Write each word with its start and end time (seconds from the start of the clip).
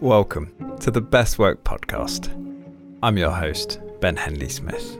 Welcome 0.00 0.76
to 0.80 0.90
the 0.90 1.02
Best 1.02 1.38
Work 1.38 1.62
Podcast. 1.62 2.30
I'm 3.02 3.18
your 3.18 3.32
host, 3.32 3.80
Ben 4.00 4.16
Henley 4.16 4.48
Smith. 4.48 4.98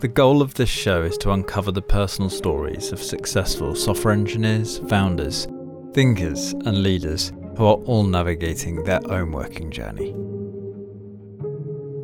The 0.00 0.10
goal 0.12 0.42
of 0.42 0.54
this 0.54 0.68
show 0.68 1.02
is 1.02 1.16
to 1.18 1.30
uncover 1.30 1.70
the 1.70 1.82
personal 1.82 2.30
stories 2.30 2.90
of 2.90 3.00
successful 3.00 3.76
software 3.76 4.12
engineers, 4.12 4.78
founders, 4.88 5.46
thinkers, 5.92 6.52
and 6.52 6.82
leaders 6.82 7.32
who 7.56 7.64
are 7.64 7.76
all 7.84 8.02
navigating 8.02 8.82
their 8.82 9.00
own 9.08 9.30
working 9.30 9.70
journey. 9.70 10.16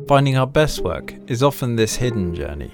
Finding 0.07 0.37
our 0.37 0.47
best 0.47 0.79
work 0.79 1.13
is 1.27 1.43
often 1.43 1.75
this 1.75 1.97
hidden 1.97 2.33
journey, 2.33 2.71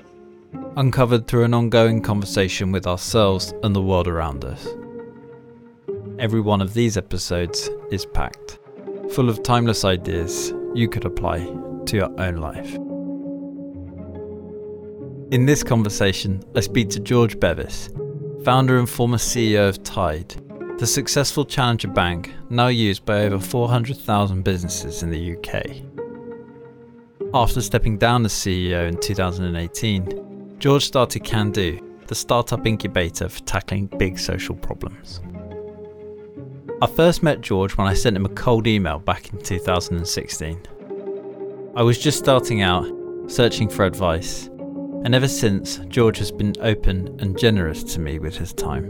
uncovered 0.76 1.26
through 1.26 1.46
an 1.46 1.56
ongoing 1.56 2.04
conversation 2.04 2.72
with 2.72 2.86
ourselves 2.86 3.56
and 3.64 3.76
the 3.76 3.82
world 3.82 4.08
around 4.08 4.46
us. 4.46 4.68
Every 6.20 6.42
one 6.42 6.60
of 6.62 6.74
these 6.74 6.98
episodes 6.98 7.70
is 7.92 8.06
packed, 8.06 8.60
full 9.12 9.30
of 9.30 9.42
timeless 9.42 9.86
ideas 9.86 10.54
you 10.76 10.90
could 10.90 11.06
apply 11.06 11.40
to 11.86 11.96
your 11.96 12.20
own 12.20 12.36
life. 12.36 12.76
In 15.32 15.46
this 15.46 15.64
conversation, 15.64 16.44
I 16.58 16.60
speak 16.60 16.90
to 16.90 17.00
George 17.00 17.40
Bevis, 17.40 17.90
founder 18.44 18.80
and 18.80 18.90
former 18.90 19.16
CEO 19.16 19.70
of 19.70 19.82
Tide, 19.84 20.36
the 20.78 20.86
successful 20.86 21.46
challenger 21.46 21.88
bank 21.88 22.34
now 22.50 22.68
used 22.68 23.06
by 23.06 23.22
over 23.22 23.40
400,000 23.40 24.44
businesses 24.44 25.04
in 25.04 25.12
the 25.12 25.38
UK. 25.38 25.78
After 27.34 27.62
stepping 27.62 27.98
down 27.98 28.26
as 28.26 28.34
CEO 28.34 28.90
in 28.90 29.00
2018, 29.00 30.58
George 30.60 30.84
started 30.86 31.24
CanDo, 31.24 31.82
the 32.08 32.16
startup 32.16 32.68
incubator 32.68 33.30
for 33.30 33.40
tackling 33.44 33.88
big 33.98 34.20
social 34.20 34.56
problems. 34.56 35.22
I 36.82 36.88
first 36.88 37.24
met 37.24 37.42
George 37.42 37.76
when 37.76 37.88
I 37.88 37.94
sent 37.94 38.16
him 38.16 38.26
a 38.26 38.30
cold 38.30 38.66
email 38.66 39.00
back 39.00 39.34
in 39.34 39.42
2016. 39.42 40.62
I 41.76 41.84
was 41.84 42.00
just 42.00 42.18
starting 42.18 42.62
out, 42.62 42.88
searching 43.28 43.68
for 43.68 43.84
advice, 43.84 44.46
and 45.04 45.14
ever 45.14 45.28
since, 45.28 45.80
George 45.90 46.18
has 46.20 46.32
been 46.32 46.56
open 46.62 47.20
and 47.20 47.38
generous 47.38 47.84
to 47.84 48.00
me 48.00 48.18
with 48.18 48.38
his 48.38 48.54
time. 48.54 48.86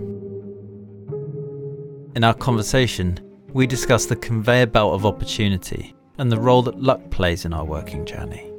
In 2.13 2.23
our 2.23 2.35
conversation, 2.35 3.19
we 3.53 3.65
discuss 3.65 4.05
the 4.05 4.15
conveyor 4.15 4.67
belt 4.67 4.93
of 4.93 5.07
opportunity 5.07 5.95
and 6.19 6.31
the 6.31 6.39
role 6.39 6.61
that 6.61 6.79
luck 6.79 7.09
plays 7.09 7.43
in 7.45 7.53
our 7.53 7.65
working 7.65 8.05
journey. 8.05 8.51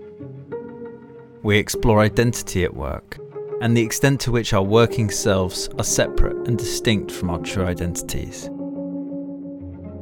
We 1.44 1.56
explore 1.56 2.00
identity 2.00 2.64
at 2.64 2.74
work 2.74 3.16
and 3.60 3.76
the 3.76 3.82
extent 3.82 4.22
to 4.22 4.32
which 4.32 4.54
our 4.54 4.62
working 4.62 5.08
selves 5.08 5.68
are 5.78 5.84
separate 5.84 6.48
and 6.48 6.58
distinct 6.58 7.12
from 7.12 7.30
our 7.30 7.38
true 7.38 7.66
identities 7.66 8.50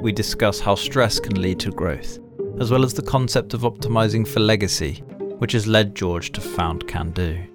we 0.00 0.12
discuss 0.12 0.60
how 0.60 0.74
stress 0.74 1.18
can 1.18 1.40
lead 1.40 1.58
to 1.60 1.70
growth, 1.70 2.18
as 2.60 2.70
well 2.70 2.84
as 2.84 2.94
the 2.94 3.02
concept 3.02 3.52
of 3.52 3.62
optimizing 3.62 4.26
for 4.26 4.40
legacy, 4.40 5.02
which 5.38 5.52
has 5.52 5.66
led 5.66 5.94
George 5.94 6.30
to 6.32 6.40
found 6.40 6.86
CanDo. 6.86 7.48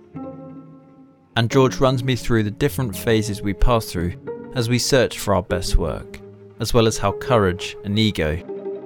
And 1.36 1.50
George 1.50 1.78
runs 1.78 2.04
me 2.04 2.16
through 2.16 2.44
the 2.44 2.52
different 2.52 2.96
phases 2.96 3.42
we 3.42 3.54
pass 3.54 3.86
through 3.86 4.14
as 4.56 4.70
we 4.70 4.78
search 4.78 5.20
for 5.20 5.34
our 5.34 5.42
best 5.42 5.78
work, 5.78 6.20
as 6.60 6.74
well 6.74 6.86
as 6.86 6.98
how 6.98 7.14
courage 7.14 7.76
and 7.86 7.98
ego 7.98 8.36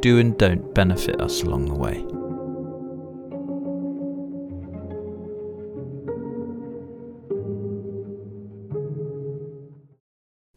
do 0.02 0.20
and 0.20 0.38
don't 0.38 0.74
benefit 0.74 1.20
us 1.20 1.42
along 1.42 1.66
the 1.66 1.74
way. 1.74 2.06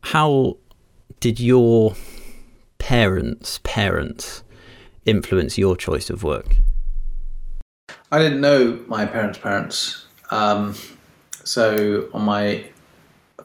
How 0.03 0.59
did 1.21 1.41
your 1.41 1.95
parents' 2.91 3.61
parents 3.63 4.43
influence 5.05 5.57
your 5.57 5.77
choice 5.77 6.11
of 6.11 6.25
work? 6.25 6.57
I 8.11 8.19
didn't 8.19 8.41
know 8.41 8.81
my 8.89 9.07
parents' 9.07 9.39
parents. 9.39 10.07
Um, 10.33 10.75
so 11.45 12.09
on 12.13 12.23
my 12.23 12.65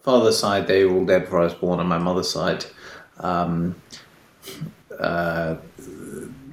father's 0.02 0.40
side, 0.40 0.66
they 0.66 0.84
were 0.84 0.96
all 0.96 1.06
dead 1.06 1.26
before 1.26 1.42
I 1.42 1.44
was 1.44 1.54
born. 1.54 1.80
On 1.80 1.86
my 1.86 2.00
mother's 2.00 2.28
side, 2.28 2.66
um, 3.20 3.76
uh, 5.00 5.58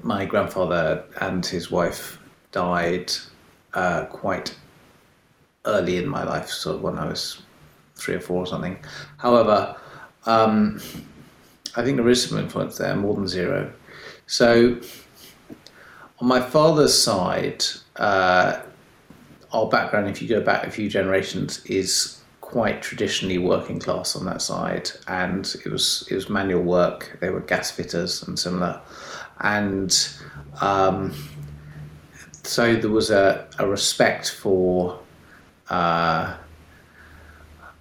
my 0.02 0.26
grandfather 0.26 1.02
and 1.18 1.46
his 1.46 1.70
wife 1.70 2.18
died 2.50 3.10
uh, 3.72 4.04
quite 4.04 4.54
early 5.64 5.96
in 5.96 6.06
my 6.06 6.24
life, 6.24 6.50
so 6.50 6.76
when 6.76 6.98
I 6.98 7.06
was 7.06 7.40
three 7.94 8.16
or 8.16 8.20
four 8.20 8.42
or 8.42 8.46
something. 8.46 8.76
However, 9.16 9.76
um, 10.26 10.78
I 11.74 11.82
think 11.82 11.96
there 11.96 12.08
is 12.08 12.28
some 12.28 12.38
influence 12.38 12.78
there, 12.78 12.94
more 12.94 13.14
than 13.14 13.26
zero. 13.26 13.72
So, 14.26 14.78
on 16.18 16.28
my 16.28 16.40
father's 16.40 16.96
side, 16.96 17.64
uh, 17.96 18.60
our 19.52 19.68
background, 19.68 20.08
if 20.08 20.20
you 20.20 20.28
go 20.28 20.40
back 20.40 20.66
a 20.66 20.70
few 20.70 20.88
generations, 20.88 21.64
is 21.66 22.20
quite 22.40 22.82
traditionally 22.82 23.38
working 23.38 23.78
class 23.78 24.14
on 24.14 24.24
that 24.26 24.42
side, 24.42 24.90
and 25.08 25.54
it 25.64 25.70
was 25.70 26.06
it 26.10 26.14
was 26.14 26.28
manual 26.28 26.62
work. 26.62 27.16
They 27.20 27.30
were 27.30 27.40
gas 27.40 27.70
fitters 27.70 28.22
and 28.22 28.38
similar, 28.38 28.80
and 29.40 30.08
um, 30.60 31.14
so 32.44 32.76
there 32.76 32.90
was 32.90 33.10
a, 33.10 33.48
a 33.58 33.66
respect 33.66 34.30
for. 34.30 34.98
Uh, 35.70 36.36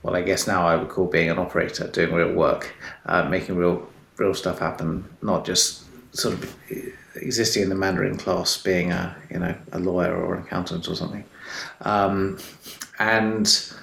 well, 0.04 0.16
I 0.16 0.22
guess 0.22 0.48
now 0.48 0.66
I 0.66 0.76
would 0.76 0.90
call 0.90 1.08
being 1.08 1.30
an 1.30 1.38
operator, 1.38 1.88
doing 1.88 2.14
real 2.14 2.34
work, 2.34 2.74
uh, 3.06 3.28
making 3.30 3.56
real 3.56 3.88
real 4.18 4.34
stuff 4.34 4.60
happen, 4.60 5.06
not 5.22 5.46
just 5.46 5.84
sort 6.16 6.36
of 6.36 6.56
existing 7.16 7.64
in 7.64 7.70
the 7.70 7.76
Mandarin 7.76 8.18
class, 8.18 8.58
being 8.62 8.92
a 8.92 9.16
you 9.30 9.40
know 9.40 9.56
a 9.72 9.80
lawyer 9.80 10.16
or 10.16 10.36
an 10.36 10.44
accountant 10.44 10.88
or 10.88 10.96
something. 10.96 11.24
Um, 11.82 12.40
and 13.00 13.74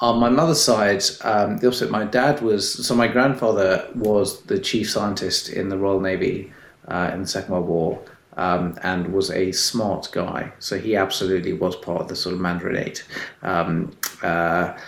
on 0.00 0.18
my 0.18 0.28
mother's 0.28 0.60
side, 0.60 1.02
um, 1.22 1.58
the 1.58 1.66
opposite. 1.66 1.90
My 1.90 2.04
dad 2.04 2.40
was 2.40 2.86
so 2.86 2.94
my 2.94 3.08
grandfather 3.08 3.88
was 3.94 4.42
the 4.42 4.58
chief 4.58 4.90
scientist 4.90 5.48
in 5.48 5.68
the 5.68 5.78
Royal 5.78 6.00
Navy 6.00 6.52
uh, 6.88 7.10
in 7.12 7.22
the 7.22 7.28
Second 7.28 7.52
World 7.52 7.66
War. 7.66 8.02
Um, 8.36 8.78
and 8.84 9.12
was 9.12 9.32
a 9.32 9.50
smart 9.50 10.10
guy. 10.12 10.52
So 10.60 10.78
he 10.78 10.94
absolutely 10.94 11.54
was 11.54 11.74
part 11.74 12.02
of 12.02 12.06
the 12.06 12.14
sort 12.14 12.36
of 12.36 12.40
Mandarin 12.40 12.76
Eight. 12.76 13.04
Um, 13.42 13.96
uh, 14.22 14.78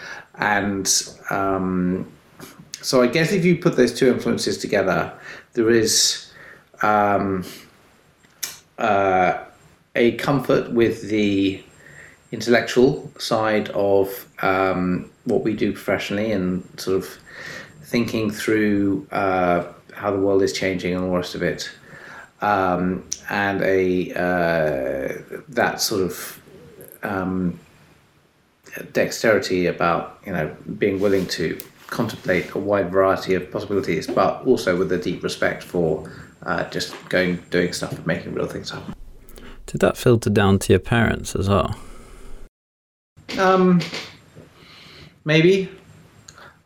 and 0.41 0.91
um, 1.29 2.11
so 2.83 3.03
I 3.03 3.07
guess 3.07 3.33
if 3.33 3.45
you 3.45 3.57
put 3.57 3.77
those 3.77 3.97
two 3.97 4.09
influences 4.09 4.59
together, 4.59 5.13
there 5.53 5.71
is 5.71 6.33
um, 6.83 7.45
uh, 8.79 9.45
a 9.95 10.13
comfort 10.13 10.73
with 10.73 11.09
the 11.09 11.63
intellectual 12.33 13.11
side 13.19 13.69
of 13.71 14.27
um, 14.41 15.11
what 15.25 15.43
we 15.43 15.55
do 15.55 15.73
professionally 15.73 16.33
and 16.33 16.67
sort 16.81 16.97
of 16.97 17.19
thinking 17.83 18.31
through 18.31 19.07
uh, 19.13 19.65
how 19.93 20.11
the 20.11 20.19
world 20.19 20.43
is 20.43 20.53
changing 20.55 20.95
and 20.95 21.05
all 21.05 21.11
the 21.11 21.17
rest 21.17 21.35
of 21.35 21.43
it. 21.43 21.71
Um, 22.41 23.05
and 23.29 23.61
a 23.61 24.13
uh, 24.15 25.19
that 25.51 25.83
sort 25.83 26.03
of 26.03 26.41
um, 27.03 27.61
dexterity 28.93 29.67
about 29.67 30.19
you 30.27 30.33
know 30.33 30.55
being 30.79 31.01
willing 31.01 31.27
to 31.27 31.59
contemplate 31.89 32.55
a 32.55 32.59
wide 32.59 32.91
variety 32.91 33.35
of 33.35 33.51
possibilities, 33.51 34.07
but 34.07 34.45
also 34.47 34.79
with 34.79 34.91
a 34.93 34.99
deep 34.99 35.23
respect 35.23 35.63
for 35.63 36.11
uh, 36.45 36.69
just 36.71 36.95
going 37.09 37.37
doing 37.51 37.73
stuff 37.73 37.93
and 37.93 38.07
making 38.07 38.33
real 38.35 38.47
things 38.47 38.71
happen. 38.71 38.95
Did 39.67 39.81
that 39.81 39.97
filter 39.97 40.31
down 40.31 40.59
to 40.61 40.73
your 40.73 40.81
parents 40.81 41.37
as 41.37 41.49
well? 41.49 41.77
Um, 43.39 43.81
maybe. 45.25 45.71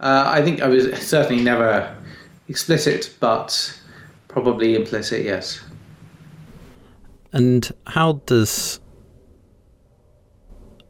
Uh, 0.00 0.25
I 0.26 0.42
think 0.42 0.62
I 0.62 0.69
was 0.69 0.98
certainly 1.00 1.42
never 1.42 1.94
explicit, 2.48 3.15
but 3.21 3.81
probably 4.28 4.74
implicit. 4.74 5.24
Yes. 5.24 5.60
And 7.33 7.71
how 7.86 8.22
does 8.27 8.80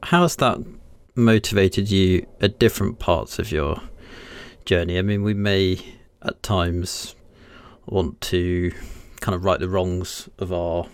how 0.03 0.23
has 0.23 0.37
that 0.37 0.59
motivated 1.15 1.91
you 1.91 2.27
at 2.41 2.59
different 2.59 2.99
parts 2.99 3.39
of 3.39 3.53
your 3.53 3.81
journey. 4.65 4.99
I 4.99 5.03
mean, 5.03 5.23
we 5.23 5.35
may 5.35 5.79
at 6.23 6.43
times 6.43 7.15
want 7.87 8.21
to 8.23 8.73
kind 9.21 9.35
of 9.35 9.45
right 9.45 9.61
the 9.61 9.69
wrongs 9.69 10.29
of 10.39 10.53
our 10.53 10.87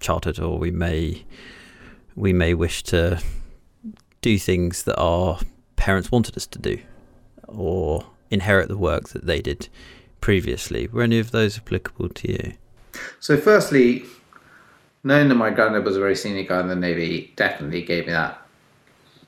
childhood, 0.00 0.38
or 0.38 0.58
we 0.58 0.70
may 0.70 1.24
we 2.14 2.32
may 2.32 2.54
wish 2.54 2.82
to 2.82 3.22
do 4.20 4.38
things 4.38 4.82
that 4.84 4.96
our 4.96 5.38
parents 5.76 6.12
wanted 6.12 6.36
us 6.36 6.46
to 6.46 6.58
do, 6.58 6.78
or 7.48 8.06
inherit 8.30 8.68
the 8.68 8.78
work 8.78 9.10
that 9.10 9.26
they 9.26 9.40
did 9.40 9.68
previously. 10.20 10.86
Were 10.88 11.02
any 11.02 11.18
of 11.18 11.30
those 11.30 11.58
applicable 11.58 12.10
to 12.10 12.32
you? 12.32 12.52
So, 13.20 13.36
firstly, 13.36 14.04
knowing 15.02 15.28
that 15.28 15.34
my 15.34 15.50
granddad 15.50 15.84
was 15.84 15.96
a 15.96 16.00
very 16.00 16.16
senior 16.16 16.44
guy 16.44 16.60
in 16.60 16.68
the 16.68 16.76
Navy 16.76 17.32
definitely 17.36 17.82
gave 17.82 18.06
me 18.06 18.12
that 18.12 18.41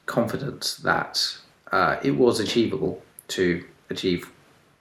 confidence 0.07 0.77
that 0.77 1.39
uh, 1.73 1.97
it 2.03 2.13
was 2.13 2.41
achievable 2.41 3.03
to 3.29 3.65
achieve 3.91 4.31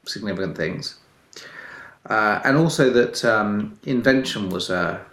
significant 0.05 0.55
things. 0.57 0.99
uh, 2.09 2.41
and 2.43 2.57
also 2.57 2.89
that 2.89 3.23
um, 3.23 3.79
invention 3.83 4.49
was 4.49 4.69
a, 4.69 5.03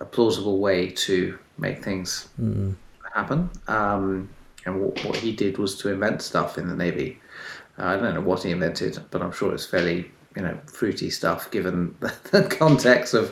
a, 0.00 0.04
plausible 0.04 0.58
way 0.58 0.88
to 0.88 1.38
make 1.58 1.84
things 1.84 2.28
mm. 2.40 2.74
happen. 3.14 3.50
Um, 3.68 4.30
and 4.64 4.80
what, 4.80 5.04
what, 5.04 5.16
he 5.16 5.32
did 5.32 5.58
was 5.58 5.76
to 5.78 5.90
invent 5.90 6.22
stuff 6.22 6.56
in 6.56 6.68
the 6.68 6.74
navy. 6.74 7.20
Uh, 7.78 7.84
I 7.84 7.96
don't 7.96 8.14
know 8.14 8.22
what 8.22 8.44
he 8.44 8.50
invented, 8.50 8.98
but 9.10 9.20
I'm 9.20 9.32
sure 9.32 9.52
it's 9.52 9.66
fairly 9.66 10.10
you 10.36 10.42
know 10.42 10.58
fruity 10.66 11.10
stuff 11.10 11.50
given 11.50 11.94
the 12.00 12.44
context 12.58 13.14
of, 13.14 13.30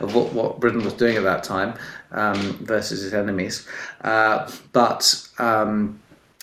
of 0.00 0.14
what, 0.14 0.32
what 0.32 0.60
Britain 0.60 0.84
was 0.84 0.94
doing 0.94 1.16
at 1.16 1.22
that 1.24 1.44
time 1.44 1.74
um, 2.12 2.36
versus 2.64 3.04
its 3.04 3.14
enemies. 3.14 3.66
Uh, 4.02 4.50
but 4.72 5.28
um, 5.38 6.00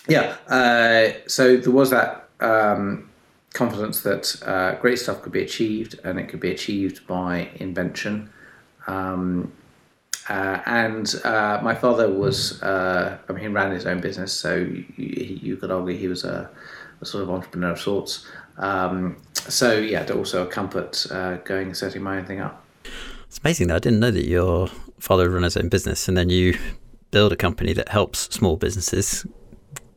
yeah, 0.08 0.36
uh, 0.48 1.12
so 1.28 1.56
there 1.56 1.72
was 1.72 1.90
that 1.90 2.28
um, 2.40 3.08
confidence 3.52 4.02
that 4.02 4.42
uh, 4.46 4.74
great 4.76 4.98
stuff 4.98 5.22
could 5.22 5.32
be 5.32 5.42
achieved 5.42 5.98
and 6.04 6.18
it 6.18 6.28
could 6.28 6.40
be 6.40 6.50
achieved 6.50 7.06
by 7.06 7.48
invention. 7.56 8.30
Um, 8.86 9.52
uh, 10.28 10.60
and 10.66 11.14
uh, 11.24 11.60
my 11.62 11.74
father 11.74 12.08
was, 12.08 12.62
uh, 12.62 13.18
I 13.28 13.32
mean, 13.32 13.42
he 13.42 13.48
ran 13.48 13.72
his 13.72 13.86
own 13.86 14.00
business, 14.00 14.32
so 14.32 14.56
you, 14.56 14.86
you 14.96 15.56
could 15.56 15.70
argue 15.70 15.96
he 15.96 16.06
was 16.06 16.24
a, 16.24 16.48
a, 17.00 17.04
sort 17.04 17.24
of 17.24 17.30
entrepreneur 17.30 17.72
of 17.72 17.80
sorts. 17.80 18.26
Um, 18.60 19.16
so, 19.32 19.78
yeah, 19.78 20.06
also 20.12 20.46
a 20.46 20.46
comfort 20.46 21.06
uh, 21.10 21.36
going 21.38 21.68
and 21.68 21.76
setting 21.76 22.02
my 22.02 22.18
own 22.18 22.26
thing 22.26 22.40
up. 22.40 22.64
It's 23.26 23.40
amazing 23.42 23.68
that 23.68 23.76
I 23.76 23.78
didn't 23.78 24.00
know 24.00 24.10
that 24.10 24.26
your 24.26 24.68
father 24.98 25.28
ran 25.28 25.42
his 25.42 25.56
own 25.56 25.68
business 25.68 26.08
and 26.08 26.16
then 26.16 26.28
you 26.28 26.58
build 27.10 27.32
a 27.32 27.36
company 27.36 27.72
that 27.72 27.88
helps 27.88 28.32
small 28.34 28.56
businesses 28.56 29.26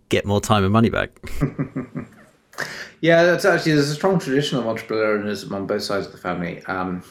get 0.09 0.25
more 0.25 0.41
time 0.41 0.63
and 0.63 0.71
money 0.71 0.89
back. 0.89 1.09
yeah, 3.01 3.23
that's 3.23 3.45
actually 3.45 3.73
there's 3.73 3.89
a 3.89 3.95
strong 3.95 4.19
tradition 4.19 4.57
of 4.57 4.65
entrepreneurialism 4.65 5.51
on 5.51 5.67
both 5.67 5.83
sides 5.83 6.05
of 6.05 6.11
the 6.11 6.17
family. 6.17 6.63
Um, 6.65 7.03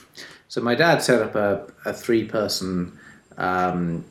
so 0.48 0.60
my 0.60 0.74
dad 0.74 1.02
set 1.02 1.20
up 1.20 1.34
a, 1.34 1.66
a 1.84 1.92
three 1.92 2.24
person 2.24 2.98
um, 3.36 4.04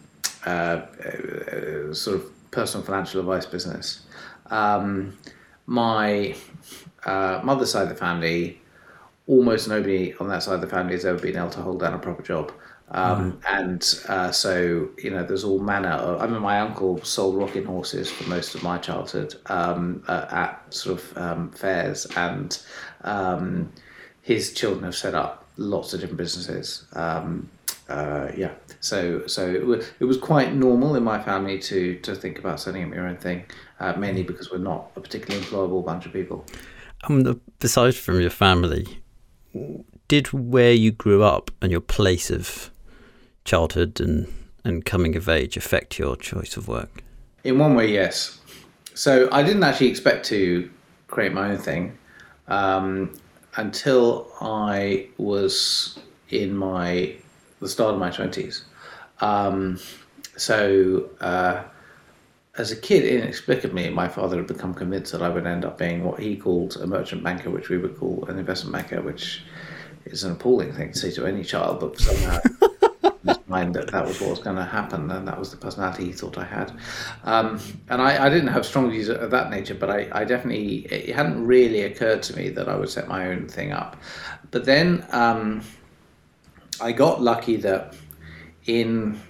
uh, 0.46 0.50
uh, 0.50 1.94
sort 1.94 2.18
of 2.18 2.52
personal 2.52 2.86
financial 2.86 3.20
advice 3.20 3.46
business. 3.46 4.02
Um, 4.48 5.18
my 5.66 6.36
uh, 7.06 7.42
mother's 7.44 7.72
side 7.72 7.84
of 7.84 7.90
the 7.90 7.96
family, 7.96 8.60
almost 9.28 9.68
nobody 9.68 10.14
on 10.20 10.28
that 10.30 10.44
side 10.44 10.56
of 10.56 10.62
the 10.62 10.68
family 10.68 10.94
has 10.94 11.06
ever 11.06 11.20
been 11.20 11.38
able 11.38 11.50
to 11.50 11.62
hold 11.62 11.80
down 11.80 11.94
a 11.94 12.00
proper 12.00 12.24
job. 12.24 12.52
Um, 12.94 13.34
mm. 13.34 13.42
And 13.48 14.00
uh, 14.10 14.32
so, 14.32 14.90
you 14.98 15.12
know, 15.12 15.24
there's 15.26 15.44
all 15.44 15.60
manner 15.60 15.92
of. 15.92 16.22
I 16.22 16.28
mean, 16.28 16.42
my 16.42 16.60
uncle 16.60 17.02
sold 17.04 17.38
rocking 17.38 17.66
horses 17.66 18.12
for 18.12 18.28
most 18.30 18.54
of 18.54 18.64
my 18.64 18.78
childhood 18.78 19.36
um, 19.46 20.04
uh, 20.08 20.26
at 20.30 20.74
sort 20.74 21.00
of 21.00 21.18
um, 21.18 21.52
fairs, 21.52 22.06
and 22.18 22.62
um, 23.04 23.72
his 24.22 24.54
children 24.54 24.84
have 24.84 24.96
set 24.96 25.16
up 25.16 25.48
lots 25.58 25.94
of 25.94 26.02
different 26.02 26.18
businesses. 26.18 26.86
Um, 26.94 27.50
uh, 27.88 28.32
yeah, 28.38 28.52
so 28.80 29.26
so 29.26 29.50
it 29.50 29.66
was, 29.66 29.90
it 30.00 30.06
was 30.06 30.18
quite 30.18 30.54
normal 30.54 30.96
in 30.96 31.04
my 31.04 31.22
family 31.22 31.60
to 31.60 31.96
to 32.00 32.16
think 32.16 32.40
about 32.40 32.60
setting 32.60 32.84
up 32.84 32.94
your 32.94 33.08
own 33.08 33.18
thing, 33.18 33.46
uh, 33.80 33.94
mainly 33.94 34.24
because 34.24 34.52
we're 34.52 34.58
not 34.58 34.92
a 34.98 35.00
particularly 35.00 35.46
employable 35.46 35.86
bunch 35.86 36.06
of 36.06 36.12
people. 36.12 36.46
Um, 37.04 37.42
besides 37.60 37.98
from 37.98 38.22
your 38.22 38.30
family, 38.30 38.86
did 40.08 40.28
where 40.28 40.74
you 40.74 40.92
grew 40.92 41.24
up 41.24 41.52
and 41.62 41.72
your 41.72 41.82
place 41.82 42.30
of 42.30 42.70
childhood 43.46 44.00
and, 44.00 44.32
and 44.64 44.86
coming 44.86 45.16
of 45.16 45.28
age 45.28 45.58
affect 45.58 45.98
your 45.98 46.16
choice 46.16 46.58
of 46.58 46.68
work? 46.68 47.04
In 47.44 47.58
one 47.58 47.76
way, 47.76 47.92
yes. 47.92 48.40
So 48.94 49.30
I 49.32 49.42
didn't 49.42 49.64
actually 49.64 49.88
expect 49.88 50.26
to 50.28 50.70
create 51.08 51.34
my 51.34 51.52
own 51.52 51.58
thing 51.58 51.98
um, 52.48 53.14
until 53.56 54.32
I 54.42 55.08
was 55.18 56.00
in 56.30 56.56
my 56.56 57.16
the 57.60 57.68
start 57.68 57.94
of 57.94 58.00
my 58.00 58.10
twenties. 58.10 58.64
Um, 59.22 59.80
so 60.38 61.10
uh, 61.20 61.64
as 62.58 62.72
a 62.72 62.76
kid, 62.76 63.06
inexplicably, 63.06 63.90
my 63.90 64.08
father 64.08 64.38
had 64.38 64.48
become 64.48 64.74
convinced 64.74 65.14
that 65.14 65.22
I 65.22 65.30
would 65.30 65.48
end 65.48 65.64
up 65.64 65.78
being 65.78 66.04
what 66.04 66.20
he 66.20 66.36
called 66.36 66.76
a 66.78 66.88
merchant 66.88 67.24
banker, 67.24 67.50
which 67.50 67.70
we 67.70 67.78
would 67.78 67.98
call 67.98 68.26
an 68.26 68.38
investment 68.38 68.74
banker, 68.74 69.02
which 69.02 69.44
is 70.06 70.24
an 70.24 70.34
appalling 70.34 70.74
thing 70.74 70.92
to 70.92 71.00
say 71.00 71.12
to 71.12 71.26
any 71.26 71.44
child, 71.44 71.80
but 71.80 71.98
somehow 71.98 72.40
in 73.04 73.12
his 73.24 73.38
mind 73.48 73.74
that 73.76 73.90
that 73.92 74.06
was 74.06 74.20
what 74.20 74.32
was 74.32 74.40
going 74.40 74.58
to 74.58 74.66
happen, 74.66 75.10
and 75.12 75.26
that 75.28 75.40
was 75.40 75.52
the 75.52 75.56
personality 75.56 76.06
he 76.06 76.12
thought 76.12 76.38
I 76.38 76.44
had. 76.44 76.74
Um, 77.24 77.58
and 77.90 78.02
I, 78.02 78.26
I, 78.26 78.30
didn't 78.30 78.50
have 78.50 78.66
strong 78.66 78.92
views 78.92 79.08
of 79.08 79.32
that 79.32 79.50
nature, 79.50 79.76
but 79.76 79.90
I, 79.90 80.10
I, 80.12 80.26
definitely 80.26 80.80
it 80.88 81.16
hadn't 81.16 81.46
really 81.46 81.84
occurred 81.84 82.22
to 82.24 82.36
me 82.36 82.50
that 82.50 82.68
I 82.68 82.76
would 82.76 82.90
set 82.90 83.08
my 83.08 83.28
own 83.28 83.48
thing 83.48 83.72
up. 83.72 83.96
But 84.50 84.66
then 84.66 85.06
um, 85.12 85.62
I 86.82 86.92
got 86.92 87.22
lucky 87.22 87.56
that 87.58 87.96
in 88.66 89.22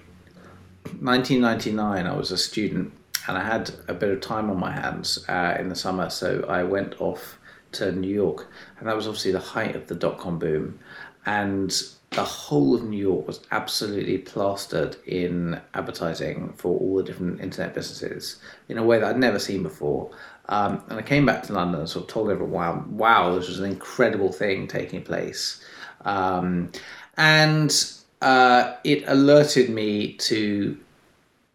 1999 1.00 2.06
I 2.06 2.16
was 2.16 2.32
a 2.32 2.36
student 2.36 2.92
and 3.26 3.38
I 3.38 3.44
had 3.44 3.70
a 3.88 3.94
bit 3.94 4.10
of 4.10 4.20
time 4.20 4.50
on 4.50 4.58
my 4.58 4.72
hands 4.72 5.24
uh, 5.28 5.56
in 5.58 5.68
the 5.68 5.76
summer, 5.76 6.10
so 6.10 6.44
I 6.48 6.62
went 6.62 7.00
off 7.00 7.38
to 7.72 7.92
New 7.92 8.14
York, 8.14 8.48
and 8.78 8.88
that 8.88 8.96
was 8.96 9.06
obviously 9.06 9.32
the 9.32 9.38
height 9.38 9.76
of 9.76 9.86
the 9.86 9.94
dot 9.94 10.18
com 10.18 10.38
boom, 10.38 10.78
and 11.24 11.70
the 12.10 12.24
whole 12.24 12.74
of 12.74 12.84
New 12.84 12.98
York 12.98 13.26
was 13.26 13.40
absolutely 13.50 14.18
plastered 14.18 14.96
in 15.06 15.58
advertising 15.72 16.52
for 16.58 16.78
all 16.78 16.96
the 16.96 17.02
different 17.02 17.40
internet 17.40 17.74
businesses 17.74 18.38
in 18.68 18.76
a 18.76 18.82
way 18.82 18.98
that 18.98 19.08
I'd 19.08 19.18
never 19.18 19.38
seen 19.38 19.62
before. 19.62 20.10
Um, 20.50 20.84
and 20.90 20.98
I 20.98 21.02
came 21.02 21.24
back 21.24 21.42
to 21.44 21.54
London 21.54 21.80
and 21.80 21.88
sort 21.88 22.04
of 22.04 22.10
told 22.10 22.28
everyone, 22.30 22.98
wow, 22.98 23.34
this 23.34 23.48
was 23.48 23.60
an 23.60 23.70
incredible 23.70 24.30
thing 24.30 24.66
taking 24.66 25.02
place. 25.02 25.64
Um, 26.04 26.72
and 27.16 27.72
uh, 28.20 28.74
it 28.84 29.04
alerted 29.06 29.70
me 29.70 30.12
to 30.14 30.76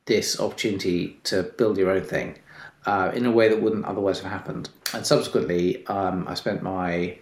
this 0.08 0.40
opportunity 0.40 1.20
to 1.24 1.44
build 1.44 1.78
your 1.78 1.92
own 1.92 2.04
thing 2.04 2.40
uh, 2.86 3.12
in 3.14 3.26
a 3.26 3.32
way 3.32 3.48
that 3.50 3.62
wouldn't 3.62 3.86
otherwise 3.86 4.20
have 4.22 4.32
happened. 4.32 4.70
And 4.94 5.06
subsequently, 5.06 5.86
um, 5.88 6.26
I 6.28 6.34
spent 6.34 6.64
my 6.64 7.18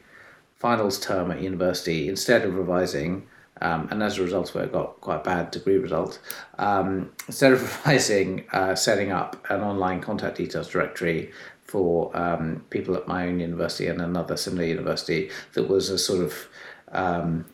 finals 0.57 0.99
term 0.99 1.31
at 1.31 1.41
university, 1.41 2.07
instead 2.07 2.43
of 2.43 2.55
revising, 2.55 3.27
um, 3.61 3.87
and 3.91 4.03
as 4.03 4.17
a 4.17 4.23
result 4.23 4.49
of 4.49 4.61
it, 4.61 4.69
I 4.69 4.71
got 4.71 5.01
quite 5.01 5.21
a 5.21 5.23
bad 5.23 5.51
degree 5.51 5.77
result. 5.77 6.19
Um, 6.57 7.11
instead 7.27 7.53
of 7.53 7.61
revising, 7.85 8.45
uh, 8.51 8.75
setting 8.75 9.11
up 9.11 9.45
an 9.49 9.61
online 9.61 10.01
contact 10.01 10.37
details 10.37 10.69
directory 10.69 11.31
for 11.63 12.15
um, 12.15 12.63
people 12.69 12.95
at 12.95 13.07
my 13.07 13.27
own 13.27 13.39
university 13.39 13.87
and 13.87 13.99
another 14.01 14.37
similar 14.37 14.65
university 14.65 15.31
that 15.53 15.67
was 15.67 15.89
a 15.89 15.97
sort 15.97 16.23
of 16.23 16.47
um, 16.91 17.45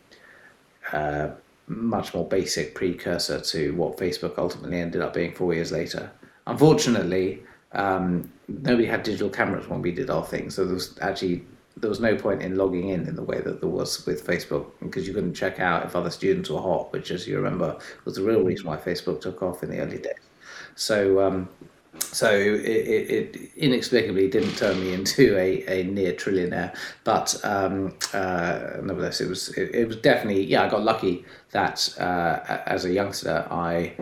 uh, 0.92 1.30
much 1.76 2.14
more 2.14 2.26
basic 2.26 2.74
precursor 2.74 3.40
to 3.40 3.74
what 3.74 3.96
Facebook 3.96 4.38
ultimately 4.38 4.80
ended 4.80 5.02
up 5.02 5.14
being 5.14 5.32
four 5.32 5.54
years 5.54 5.72
later. 5.72 6.10
Unfortunately, 6.46 7.42
um, 7.72 8.30
nobody 8.48 8.86
had 8.86 9.02
digital 9.02 9.30
cameras 9.30 9.68
when 9.68 9.82
we 9.82 9.92
did 9.92 10.10
our 10.10 10.24
thing, 10.24 10.50
so 10.50 10.64
there 10.64 10.74
was 10.74 10.98
actually 11.00 11.44
there 11.76 11.88
was 11.88 12.00
no 12.00 12.14
point 12.14 12.42
in 12.42 12.56
logging 12.56 12.90
in 12.90 13.08
in 13.08 13.16
the 13.16 13.22
way 13.22 13.40
that 13.40 13.60
there 13.60 13.68
was 13.68 14.04
with 14.06 14.26
Facebook 14.26 14.66
because 14.80 15.06
you 15.08 15.14
couldn't 15.14 15.34
check 15.34 15.58
out 15.58 15.84
if 15.84 15.96
other 15.96 16.10
students 16.10 16.50
were 16.50 16.60
hot, 16.60 16.92
which, 16.92 17.10
as 17.10 17.26
you 17.26 17.36
remember, 17.36 17.78
was 18.04 18.16
the 18.16 18.22
real 18.22 18.42
reason 18.42 18.66
why 18.66 18.76
Facebook 18.76 19.20
took 19.20 19.42
off 19.42 19.62
in 19.62 19.70
the 19.70 19.78
early 19.78 19.98
days. 19.98 20.14
So, 20.74 21.20
um, 21.20 21.48
so 21.98 22.30
it, 22.30 22.64
it, 22.64 23.36
it, 23.36 23.50
inexplicably 23.56 24.28
didn't 24.28 24.56
turn 24.56 24.80
me 24.80 24.94
into 24.94 25.36
a, 25.36 25.64
a 25.66 25.84
near 25.84 26.12
trillionaire, 26.12 26.74
but 27.04 27.38
um, 27.44 27.94
uh, 28.14 28.78
nevertheless, 28.82 29.20
it 29.20 29.28
was 29.28 29.50
it, 29.50 29.74
it, 29.74 29.86
was 29.86 29.96
definitely 29.96 30.44
yeah. 30.44 30.64
I 30.64 30.70
got 30.70 30.82
lucky 30.82 31.24
that 31.50 31.94
uh, 31.98 32.40
as 32.66 32.84
a 32.86 32.92
youngster 32.92 33.46
I 33.50 33.92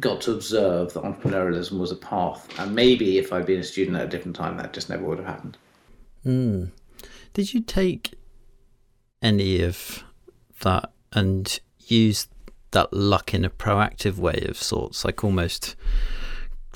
got 0.00 0.20
to 0.22 0.32
observe 0.32 0.92
that 0.92 1.02
entrepreneurialism 1.02 1.78
was 1.78 1.90
a 1.90 1.96
path, 1.96 2.46
and 2.58 2.74
maybe 2.74 3.18
if 3.18 3.32
I'd 3.32 3.46
been 3.46 3.60
a 3.60 3.64
student 3.64 3.96
at 3.96 4.04
a 4.04 4.08
different 4.08 4.36
time, 4.36 4.58
that 4.58 4.72
just 4.72 4.90
never 4.90 5.04
would 5.04 5.18
have 5.18 5.26
happened. 5.26 5.56
Mm. 6.24 6.70
Did 7.32 7.54
you 7.54 7.60
take 7.60 8.14
any 9.22 9.62
of 9.62 10.04
that 10.60 10.90
and 11.12 11.58
use 11.86 12.28
that 12.72 12.92
luck 12.92 13.32
in 13.32 13.44
a 13.44 13.50
proactive 13.50 14.16
way 14.16 14.44
of 14.46 14.56
sorts, 14.58 15.04
like 15.04 15.24
almost 15.24 15.74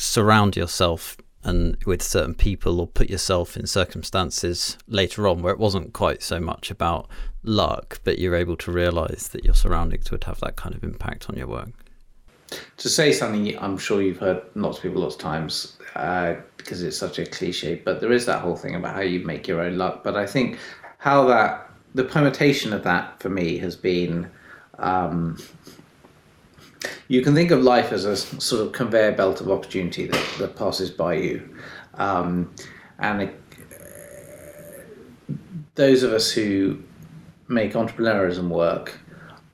surround 0.03 0.57
yourself 0.57 1.17
and 1.45 1.77
with 1.87 2.03
certain 2.03 2.35
people 2.35 2.81
or 2.81 2.87
put 2.87 3.11
yourself 3.11 3.57
in 3.57 3.67
circumstances 3.67 4.77
later 4.87 5.27
on 5.27 5.43
where 5.43 5.53
it 5.53 5.59
wasn't 5.59 5.93
quite 5.93 6.23
so 6.23 6.41
much 6.41 6.71
about 6.71 7.09
luck, 7.43 8.01
but 8.05 8.19
you're 8.19 8.35
able 8.35 8.57
to 8.57 8.71
realize 8.71 9.29
that 9.29 9.45
your 9.45 9.55
surroundings 9.55 10.11
would 10.11 10.25
have 10.25 10.39
that 10.41 10.57
kind 10.57 10.75
of 10.75 10.85
impact 10.85 11.29
on 11.29 11.37
your 11.37 11.49
work? 11.49 11.71
To 12.77 12.89
say 12.89 13.13
something 13.13 13.59
I'm 13.59 13.79
sure 13.79 14.03
you've 14.03 14.19
heard 14.19 14.43
lots 14.55 14.77
of 14.79 14.83
people 14.83 15.03
lots 15.03 15.15
of 15.15 15.21
times, 15.21 15.79
uh, 15.97 16.35
because 16.57 16.83
it's 16.83 16.99
such 16.99 17.19
a 17.19 17.27
cliche. 17.27 17.77
But 17.85 18.01
there 18.01 18.13
is 18.13 18.27
that 18.27 18.41
whole 18.41 18.57
thing 18.57 18.75
about 18.75 18.95
how 18.95 19.01
you 19.01 19.25
make 19.25 19.49
your 19.49 19.61
own 19.61 19.79
luck. 19.79 20.05
But 20.05 20.17
I 20.17 20.27
think 20.27 20.59
how 20.99 21.25
that 21.27 21.71
the 21.95 22.05
permutation 22.05 22.73
of 22.73 22.83
that 22.85 23.21
for 23.21 23.31
me 23.31 23.59
has 23.59 23.75
been. 23.77 24.31
Um, 24.79 25.39
you 27.09 27.23
can 27.23 27.35
think 27.35 27.51
of 27.51 27.63
life 27.63 27.93
as 27.93 28.05
a 28.05 28.17
sort 28.17 28.67
of 28.67 28.73
conveyor 28.73 29.13
belt 29.13 29.41
of 29.41 29.51
opportunity 29.51 30.07
that, 30.07 30.35
that 30.39 30.57
passes 30.57 30.91
by 30.91 31.15
you. 31.15 31.57
Um, 31.95 32.53
and 32.99 33.23
it, 33.23 33.41
those 35.75 36.03
of 36.03 36.13
us 36.13 36.31
who 36.31 36.83
make 37.49 37.73
entrepreneurism 37.73 38.49
work 38.49 38.99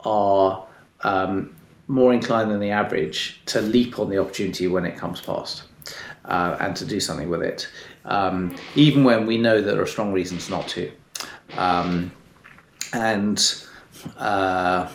are 0.01 0.67
um, 1.03 1.55
more 1.87 2.13
inclined 2.13 2.51
than 2.51 2.61
the 2.61 2.71
average 2.71 3.41
to 3.47 3.61
leap 3.61 3.99
on 3.99 4.11
the 4.11 4.19
opportunity 4.19 4.69
when 4.69 4.85
it 4.85 4.97
comes 4.97 5.21
past 5.21 5.65
uh, 6.27 6.57
and 6.61 6.77
to 6.77 6.85
do 6.85 7.01
something 7.01 7.29
with 7.29 7.43
it, 7.43 7.69
um, 8.05 8.55
even 8.75 9.05
when 9.05 9.27
we 9.27 9.39
know 9.39 9.61
there 9.61 9.81
are 9.81 9.87
strong 9.87 10.13
reasons 10.13 10.51
not 10.51 10.69
to. 10.69 10.93
Um, 11.57 12.13
and 12.93 13.65
uh, 14.19 14.89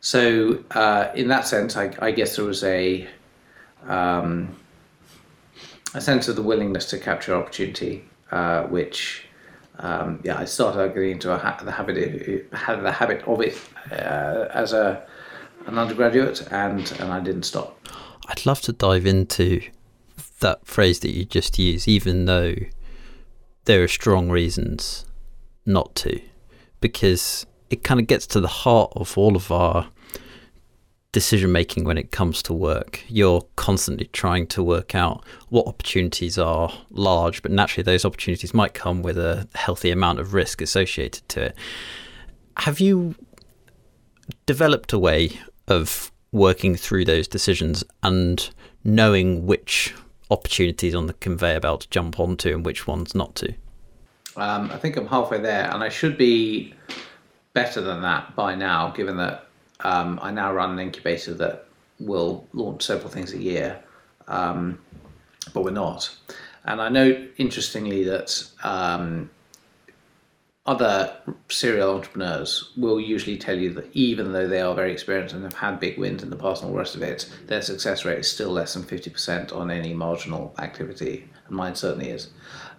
so, 0.00 0.62
uh, 0.70 1.10
in 1.14 1.28
that 1.28 1.46
sense, 1.46 1.76
I, 1.76 1.92
I, 2.00 2.10
guess 2.12 2.36
there 2.36 2.44
was 2.44 2.62
a 2.62 3.08
um, 3.86 4.56
a 5.94 6.00
sense 6.00 6.28
of 6.28 6.36
the 6.36 6.42
willingness 6.42 6.86
to 6.90 6.98
capture 6.98 7.34
opportunity, 7.34 8.04
uh, 8.30 8.62
which 8.64 9.24
um, 9.80 10.20
yeah, 10.24 10.38
I 10.38 10.44
started 10.44 10.94
getting 10.94 11.12
into 11.12 11.36
ha- 11.36 11.60
the 11.62 11.72
habit 11.72 12.52
had 12.52 12.82
the 12.82 12.92
habit 12.92 13.22
of 13.26 13.40
it 13.40 13.60
uh, 13.92 14.48
as 14.52 14.72
a 14.72 15.06
an 15.66 15.78
undergraduate, 15.78 16.46
and 16.50 16.90
and 17.00 17.12
I 17.12 17.20
didn't 17.20 17.44
stop. 17.44 17.78
I'd 18.28 18.46
love 18.46 18.60
to 18.62 18.72
dive 18.72 19.06
into 19.06 19.62
that 20.40 20.66
phrase 20.66 21.00
that 21.00 21.10
you 21.10 21.24
just 21.24 21.58
used, 21.58 21.88
even 21.88 22.26
though 22.26 22.54
there 23.64 23.82
are 23.82 23.88
strong 23.88 24.30
reasons 24.30 25.04
not 25.64 25.94
to, 25.96 26.20
because 26.80 27.46
it 27.70 27.84
kind 27.84 28.00
of 28.00 28.06
gets 28.06 28.26
to 28.28 28.40
the 28.40 28.48
heart 28.48 28.92
of 28.96 29.16
all 29.16 29.36
of 29.36 29.50
our 29.50 29.88
decision 31.12 31.50
making 31.50 31.84
when 31.84 31.98
it 31.98 32.10
comes 32.10 32.42
to 32.42 32.52
work. 32.52 33.02
You're 33.08 33.42
constantly 33.56 34.06
trying 34.12 34.46
to 34.48 34.62
work 34.62 34.94
out 34.94 35.24
what 35.48 35.66
opportunities 35.66 36.38
are 36.38 36.72
large, 36.90 37.42
but 37.42 37.50
naturally 37.50 37.82
those 37.82 38.04
opportunities 38.04 38.52
might 38.52 38.74
come 38.74 39.02
with 39.02 39.18
a 39.18 39.48
healthy 39.54 39.90
amount 39.90 40.20
of 40.20 40.34
risk 40.34 40.60
associated 40.60 41.28
to 41.30 41.42
it. 41.46 41.56
Have 42.58 42.80
you 42.80 43.14
developed 44.46 44.92
a 44.92 44.98
way 44.98 45.40
of 45.66 46.12
working 46.30 46.76
through 46.76 47.04
those 47.04 47.26
decisions 47.26 47.82
and 48.02 48.50
knowing 48.84 49.46
which 49.46 49.94
opportunities 50.30 50.94
on 50.94 51.06
the 51.06 51.14
conveyor 51.14 51.60
belt 51.60 51.82
to 51.82 51.90
jump 51.90 52.20
onto 52.20 52.54
and 52.54 52.66
which 52.66 52.86
ones 52.86 53.14
not 53.14 53.34
to? 53.36 53.54
Um, 54.36 54.70
I 54.70 54.76
think 54.76 54.96
I'm 54.96 55.06
halfway 55.06 55.38
there, 55.38 55.68
and 55.72 55.82
I 55.82 55.88
should 55.88 56.16
be 56.16 56.74
better 57.52 57.80
than 57.80 58.02
that 58.02 58.34
by 58.36 58.54
now, 58.54 58.90
given 58.90 59.16
that 59.16 59.46
um, 59.80 60.18
I 60.22 60.30
now 60.30 60.52
run 60.52 60.72
an 60.72 60.78
incubator 60.78 61.34
that 61.34 61.66
will 62.00 62.46
launch 62.52 62.82
several 62.82 63.08
things 63.08 63.32
a 63.32 63.38
year, 63.38 63.82
um, 64.26 64.78
but 65.52 65.64
we're 65.64 65.70
not. 65.70 66.14
And 66.64 66.80
I 66.80 66.88
know, 66.88 67.28
interestingly, 67.38 68.04
that 68.04 68.44
um, 68.62 69.30
other 70.66 71.16
serial 71.48 71.94
entrepreneurs 71.94 72.72
will 72.76 73.00
usually 73.00 73.38
tell 73.38 73.56
you 73.56 73.72
that 73.72 73.88
even 73.94 74.32
though 74.32 74.46
they 74.46 74.60
are 74.60 74.74
very 74.74 74.92
experienced 74.92 75.34
and 75.34 75.42
have 75.42 75.54
had 75.54 75.80
big 75.80 75.96
wins 75.96 76.22
in 76.22 76.28
the 76.28 76.36
past 76.36 76.62
and 76.62 76.68
all 76.68 76.74
the 76.74 76.78
rest 76.78 76.94
of 76.94 77.02
it, 77.02 77.26
their 77.46 77.62
success 77.62 78.04
rate 78.04 78.18
is 78.18 78.30
still 78.30 78.50
less 78.50 78.74
than 78.74 78.82
50% 78.82 79.54
on 79.56 79.70
any 79.70 79.94
marginal 79.94 80.54
activity. 80.58 81.28
And 81.46 81.56
mine 81.56 81.74
certainly 81.74 82.10
is. 82.10 82.28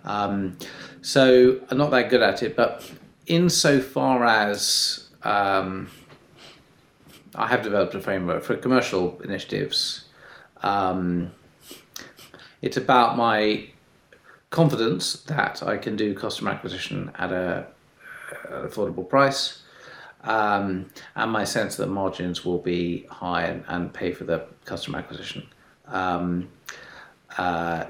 Um, 0.04 0.58
so 1.02 1.60
I'm 1.72 1.80
not 1.80 1.90
that 1.90 2.12
good 2.12 2.22
at 2.22 2.44
it, 2.44 2.56
but 2.56 2.88
insofar 3.30 4.26
as 4.26 5.08
um, 5.24 5.90
I 7.36 7.48
have 7.48 7.62
developed 7.62 7.96
a 7.96 8.02
framework 8.02 8.44
for 8.44 8.58
commercial 8.58 9.22
initiatives. 9.22 10.06
Um, 10.62 11.32
it's 12.62 12.76
about 12.76 13.16
my 13.16 13.70
confidence 14.50 15.14
that 15.24 15.64
I 15.64 15.78
can 15.78 15.96
do 15.96 16.14
customer 16.14 16.52
acquisition 16.52 17.12
at 17.18 17.32
a 17.32 17.68
an 18.50 18.68
affordable 18.68 19.08
price, 19.08 19.62
um, 20.24 20.88
and 21.16 21.32
my 21.32 21.44
sense 21.44 21.78
that 21.78 21.88
margins 21.88 22.46
will 22.46 22.60
be 22.60 23.06
high 23.10 23.44
and, 23.44 23.64
and 23.68 23.94
pay 23.94 24.12
for 24.12 24.24
the 24.24 24.46
customer 24.66 25.00
acquisition. 25.00 25.48
Um, 25.88 26.50
uh, 27.38 27.86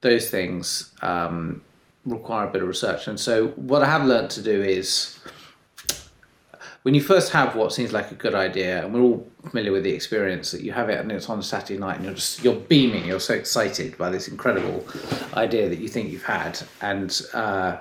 those 0.00 0.30
things 0.30 0.92
um, 1.02 1.62
require 2.04 2.46
a 2.48 2.50
bit 2.50 2.62
of 2.62 2.68
research, 2.68 3.08
and 3.08 3.18
so 3.18 3.48
what 3.48 3.82
I 3.82 3.86
have 3.86 4.04
learned 4.04 4.30
to 4.30 4.42
do 4.42 4.62
is 4.62 5.18
when 6.84 6.94
you 6.94 7.00
first 7.00 7.32
have 7.32 7.56
what 7.56 7.72
seems 7.72 7.94
like 7.94 8.10
a 8.10 8.14
good 8.14 8.34
idea, 8.34 8.84
and 8.84 8.92
we're 8.92 9.00
all 9.00 9.26
familiar 9.42 9.72
with 9.72 9.84
the 9.84 9.92
experience 9.92 10.50
that 10.50 10.62
you 10.62 10.72
have 10.72 10.90
it 10.90 11.00
and 11.00 11.10
it's 11.10 11.30
on 11.30 11.38
a 11.38 11.42
Saturday 11.42 11.78
night 11.78 11.96
and 11.96 12.04
you're 12.04 12.14
just 12.14 12.44
you're 12.44 12.54
beaming, 12.54 13.06
you're 13.06 13.20
so 13.20 13.34
excited 13.34 13.96
by 13.96 14.10
this 14.10 14.28
incredible 14.28 14.86
idea 15.34 15.68
that 15.68 15.78
you 15.78 15.88
think 15.88 16.10
you've 16.10 16.24
had, 16.24 16.60
and 16.82 17.22
uh, 17.32 17.78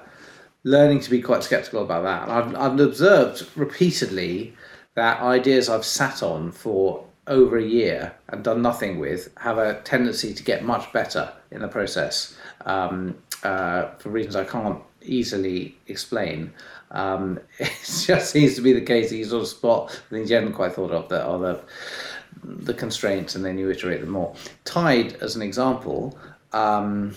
learning 0.63 1.01
to 1.01 1.09
be 1.09 1.21
quite 1.21 1.43
skeptical 1.43 1.83
about 1.83 2.03
that. 2.03 2.29
I've 2.29 2.55
I've 2.55 2.79
observed 2.79 3.45
repeatedly 3.57 4.53
that 4.95 5.21
ideas 5.21 5.67
I've 5.67 5.85
sat 5.85 6.23
on 6.23 6.51
for 6.51 7.05
over 7.27 7.57
a 7.57 7.63
year 7.63 8.13
and 8.29 8.43
done 8.43 8.61
nothing 8.61 8.99
with 8.99 9.29
have 9.37 9.57
a 9.57 9.81
tendency 9.81 10.33
to 10.33 10.43
get 10.43 10.63
much 10.63 10.91
better 10.93 11.31
in 11.51 11.61
the 11.61 11.67
process. 11.67 12.37
Um, 12.65 13.15
uh, 13.43 13.89
for 13.97 14.09
reasons 14.09 14.35
I 14.35 14.43
can't 14.43 14.81
easily 15.01 15.75
explain. 15.87 16.53
Um, 16.91 17.39
it 17.59 17.71
just 17.83 18.31
seems 18.31 18.55
to 18.55 18.61
be 18.61 18.73
the 18.73 18.81
case 18.81 19.09
that 19.09 19.17
you 19.17 19.25
sort 19.25 19.43
of 19.43 19.47
spot 19.47 19.91
things 20.09 20.29
you 20.29 20.35
hadn't 20.35 20.53
quite 20.53 20.73
thought 20.73 20.91
of 20.91 21.09
that 21.09 21.25
are 21.25 21.39
the, 21.39 21.61
the 22.43 22.73
constraints 22.73 23.35
and 23.35 23.43
then 23.43 23.57
you 23.57 23.69
iterate 23.69 24.01
them 24.01 24.11
more. 24.11 24.35
Tide, 24.65 25.13
as 25.21 25.35
an 25.35 25.41
example, 25.41 26.17
um, 26.51 27.15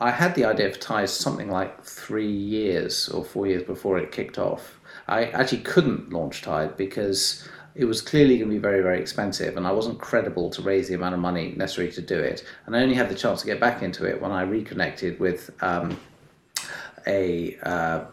I 0.00 0.10
had 0.10 0.34
the 0.34 0.44
idea 0.44 0.70
for 0.70 0.78
Tide 0.78 1.10
something 1.10 1.50
like 1.50 1.82
three 1.82 2.30
years 2.30 3.08
or 3.08 3.24
four 3.24 3.46
years 3.46 3.64
before 3.64 3.98
it 3.98 4.12
kicked 4.12 4.38
off. 4.38 4.78
I 5.08 5.24
actually 5.26 5.62
couldn't 5.62 6.12
launch 6.12 6.42
Tide 6.42 6.76
because 6.76 7.48
it 7.78 7.84
was 7.84 8.02
clearly 8.02 8.38
going 8.38 8.50
to 8.50 8.56
be 8.56 8.60
very, 8.60 8.82
very 8.82 9.00
expensive, 9.00 9.56
and 9.56 9.64
I 9.64 9.70
wasn't 9.70 10.00
credible 10.00 10.50
to 10.50 10.62
raise 10.62 10.88
the 10.88 10.94
amount 10.94 11.14
of 11.14 11.20
money 11.20 11.54
necessary 11.56 11.92
to 11.92 12.02
do 12.02 12.18
it. 12.18 12.44
And 12.66 12.74
I 12.74 12.82
only 12.82 12.96
had 12.96 13.08
the 13.08 13.14
chance 13.14 13.40
to 13.42 13.46
get 13.46 13.60
back 13.60 13.82
into 13.82 14.04
it 14.04 14.20
when 14.20 14.32
I 14.32 14.42
reconnected 14.42 15.20
with 15.20 15.50
um, 15.62 15.96
a 17.06 17.56
uh, 17.62 18.04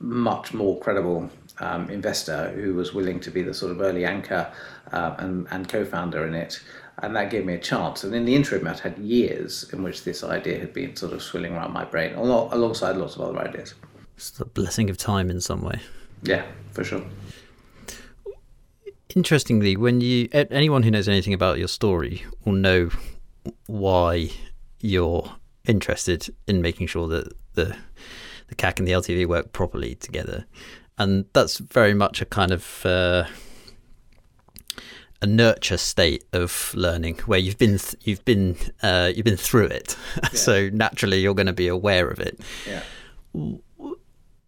much 0.00 0.52
more 0.52 0.80
credible 0.80 1.30
um, 1.60 1.88
investor 1.88 2.50
who 2.56 2.74
was 2.74 2.94
willing 2.94 3.20
to 3.20 3.30
be 3.30 3.42
the 3.42 3.54
sort 3.54 3.70
of 3.70 3.80
early 3.80 4.04
anchor 4.04 4.52
uh, 4.90 5.14
and, 5.18 5.46
and 5.52 5.68
co-founder 5.68 6.26
in 6.26 6.34
it. 6.34 6.60
And 6.98 7.14
that 7.14 7.30
gave 7.30 7.46
me 7.46 7.54
a 7.54 7.60
chance. 7.60 8.02
And 8.02 8.12
in 8.12 8.24
the 8.24 8.34
interim, 8.34 8.66
I'd 8.66 8.80
had 8.80 8.98
years 8.98 9.72
in 9.72 9.84
which 9.84 10.02
this 10.02 10.24
idea 10.24 10.58
had 10.58 10.74
been 10.74 10.96
sort 10.96 11.12
of 11.12 11.22
swirling 11.22 11.54
around 11.54 11.72
my 11.72 11.84
brain, 11.84 12.14
alongside 12.16 12.96
lots 12.96 13.14
of 13.14 13.20
other 13.20 13.38
ideas. 13.38 13.74
It's 14.16 14.30
the 14.30 14.46
blessing 14.46 14.90
of 14.90 14.98
time 14.98 15.30
in 15.30 15.40
some 15.40 15.62
way. 15.62 15.78
Yeah, 16.24 16.44
for 16.72 16.82
sure. 16.82 17.02
Interestingly, 19.16 19.78
when 19.78 20.02
you 20.02 20.28
anyone 20.32 20.82
who 20.82 20.90
knows 20.90 21.08
anything 21.08 21.32
about 21.32 21.58
your 21.58 21.68
story 21.68 22.26
will 22.44 22.52
know 22.52 22.90
why 23.66 24.28
you're 24.80 25.32
interested 25.66 26.28
in 26.46 26.60
making 26.60 26.86
sure 26.86 27.08
that 27.08 27.32
the 27.54 27.74
the 28.48 28.54
CAC 28.54 28.78
and 28.78 28.86
the 28.86 28.92
LTV 28.92 29.26
work 29.26 29.52
properly 29.52 29.94
together, 29.94 30.44
and 30.98 31.24
that's 31.32 31.56
very 31.56 31.94
much 31.94 32.20
a 32.20 32.26
kind 32.26 32.52
of 32.52 32.84
uh, 32.84 33.24
a 35.22 35.26
nurture 35.26 35.78
state 35.78 36.24
of 36.34 36.74
learning 36.74 37.16
where 37.24 37.38
you've 37.38 37.56
been 37.56 37.78
th- 37.78 37.96
you've 38.02 38.24
been 38.26 38.54
uh, 38.82 39.10
you've 39.16 39.24
been 39.24 39.38
through 39.38 39.68
it, 39.68 39.96
yeah. 40.22 40.28
so 40.28 40.68
naturally 40.74 41.20
you're 41.20 41.34
going 41.34 41.46
to 41.46 41.54
be 41.54 41.68
aware 41.68 42.10
of 42.10 42.20
it. 42.20 42.38
Yeah. 42.68 42.82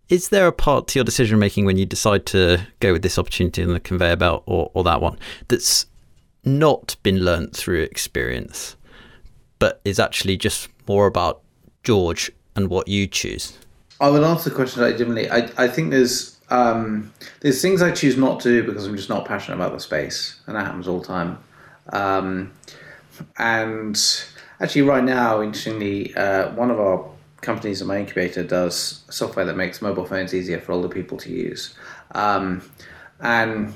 Is 0.08 0.30
there 0.30 0.46
a 0.46 0.52
part 0.52 0.88
to 0.88 0.98
your 0.98 1.04
decision 1.04 1.38
making 1.38 1.66
when 1.66 1.76
you 1.76 1.84
decide 1.84 2.24
to 2.26 2.66
go 2.80 2.92
with 2.92 3.02
this 3.02 3.18
opportunity 3.18 3.60
in 3.60 3.72
the 3.74 3.80
conveyor 3.80 4.16
belt 4.16 4.42
or, 4.46 4.70
or 4.72 4.82
that 4.84 5.02
one 5.02 5.18
that's 5.48 5.84
not 6.44 6.96
been 7.02 7.18
learnt 7.18 7.54
through 7.54 7.82
experience, 7.82 8.74
but 9.58 9.82
is 9.84 9.98
actually 9.98 10.38
just 10.38 10.68
more 10.88 11.06
about 11.06 11.42
George 11.82 12.30
and 12.56 12.70
what 12.70 12.88
you 12.88 13.06
choose? 13.06 13.58
I 14.00 14.08
would 14.08 14.22
answer 14.22 14.48
the 14.48 14.56
question 14.56 14.78
slightly 14.78 14.96
differently. 14.96 15.30
I, 15.30 15.50
I 15.64 15.68
think 15.68 15.90
there's 15.90 16.38
um, 16.50 17.12
there's 17.40 17.60
things 17.60 17.82
I 17.82 17.90
choose 17.90 18.16
not 18.16 18.40
to 18.40 18.48
do 18.48 18.66
because 18.66 18.86
I'm 18.86 18.96
just 18.96 19.10
not 19.10 19.26
passionate 19.26 19.56
about 19.56 19.72
the 19.72 19.80
space, 19.80 20.40
and 20.46 20.56
that 20.56 20.64
happens 20.64 20.88
all 20.88 21.00
the 21.00 21.06
time. 21.06 21.38
Um, 21.92 22.52
and 23.36 24.00
actually, 24.60 24.82
right 24.82 25.04
now, 25.04 25.42
interestingly, 25.42 26.14
uh, 26.14 26.50
one 26.54 26.70
of 26.70 26.80
our 26.80 27.04
companies 27.40 27.80
in 27.80 27.86
my 27.86 27.98
incubator 27.98 28.42
does 28.42 29.04
software 29.10 29.44
that 29.44 29.56
makes 29.56 29.80
mobile 29.80 30.04
phones 30.04 30.34
easier 30.34 30.60
for 30.60 30.72
older 30.72 30.88
people 30.88 31.18
to 31.18 31.30
use, 31.30 31.74
um, 32.12 32.62
and 33.20 33.74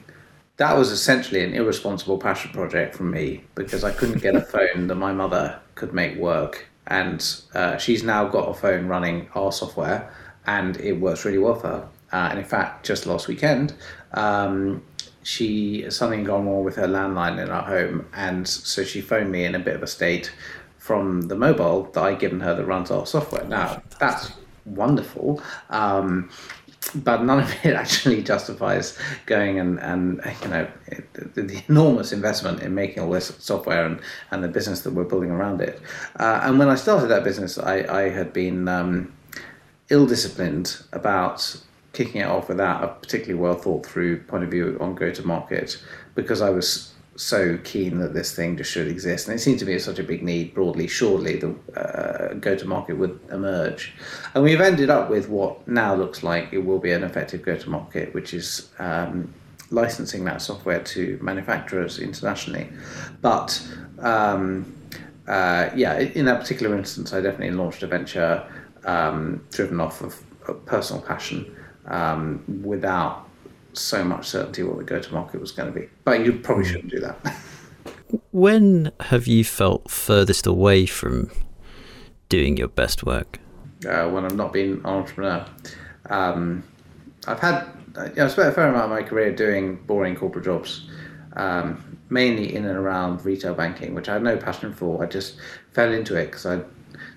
that 0.57 0.77
was 0.77 0.91
essentially 0.91 1.43
an 1.43 1.55
irresponsible 1.55 2.19
passion 2.19 2.53
project 2.53 2.95
from 2.95 3.11
me 3.11 3.45
because 3.55 3.85
I 3.85 3.91
couldn't 3.91 4.23
get 4.23 4.37
a 4.37 4.41
phone 4.55 4.87
that 4.87 4.95
my 4.95 5.13
mother 5.13 5.59
could 5.75 5.93
make 5.93 6.17
work. 6.17 6.67
And 6.87 7.25
uh, 7.55 7.79
she's 7.79 8.03
now 8.03 8.27
got 8.27 8.49
a 8.49 8.55
phone 8.55 8.87
running 8.87 9.29
our 9.35 9.53
software, 9.53 10.13
and 10.47 10.77
it 10.79 10.93
works 10.95 11.25
really 11.25 11.39
well 11.39 11.55
for 11.55 11.69
her. 11.69 11.89
Uh, 12.13 12.29
and 12.31 12.39
in 12.39 12.45
fact, 12.45 12.85
just 12.85 13.07
last 13.07 13.29
weekend, 13.29 13.73
um, 14.13 14.83
she 15.23 15.89
something 15.89 16.25
gone 16.25 16.47
wrong 16.47 16.65
with 16.65 16.77
her 16.77 16.87
landline 16.87 17.43
in 17.43 17.51
our 17.51 17.63
home, 17.63 18.07
and 18.15 18.47
so 18.47 18.85
she 18.85 19.01
phoned 19.01 19.31
me 19.31 19.45
in 19.45 19.55
a 19.55 19.59
bit 19.59 19.77
of 19.77 19.83
a 19.83 19.87
state 19.87 20.33
from 20.83 21.23
the 21.23 21.37
mobile 21.37 21.85
that 21.93 22.03
I've 22.03 22.19
given 22.19 22.41
her 22.41 22.57
that 22.57 22.65
runs 22.65 22.91
our 22.91 23.07
software. 23.07 23.45
Now 23.45 23.81
that's 24.01 24.33
wonderful. 24.65 25.41
Um, 25.71 26.29
but 26.97 27.23
none 27.23 27.39
of 27.39 27.55
it 27.65 27.75
actually 27.83 28.21
justifies 28.21 28.99
going 29.27 29.61
and, 29.61 29.79
and 29.79 30.21
you 30.43 30.49
know 30.49 30.69
the, 31.13 31.43
the, 31.43 31.63
enormous 31.69 32.11
investment 32.11 32.63
in 32.63 32.75
making 32.75 33.01
all 33.01 33.11
this 33.11 33.33
software 33.39 33.87
and, 33.87 34.01
and 34.33 34.43
the 34.43 34.49
business 34.49 34.81
that 34.81 34.93
we're 34.93 35.05
building 35.05 35.31
around 35.31 35.61
it. 35.61 35.81
Uh, 36.19 36.41
and 36.43 36.59
when 36.59 36.69
I 36.69 36.75
started 36.75 37.07
that 37.07 37.23
business, 37.23 37.59
I, 37.59 37.85
I 37.85 38.09
had 38.09 38.33
been 38.33 38.67
um, 38.67 39.13
ill 39.89 40.07
disciplined 40.07 40.83
about 40.93 41.63
kicking 41.93 42.23
it 42.23 42.27
off 42.27 42.49
without 42.49 42.83
a 42.83 42.89
particularly 42.89 43.41
well 43.41 43.55
thought 43.55 43.87
through 43.87 44.19
point 44.25 44.43
of 44.43 44.51
view 44.51 44.77
on 44.81 44.97
go 44.97 45.13
to 45.13 45.25
market 45.25 45.81
because 46.17 46.41
I 46.41 46.51
was 46.51 46.92
so 47.17 47.59
keen 47.59 47.99
that 47.99 48.15
this 48.15 48.35
thing 48.35 48.57
just 48.57 48.71
should 48.71 48.89
exist. 48.89 49.29
And 49.29 49.37
it 49.37 49.41
seemed 49.41 49.59
to 49.59 49.65
be 49.65 49.79
such 49.79 49.99
a 49.99 50.03
big 50.03 50.23
need 50.23 50.55
broadly, 50.55 50.87
shortly, 50.87 51.37
the 51.37 51.55
uh, 51.79 52.35
go 52.35 52.57
to 52.57 52.67
market 52.67 52.97
would 52.97 53.21
emerge. 53.31 53.93
And 54.35 54.43
we've 54.43 54.61
ended 54.61 54.89
up 54.91 55.11
with 55.11 55.29
what 55.29 55.67
now 55.69 55.95
looks 55.95 56.23
like 56.23 56.53
it 56.53 56.59
will 56.59 56.79
be 56.79 56.93
an 56.93 57.05
effective 57.05 57.43
go 57.43 57.57
to 57.57 57.71
market, 57.71 58.15
which 58.15 58.33
is 58.33 58.71
um, 58.79 59.33
licensing 59.71 60.25
that 60.25 60.41
software 60.41 60.81
to 60.81 61.19
manufacturers 61.21 61.99
internationally. 61.99 62.69
But 63.21 63.63
um, 63.99 64.75
uh, 65.29 65.71
yeah, 65.75 65.99
in 65.99 66.25
that 66.27 66.41
particular 66.41 66.77
instance, 66.77 67.13
I 67.13 67.21
definitely 67.21 67.57
launched 67.57 67.83
a 67.83 67.87
venture 67.87 68.47
um, 68.85 69.47
driven 69.51 69.81
off 69.81 70.01
of, 70.01 70.21
of 70.49 70.65
personal 70.67 71.03
passion 71.03 71.55
um, 71.87 72.43
without 72.65 73.22
so 73.73 74.05
much 74.05 74.29
certainty 74.29 74.63
what 74.63 74.79
the 74.79 74.85
go 74.85 75.01
to 75.01 75.13
market 75.13 75.41
was 75.41 75.53
going 75.53 75.73
to 75.73 75.79
be. 75.79 75.89
But 76.05 76.25
you 76.25 76.35
probably 76.35 76.65
shouldn't 76.65 76.91
do 76.91 77.01
that. 77.01 77.37
when 78.31 78.93
have 79.01 79.27
you 79.27 79.45
felt 79.45 79.91
furthest 79.91 80.47
away 80.47 80.87
from 80.87 81.31
doing 82.29 82.57
your 82.57 82.69
best 82.69 83.05
work? 83.05 83.39
Uh, 83.87 84.09
when 84.09 84.25
I've 84.25 84.37
not 84.37 84.53
been 84.53 84.73
an 84.73 84.87
entrepreneur. 84.87 85.47
Um, 86.09 86.63
I've 87.27 87.41
had, 87.41 87.67
you 87.97 88.15
know, 88.17 88.25
I 88.25 88.29
spent 88.29 88.49
a 88.49 88.53
fair 88.53 88.69
amount 88.69 88.85
of 88.85 88.91
my 88.91 89.03
career 89.03 89.35
doing 89.35 89.77
boring 89.87 90.17
corporate 90.17 90.45
jobs, 90.45 90.89
um, 91.35 91.99
mainly 92.11 92.55
in 92.55 92.65
and 92.65 92.77
around 92.77 93.25
retail 93.25 93.55
banking, 93.55 93.95
which 93.95 94.09
I 94.09 94.15
had 94.15 94.23
no 94.23 94.37
passion 94.37 94.73
for. 94.73 95.03
I 95.03 95.07
just 95.07 95.37
fell 95.73 95.93
into 95.93 96.17
it 96.17 96.27
because 96.27 96.47
I'd 96.47 96.65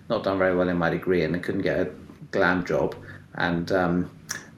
not 0.09 0.23
done 0.23 0.37
very 0.37 0.55
well 0.55 0.69
in 0.69 0.77
my 0.77 0.89
degree 0.89 1.23
and 1.23 1.35
I 1.35 1.39
couldn't 1.39 1.61
get 1.61 1.79
a 1.79 1.91
glam 2.31 2.65
job. 2.65 2.95
And, 3.35 3.71
um, 3.71 4.11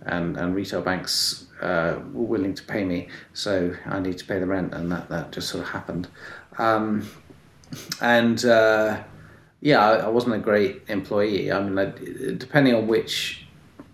and, 0.07 0.37
and 0.37 0.55
retail 0.55 0.81
banks 0.81 1.45
uh, 1.61 1.99
were 2.13 2.25
willing 2.25 2.53
to 2.53 2.63
pay 2.63 2.83
me, 2.83 3.07
so 3.33 3.75
I 3.85 3.99
need 3.99 4.17
to 4.17 4.25
pay 4.25 4.39
the 4.39 4.45
rent, 4.45 4.73
and 4.73 4.91
that, 4.91 5.09
that 5.09 5.31
just 5.31 5.49
sort 5.49 5.63
of 5.63 5.69
happened. 5.69 6.07
Um, 6.57 7.07
and 8.01 8.43
uh, 8.45 9.01
yeah, 9.61 9.79
I, 9.79 9.95
I, 9.97 10.07
wasn't 10.07 10.35
a 10.35 10.39
great 10.39 10.83
employee. 10.87 11.51
I 11.51 11.61
mean, 11.61 11.77
I, 11.77 11.85
depending 12.37 12.75
on 12.75 12.87
which 12.87 13.45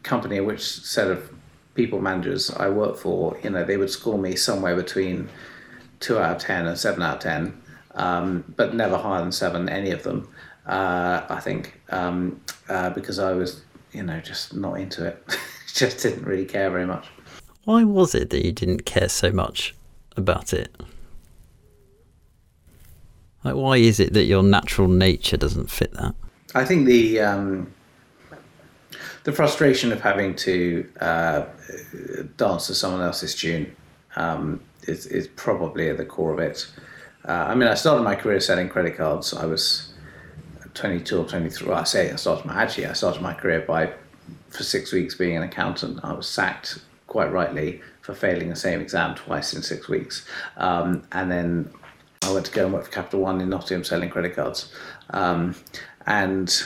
company 0.04 0.40
which 0.42 0.62
set 0.62 1.10
of 1.10 1.32
people 1.76 2.02
managers 2.02 2.52
I 2.52 2.70
worked 2.70 3.00
for, 3.00 3.38
you 3.44 3.50
know, 3.50 3.64
they 3.64 3.78
would 3.78 3.90
score 3.90 4.18
me 4.18 4.36
somewhere 4.36 4.76
between 4.76 5.30
two 6.00 6.20
out 6.20 6.36
of 6.36 6.42
ten 6.42 6.68
and 6.68 6.78
seven 6.78 7.02
out 7.02 7.16
of 7.18 7.22
ten, 7.22 7.62
um, 7.96 8.44
but 8.56 8.76
never 8.76 8.98
higher 8.98 9.22
than 9.22 9.32
seven, 9.32 9.70
any 9.70 9.92
of 9.92 10.04
them. 10.04 10.28
Uh, 10.66 11.26
I 11.30 11.40
think 11.40 11.82
um, 11.90 12.42
uh, 12.70 12.90
because 12.92 13.20
I 13.20 13.34
was, 13.34 13.64
you 13.92 14.04
know, 14.04 14.20
just 14.20 14.54
not 14.54 14.80
into 14.80 15.06
it. 15.08 15.26
just 15.80 16.04
didn't 16.04 16.26
really 16.26 16.46
care 16.46 16.70
very 16.70 16.86
much. 16.86 17.08
Why 17.64 17.84
was 17.84 18.14
it 18.14 18.30
that 18.30 18.46
you 18.46 18.52
didn't 18.52 18.86
care 18.86 19.10
so 19.10 19.32
much 19.32 19.74
about 20.16 20.54
it? 20.54 20.76
Like, 23.44 23.56
why 23.56 23.78
is 23.78 24.00
it 24.00 24.14
that 24.14 24.26
your 24.26 24.44
natural 24.44 24.88
nature 24.88 25.38
doesn't 25.38 25.70
fit 25.70 25.94
that? 25.94 26.16
I 26.56 26.64
think 26.64 26.86
the 26.86 27.20
um, 27.20 27.74
the 29.24 29.32
frustration 29.32 29.92
of 29.92 30.02
having 30.02 30.36
to 30.36 30.88
uh, 31.02 31.46
dance 32.38 32.68
to 32.68 32.76
someone 32.76 33.02
else's 33.02 33.34
tune 33.34 33.76
um, 34.16 34.62
is, 34.84 35.08
is 35.08 35.28
probably 35.30 35.90
at 35.90 35.98
the 35.98 36.06
core 36.06 36.34
of 36.34 36.40
it. 36.40 36.68
Uh, 37.28 37.32
I 37.32 37.56
mean, 37.56 37.68
I 37.68 37.74
started 37.74 38.04
my 38.04 38.16
career 38.16 38.40
selling 38.40 38.70
credit 38.70 38.98
cards. 38.98 39.34
I 39.34 39.46
was 39.46 39.94
22 40.76 41.22
or 41.22 41.26
23. 41.26 41.68
Well, 41.68 41.78
I 41.78 41.84
say 41.84 42.12
I 42.12 42.18
started 42.18 42.46
my 42.46 42.62
actually 42.62 42.86
I 42.86 42.94
started 42.94 43.22
my 43.22 43.34
career 43.34 43.62
by 43.62 43.94
for 44.54 44.64
six 44.64 44.92
weeks 44.92 45.16
being 45.16 45.36
an 45.36 45.44
accountant. 45.44 46.00
I 46.04 46.14
was 46.14 46.28
sacked 46.28 46.80
quite 47.08 47.32
rightly 47.32 47.82
for 48.02 48.14
failing 48.14 48.50
the 48.50 48.56
same 48.56 48.82
exam 48.82 49.16
twice 49.16 49.54
in 49.54 49.62
six 49.62 49.88
weeks. 49.88 50.26
Um, 50.58 51.04
and 51.12 51.32
then 51.32 51.74
I 52.22 52.32
went 52.32 52.46
to 52.46 52.52
go 52.52 52.66
and 52.66 52.74
work 52.74 52.86
for 52.86 52.92
Capital 52.92 53.22
One 53.22 53.42
in 53.42 53.50
Nottingham 53.50 53.84
selling 53.84 54.10
credit 54.10 54.36
cards. 54.36 54.72
Um, 55.10 55.56
and 56.06 56.64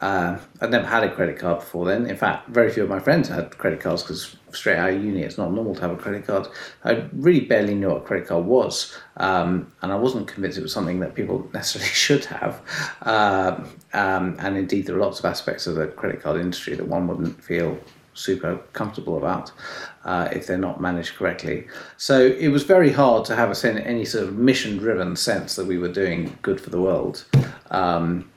uh, 0.00 0.38
I'd 0.60 0.70
never 0.70 0.86
had 0.86 1.04
a 1.04 1.14
credit 1.14 1.38
card 1.38 1.60
before 1.60 1.86
then. 1.86 2.06
In 2.06 2.16
fact, 2.16 2.48
very 2.48 2.70
few 2.70 2.82
of 2.82 2.88
my 2.88 3.00
friends 3.00 3.28
had 3.28 3.56
credit 3.56 3.80
cards 3.80 4.02
because 4.02 4.36
straight 4.54 4.76
out 4.76 4.90
of 4.90 5.02
uni, 5.02 5.22
it's 5.22 5.38
not 5.38 5.52
normal 5.52 5.74
to 5.74 5.80
have 5.80 5.90
a 5.90 5.96
credit 5.96 6.26
card. 6.26 6.48
I 6.84 7.08
really 7.12 7.40
barely 7.40 7.74
knew 7.74 7.88
what 7.88 7.98
a 7.98 8.00
credit 8.00 8.28
card 8.28 8.44
was, 8.44 8.96
um, 9.16 9.72
and 9.82 9.92
I 9.92 9.96
wasn't 9.96 10.28
convinced 10.28 10.58
it 10.58 10.62
was 10.62 10.72
something 10.72 11.00
that 11.00 11.14
people 11.14 11.48
necessarily 11.54 11.90
should 11.90 12.24
have. 12.26 12.60
Uh, 13.02 13.64
um, 13.92 14.36
and 14.38 14.56
indeed, 14.56 14.86
there 14.86 14.96
are 14.96 15.00
lots 15.00 15.18
of 15.18 15.24
aspects 15.24 15.66
of 15.66 15.76
the 15.76 15.86
credit 15.88 16.22
card 16.22 16.40
industry 16.40 16.74
that 16.74 16.86
one 16.86 17.06
wouldn't 17.06 17.42
feel 17.42 17.78
super 18.14 18.56
comfortable 18.72 19.18
about 19.18 19.50
uh, 20.04 20.28
if 20.32 20.46
they're 20.46 20.56
not 20.56 20.80
managed 20.80 21.16
correctly. 21.16 21.66
So 21.96 22.24
it 22.24 22.48
was 22.48 22.62
very 22.62 22.92
hard 22.92 23.24
to 23.26 23.36
have 23.36 23.50
a, 23.50 23.86
any 23.86 24.04
sort 24.04 24.24
of 24.24 24.36
mission 24.36 24.76
driven 24.76 25.16
sense 25.16 25.56
that 25.56 25.66
we 25.66 25.78
were 25.78 25.88
doing 25.88 26.38
good 26.42 26.60
for 26.60 26.70
the 26.70 26.80
world. 26.80 27.24
Um, 27.70 28.30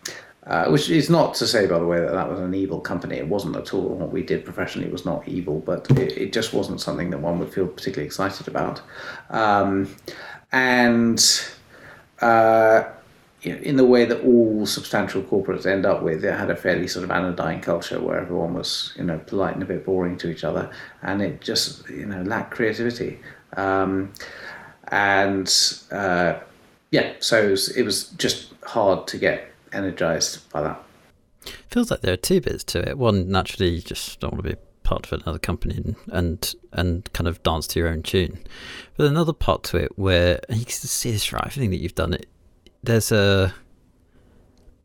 uh, 0.48 0.70
which 0.70 0.90
is 0.90 1.10
not 1.10 1.34
to 1.36 1.46
say, 1.46 1.68
by 1.68 1.78
the 1.78 1.86
way, 1.86 2.00
that 2.00 2.14
that 2.14 2.30
was 2.30 2.40
an 2.40 2.54
evil 2.54 2.80
company. 2.80 3.18
It 3.18 3.28
wasn't 3.28 3.58
at 3.58 3.74
all. 3.74 3.90
What 3.90 4.12
we 4.12 4.24
did 4.24 4.46
professionally 4.46 4.90
was 4.90 5.06
not 5.06 5.28
evil, 5.28 5.60
but 5.60 5.90
it, 5.92 6.18
it 6.18 6.34
just 6.34 6.54
wasn't 6.54 6.80
something 6.80 7.10
that 7.10 7.20
one 7.20 7.38
would 7.40 7.54
feel 7.54 7.68
particularly 7.68 8.06
excited 8.06 8.48
about. 8.48 8.82
Um, 9.30 9.94
and 10.54 11.22
uh, 12.22 12.86
in 13.44 13.76
the 13.76 13.86
way 13.86 14.06
that 14.06 14.22
all 14.24 14.66
substantial 14.66 15.22
corporates 15.22 15.66
end 15.66 15.86
up 15.86 16.02
with, 16.02 16.24
it 16.24 16.34
had 16.34 16.50
a 16.50 16.56
fairly 16.56 16.88
sort 16.88 17.04
of 17.04 17.12
anodyne 17.12 17.60
culture 17.62 18.00
where 18.00 18.20
everyone 18.20 18.54
was, 18.54 18.94
you 18.96 19.04
know, 19.04 19.20
polite 19.20 19.54
and 19.54 19.64
a 19.64 19.66
bit 19.66 19.86
boring 19.86 20.18
to 20.18 20.30
each 20.30 20.46
other, 20.46 20.72
and 21.02 21.22
it 21.22 21.42
just, 21.42 21.90
you 21.90 22.06
know, 22.06 22.22
lacked 22.24 22.52
creativity. 22.52 23.20
Um, 23.58 24.14
and 24.90 25.54
uh, 25.92 26.40
yeah, 26.92 27.14
so 27.20 27.48
it 27.48 27.52
was, 27.52 27.70
it 27.76 27.84
was 27.84 28.10
just 28.12 28.54
hard 28.64 29.08
to 29.08 29.18
get 29.18 29.52
energized 29.74 30.50
by 30.52 30.62
that. 30.62 30.84
Feels 31.70 31.92
like 31.92 32.02
there 32.02 32.14
are 32.14 32.18
two 32.18 32.42
bits 32.42 32.64
to 32.66 32.90
it. 32.90 32.98
One, 32.98 33.30
naturally, 33.30 33.76
you 33.76 33.82
just 33.82 34.20
don't 34.20 34.34
want 34.34 34.44
to 34.44 34.56
be 34.56 34.62
part 34.84 35.06
of 35.06 35.22
another 35.22 35.40
company 35.40 35.76
and, 35.76 35.96
and 36.08 36.56
and 36.72 37.14
kind 37.14 37.28
of 37.28 37.44
dance 37.44 37.68
to 37.68 37.80
your 37.80 37.90
own 37.90 38.04
tune. 38.04 38.40
But 38.96 39.08
another 39.08 39.34
part 39.34 39.64
to 39.66 39.78
it 39.78 39.98
where 39.98 40.40
you 40.50 40.66
can 40.66 40.74
see 40.74 41.12
this 41.12 41.32
right, 41.34 41.46
everything 41.46 41.72
that 41.72 41.78
you've 41.78 41.96
done, 41.96 42.14
it 42.14 42.28
there's 42.84 43.12
a 43.12 43.54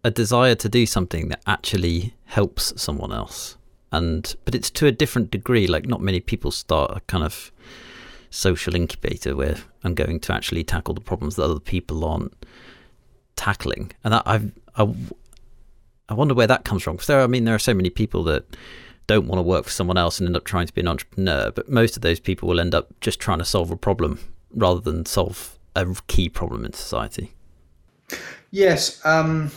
a 0.04 0.10
desire 0.10 0.54
to 0.56 0.68
do 0.68 0.84
something 0.84 1.28
that 1.28 1.40
actually 1.46 2.14
helps 2.24 2.72
someone 2.80 3.12
else 3.12 3.56
and 3.92 4.34
but 4.44 4.54
it's 4.54 4.70
to 4.70 4.86
a 4.86 4.92
different 4.92 5.30
degree 5.30 5.66
like 5.66 5.86
not 5.86 6.00
many 6.00 6.18
people 6.18 6.50
start 6.50 6.90
a 6.96 7.00
kind 7.02 7.22
of 7.22 7.52
social 8.30 8.74
incubator 8.74 9.36
where 9.36 9.56
i'm 9.84 9.94
going 9.94 10.18
to 10.18 10.32
actually 10.32 10.64
tackle 10.64 10.94
the 10.94 11.00
problems 11.00 11.36
that 11.36 11.44
other 11.44 11.60
people 11.60 12.04
aren't 12.04 12.34
tackling 13.36 13.92
and 14.02 14.12
that 14.12 14.22
i've 14.26 14.50
I, 14.76 14.92
I 16.08 16.14
wonder 16.14 16.34
where 16.34 16.46
that 16.46 16.64
comes 16.64 16.82
from 16.82 16.96
because 16.96 17.06
there 17.06 17.20
i 17.20 17.26
mean 17.26 17.44
there 17.44 17.54
are 17.54 17.60
so 17.60 17.74
many 17.74 17.90
people 17.90 18.22
that 18.24 18.44
don't 19.06 19.26
want 19.26 19.38
to 19.38 19.42
work 19.42 19.64
for 19.64 19.70
someone 19.70 19.98
else 19.98 20.20
and 20.20 20.26
end 20.28 20.36
up 20.36 20.44
trying 20.44 20.66
to 20.66 20.72
be 20.72 20.80
an 20.80 20.88
entrepreneur 20.88 21.50
but 21.50 21.68
most 21.68 21.96
of 21.96 22.02
those 22.02 22.20
people 22.20 22.48
will 22.48 22.60
end 22.60 22.74
up 22.74 22.88
just 23.00 23.18
trying 23.20 23.38
to 23.38 23.44
solve 23.44 23.70
a 23.70 23.76
problem 23.76 24.18
rather 24.54 24.80
than 24.80 25.04
solve 25.04 25.58
a 25.74 25.86
key 26.06 26.28
problem 26.28 26.64
in 26.64 26.72
society 26.72 27.34
Yes, 28.50 29.04
um, 29.06 29.50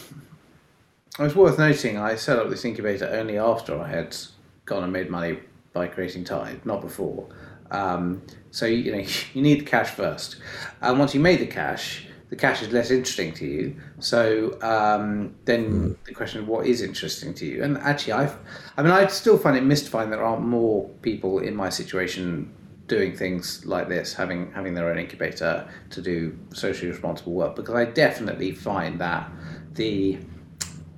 it 1.20 1.24
was 1.24 1.36
worth 1.36 1.60
noting. 1.60 1.98
I 1.98 2.16
set 2.16 2.40
up 2.40 2.50
this 2.50 2.64
incubator 2.64 3.08
only 3.08 3.38
after 3.38 3.78
I 3.78 3.90
had 3.90 4.16
gone 4.64 4.84
and 4.84 4.94
made 4.94 5.10
money 5.10 5.40
by 5.74 5.88
creating 5.88 6.24
Tide, 6.24 6.66
not 6.66 6.82
before. 6.82 7.28
Um, 7.72 8.22
so 8.52 8.66
you 8.66 8.94
know 8.94 9.06
you 9.34 9.42
need 9.42 9.60
the 9.60 9.66
cash 9.66 9.90
first, 9.90 10.38
and 10.82 10.98
once 10.98 11.14
you 11.14 11.20
made 11.20 11.40
the 11.40 11.48
cash, 11.48 12.08
the 12.30 12.36
cash 12.36 12.62
is 12.62 12.72
less 12.72 12.92
interesting 12.92 13.34
to 13.34 13.46
you. 13.46 13.76
So 14.00 14.58
um, 14.62 15.36
then 15.46 15.72
mm. 15.72 16.06
the 16.06 16.14
question 16.14 16.42
of 16.42 16.48
what 16.48 16.66
is 16.66 16.82
interesting 16.82 17.34
to 17.36 17.46
you, 17.46 17.64
and 17.64 17.78
actually 17.78 18.14
I've, 18.14 18.38
I 18.78 18.84
mean 18.84 18.92
I 18.92 19.08
still 19.08 19.38
find 19.38 19.56
it 19.56 19.64
mystifying 19.64 20.10
that 20.10 20.18
there 20.18 20.26
aren't 20.26 20.44
more 20.44 20.90
people 21.02 21.40
in 21.40 21.56
my 21.56 21.70
situation 21.70 22.52
doing 22.88 23.16
things 23.16 23.66
like 23.66 23.90
this, 23.90 24.14
having 24.14 24.52
having 24.52 24.74
their 24.74 24.90
own 24.90 24.98
incubator 24.98 25.68
to 25.90 26.02
do 26.02 26.38
socially 26.54 26.90
responsible 26.92 27.34
work, 27.34 27.56
because 27.56 27.76
I 27.76 27.86
definitely 27.86 28.52
find 28.52 29.00
that 29.02 29.30
the 29.74 30.18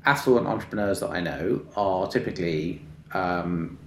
affluent 0.06 0.48
entrepreneurs 0.48 1.02
that 1.02 1.10
I 1.10 1.20
know 1.20 1.66
are 1.76 2.08
typically 2.08 2.82
um, 3.14 3.78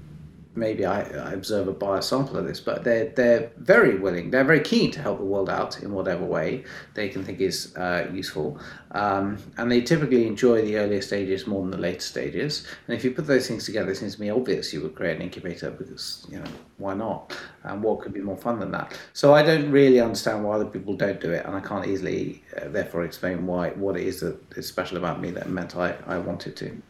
maybe 0.55 0.85
I, 0.85 1.03
I 1.03 1.33
observe 1.33 1.69
a 1.69 1.73
biased 1.73 2.09
sample 2.09 2.37
of 2.37 2.47
this, 2.47 2.61
but 2.61 2.83
they're 2.83 3.11
they're 3.11 3.51
very 3.59 3.99
willing. 3.99 4.31
They're 4.31 4.45
very 4.45 4.61
keen 4.61 4.91
to 4.93 5.01
help 5.01 5.19
the 5.19 5.25
world 5.25 5.49
out 5.49 5.83
in 5.83 5.93
whatever 5.93 6.25
way 6.25 6.65
they 6.95 7.09
can 7.09 7.25
think 7.25 7.41
is 7.41 7.75
uh, 7.77 8.09
useful, 8.13 8.59
um, 8.93 9.39
and 9.57 9.71
they 9.71 9.81
typically 9.81 10.27
enjoy 10.27 10.63
the 10.63 10.77
earlier 10.77 11.01
stages 11.01 11.47
more 11.47 11.63
than 11.63 11.71
the 11.71 11.79
later 11.79 12.01
stages. 12.01 12.67
And 12.87 12.97
if 12.97 13.05
you 13.05 13.13
put 13.13 13.27
those 13.27 13.47
things 13.47 13.65
together, 13.65 13.91
it 13.93 13.97
seems 13.97 14.17
to 14.17 14.21
me 14.21 14.31
obvious 14.31 14.73
you 14.73 14.81
would 14.83 14.95
create 14.95 15.17
an 15.17 15.23
incubator 15.23 15.71
because 15.71 16.27
you 16.31 16.39
know 16.39 16.51
why 16.79 16.95
not? 16.95 17.37
And 17.63 17.83
what 17.83 18.01
could 18.01 18.13
be 18.13 18.21
more 18.21 18.37
fun 18.37 18.59
than 18.59 18.73
that? 18.73 18.99
So 19.13 19.35
I 19.35 19.43
don't 19.43 19.71
really 19.71 20.01
understand 20.01 20.45
why 20.45 20.57
other 20.57 20.65
people 20.65 20.97
don't 20.97 21.21
do 21.21 21.31
it, 21.31 21.47
and 21.47 21.55
I 21.55 21.61
can't 21.61 21.87
easily 21.87 22.43
uh, 22.57 22.69
therefore 22.69 23.05
explain 23.05 23.47
why 23.47 23.71
what 23.71 23.97
it 23.97 24.07
is 24.07 24.21
that 24.21 24.39
is 24.57 24.67
special 24.67 24.97
about 24.97 25.21
me 25.21 25.31
that 25.33 25.49
meant 25.49 25.77
I 25.77 25.97
I 26.07 26.19
wanted 26.19 26.57
to 26.57 26.83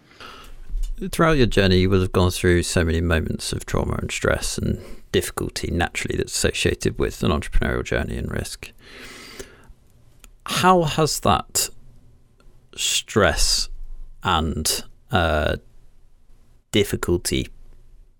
throughout 1.08 1.38
your 1.38 1.46
journey, 1.46 1.78
you 1.78 1.90
would 1.90 2.00
have 2.00 2.12
gone 2.12 2.30
through 2.30 2.62
so 2.62 2.84
many 2.84 3.00
moments 3.00 3.52
of 3.52 3.64
trauma 3.66 3.94
and 3.94 4.10
stress 4.10 4.58
and 4.58 4.80
difficulty 5.12 5.70
naturally 5.70 6.16
that's 6.16 6.34
associated 6.34 6.98
with 6.98 7.22
an 7.22 7.30
entrepreneurial 7.30 7.84
journey 7.84 8.16
and 8.16 8.30
risk. 8.30 8.72
How 10.46 10.82
has 10.82 11.20
that 11.20 11.70
stress 12.76 13.68
and 14.22 14.84
uh, 15.10 15.56
difficulty 16.72 17.48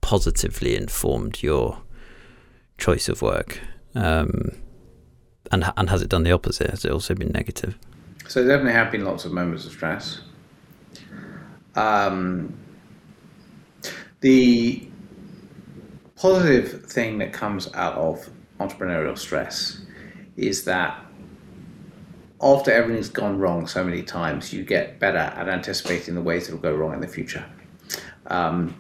positively 0.01 0.77
informed 0.77 1.43
your 1.43 1.83
choice 2.79 3.09
of 3.09 3.23
work? 3.23 3.61
Um, 3.95 4.53
and, 5.53 5.73
and 5.77 5.91
has 5.91 6.03
it 6.03 6.09
done 6.09 6.23
the 6.23 6.33
opposite? 6.33 6.71
Has 6.71 6.85
it 6.85 6.93
also 6.93 7.15
been 7.15 7.33
negative? 7.33 7.77
So, 8.29 8.45
there 8.45 8.57
definitely 8.57 8.79
have 8.79 8.93
been 8.93 9.05
lots 9.05 9.25
of 9.25 9.33
moments 9.33 9.67
of 9.67 9.73
stress. 9.73 10.21
Um, 11.75 12.57
the 14.21 14.87
positive 16.17 16.85
thing 16.85 17.19
that 17.19 17.33
comes 17.33 17.73
out 17.75 17.95
of 17.95 18.29
entrepreneurial 18.59 19.17
stress 19.17 19.81
is 20.37 20.65
that 20.65 21.03
after 22.43 22.71
everything's 22.71 23.09
gone 23.09 23.39
wrong 23.39 23.67
so 23.67 23.85
many 23.85 24.03
times, 24.03 24.53
you 24.53 24.63
get 24.65 24.99
better 24.99 25.19
at 25.19 25.49
anticipating 25.49 26.15
the 26.15 26.23
ways 26.23 26.49
it 26.49 26.53
will 26.53 26.61
go 26.61 26.75
wrong 26.75 26.95
in 26.95 27.01
the 27.01 27.09
future. 27.09 27.45
Um, 28.27 28.75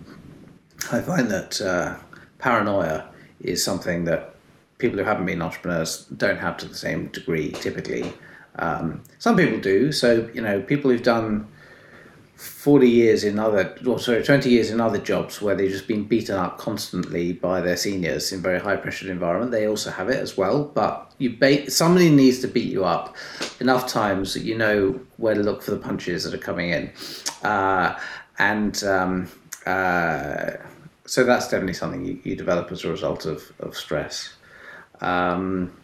I 0.92 1.00
find 1.00 1.30
that 1.30 1.60
uh, 1.60 1.96
paranoia 2.38 3.08
is 3.40 3.62
something 3.62 4.04
that 4.04 4.34
people 4.78 4.98
who 4.98 5.04
haven't 5.04 5.26
been 5.26 5.42
entrepreneurs 5.42 6.06
don't 6.16 6.38
have 6.38 6.56
to 6.58 6.66
the 6.66 6.74
same 6.74 7.08
degree 7.08 7.52
typically. 7.52 8.12
Um, 8.56 9.02
some 9.18 9.36
people 9.36 9.60
do. 9.60 9.92
So, 9.92 10.28
you 10.34 10.40
know, 10.40 10.60
people 10.60 10.90
who've 10.90 11.02
done 11.02 11.46
40 12.40 12.88
years 12.88 13.22
in 13.22 13.38
other, 13.38 13.76
or 13.86 13.98
sorry, 13.98 14.22
20 14.24 14.48
years 14.48 14.70
in 14.70 14.80
other 14.80 14.96
jobs 14.96 15.42
where 15.42 15.54
they've 15.54 15.70
just 15.70 15.86
been 15.86 16.04
beaten 16.04 16.36
up 16.36 16.56
constantly 16.56 17.34
by 17.34 17.60
their 17.60 17.76
seniors 17.76 18.32
in 18.32 18.40
very 18.40 18.58
high 18.58 18.76
pressured 18.76 19.10
environment. 19.10 19.52
They 19.52 19.68
also 19.68 19.90
have 19.90 20.08
it 20.08 20.16
as 20.16 20.38
well. 20.38 20.64
But 20.64 21.12
you 21.18 21.36
somebody 21.68 22.08
needs 22.08 22.40
to 22.40 22.48
beat 22.48 22.72
you 22.72 22.86
up 22.86 23.14
enough 23.60 23.86
times 23.86 24.32
that 24.32 24.40
you 24.40 24.56
know 24.56 24.98
where 25.18 25.34
to 25.34 25.42
look 25.42 25.62
for 25.62 25.72
the 25.72 25.76
punches 25.76 26.24
that 26.24 26.32
are 26.32 26.38
coming 26.38 26.70
in. 26.70 26.90
Uh, 27.42 27.98
and 28.38 28.82
um, 28.84 29.28
uh, 29.66 30.52
so 31.04 31.24
that's 31.24 31.46
definitely 31.48 31.74
something 31.74 32.06
you, 32.06 32.20
you, 32.24 32.36
develop 32.36 32.72
as 32.72 32.84
a 32.84 32.88
result 32.88 33.26
of, 33.26 33.52
of 33.60 33.76
stress. 33.76 34.32
Um, 35.02 35.76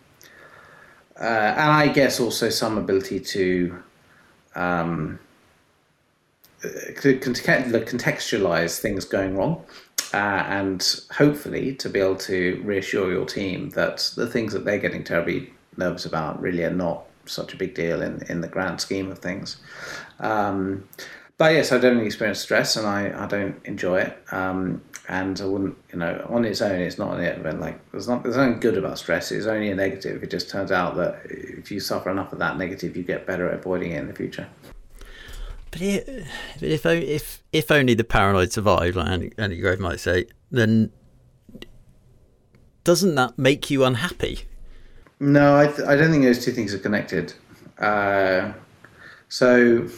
uh, 1.20 1.24
and 1.24 1.70
I 1.70 1.88
guess 1.88 2.18
also 2.18 2.48
some 2.48 2.78
ability 2.78 3.20
to 3.20 3.82
um, 4.54 5.18
to 6.62 7.18
contextualize 7.18 8.78
things 8.78 9.04
going 9.04 9.36
wrong 9.36 9.64
uh, 10.14 10.16
and 10.16 11.00
hopefully 11.12 11.74
to 11.74 11.88
be 11.88 12.00
able 12.00 12.16
to 12.16 12.60
reassure 12.64 13.12
your 13.12 13.26
team 13.26 13.70
that 13.70 14.10
the 14.16 14.26
things 14.26 14.52
that 14.52 14.64
they're 14.64 14.78
getting 14.78 15.04
terribly 15.04 15.52
nervous 15.76 16.06
about 16.06 16.40
really 16.40 16.64
are 16.64 16.70
not 16.70 17.04
such 17.26 17.52
a 17.52 17.56
big 17.56 17.74
deal 17.74 18.02
in, 18.02 18.22
in 18.28 18.40
the 18.40 18.48
grand 18.48 18.80
scheme 18.80 19.10
of 19.10 19.18
things. 19.18 19.58
Um, 20.20 20.88
but 21.38 21.52
yes, 21.52 21.72
I 21.72 21.78
don't 21.78 22.00
experience 22.00 22.40
stress 22.40 22.76
and 22.76 22.86
I, 22.86 23.24
I 23.24 23.26
don't 23.26 23.60
enjoy 23.66 24.00
it. 24.00 24.18
Um, 24.32 24.80
and 25.08 25.40
I 25.40 25.44
wouldn't, 25.44 25.76
you 25.92 25.98
know, 25.98 26.26
on 26.28 26.44
its 26.44 26.60
own, 26.60 26.80
it's 26.80 26.98
not 26.98 27.18
an 27.18 27.24
event. 27.24 27.60
Like 27.60 27.78
there's 27.92 28.08
not 28.08 28.22
there's 28.22 28.36
nothing 28.36 28.58
good 28.58 28.76
about 28.76 28.98
stress. 28.98 29.30
It's 29.30 29.46
only 29.46 29.70
a 29.70 29.74
negative. 29.74 30.22
It 30.22 30.30
just 30.30 30.50
turns 30.50 30.72
out 30.72 30.96
that 30.96 31.20
if 31.24 31.70
you 31.70 31.78
suffer 31.78 32.10
enough 32.10 32.32
of 32.32 32.40
that 32.40 32.58
negative, 32.58 32.96
you 32.96 33.04
get 33.04 33.26
better 33.26 33.48
at 33.48 33.54
avoiding 33.54 33.92
it 33.92 34.00
in 34.00 34.08
the 34.08 34.14
future. 34.14 34.48
But 35.76 35.82
if 36.62 36.86
if 36.86 37.42
if 37.52 37.70
only 37.70 37.92
the 37.92 38.04
paranoid 38.04 38.50
survive, 38.50 38.96
like 38.96 39.08
Andy, 39.08 39.32
Andy 39.36 39.58
Grove 39.58 39.78
might 39.78 40.00
say, 40.00 40.26
then 40.50 40.90
doesn't 42.82 43.14
that 43.16 43.38
make 43.38 43.70
you 43.70 43.84
unhappy? 43.84 44.42
No, 45.20 45.56
I, 45.58 45.66
th- 45.66 45.86
I 45.86 45.96
don't 45.96 46.10
think 46.10 46.24
those 46.24 46.42
two 46.42 46.52
things 46.52 46.72
are 46.72 46.78
connected. 46.78 47.34
Uh, 47.78 48.52
so, 49.28 49.88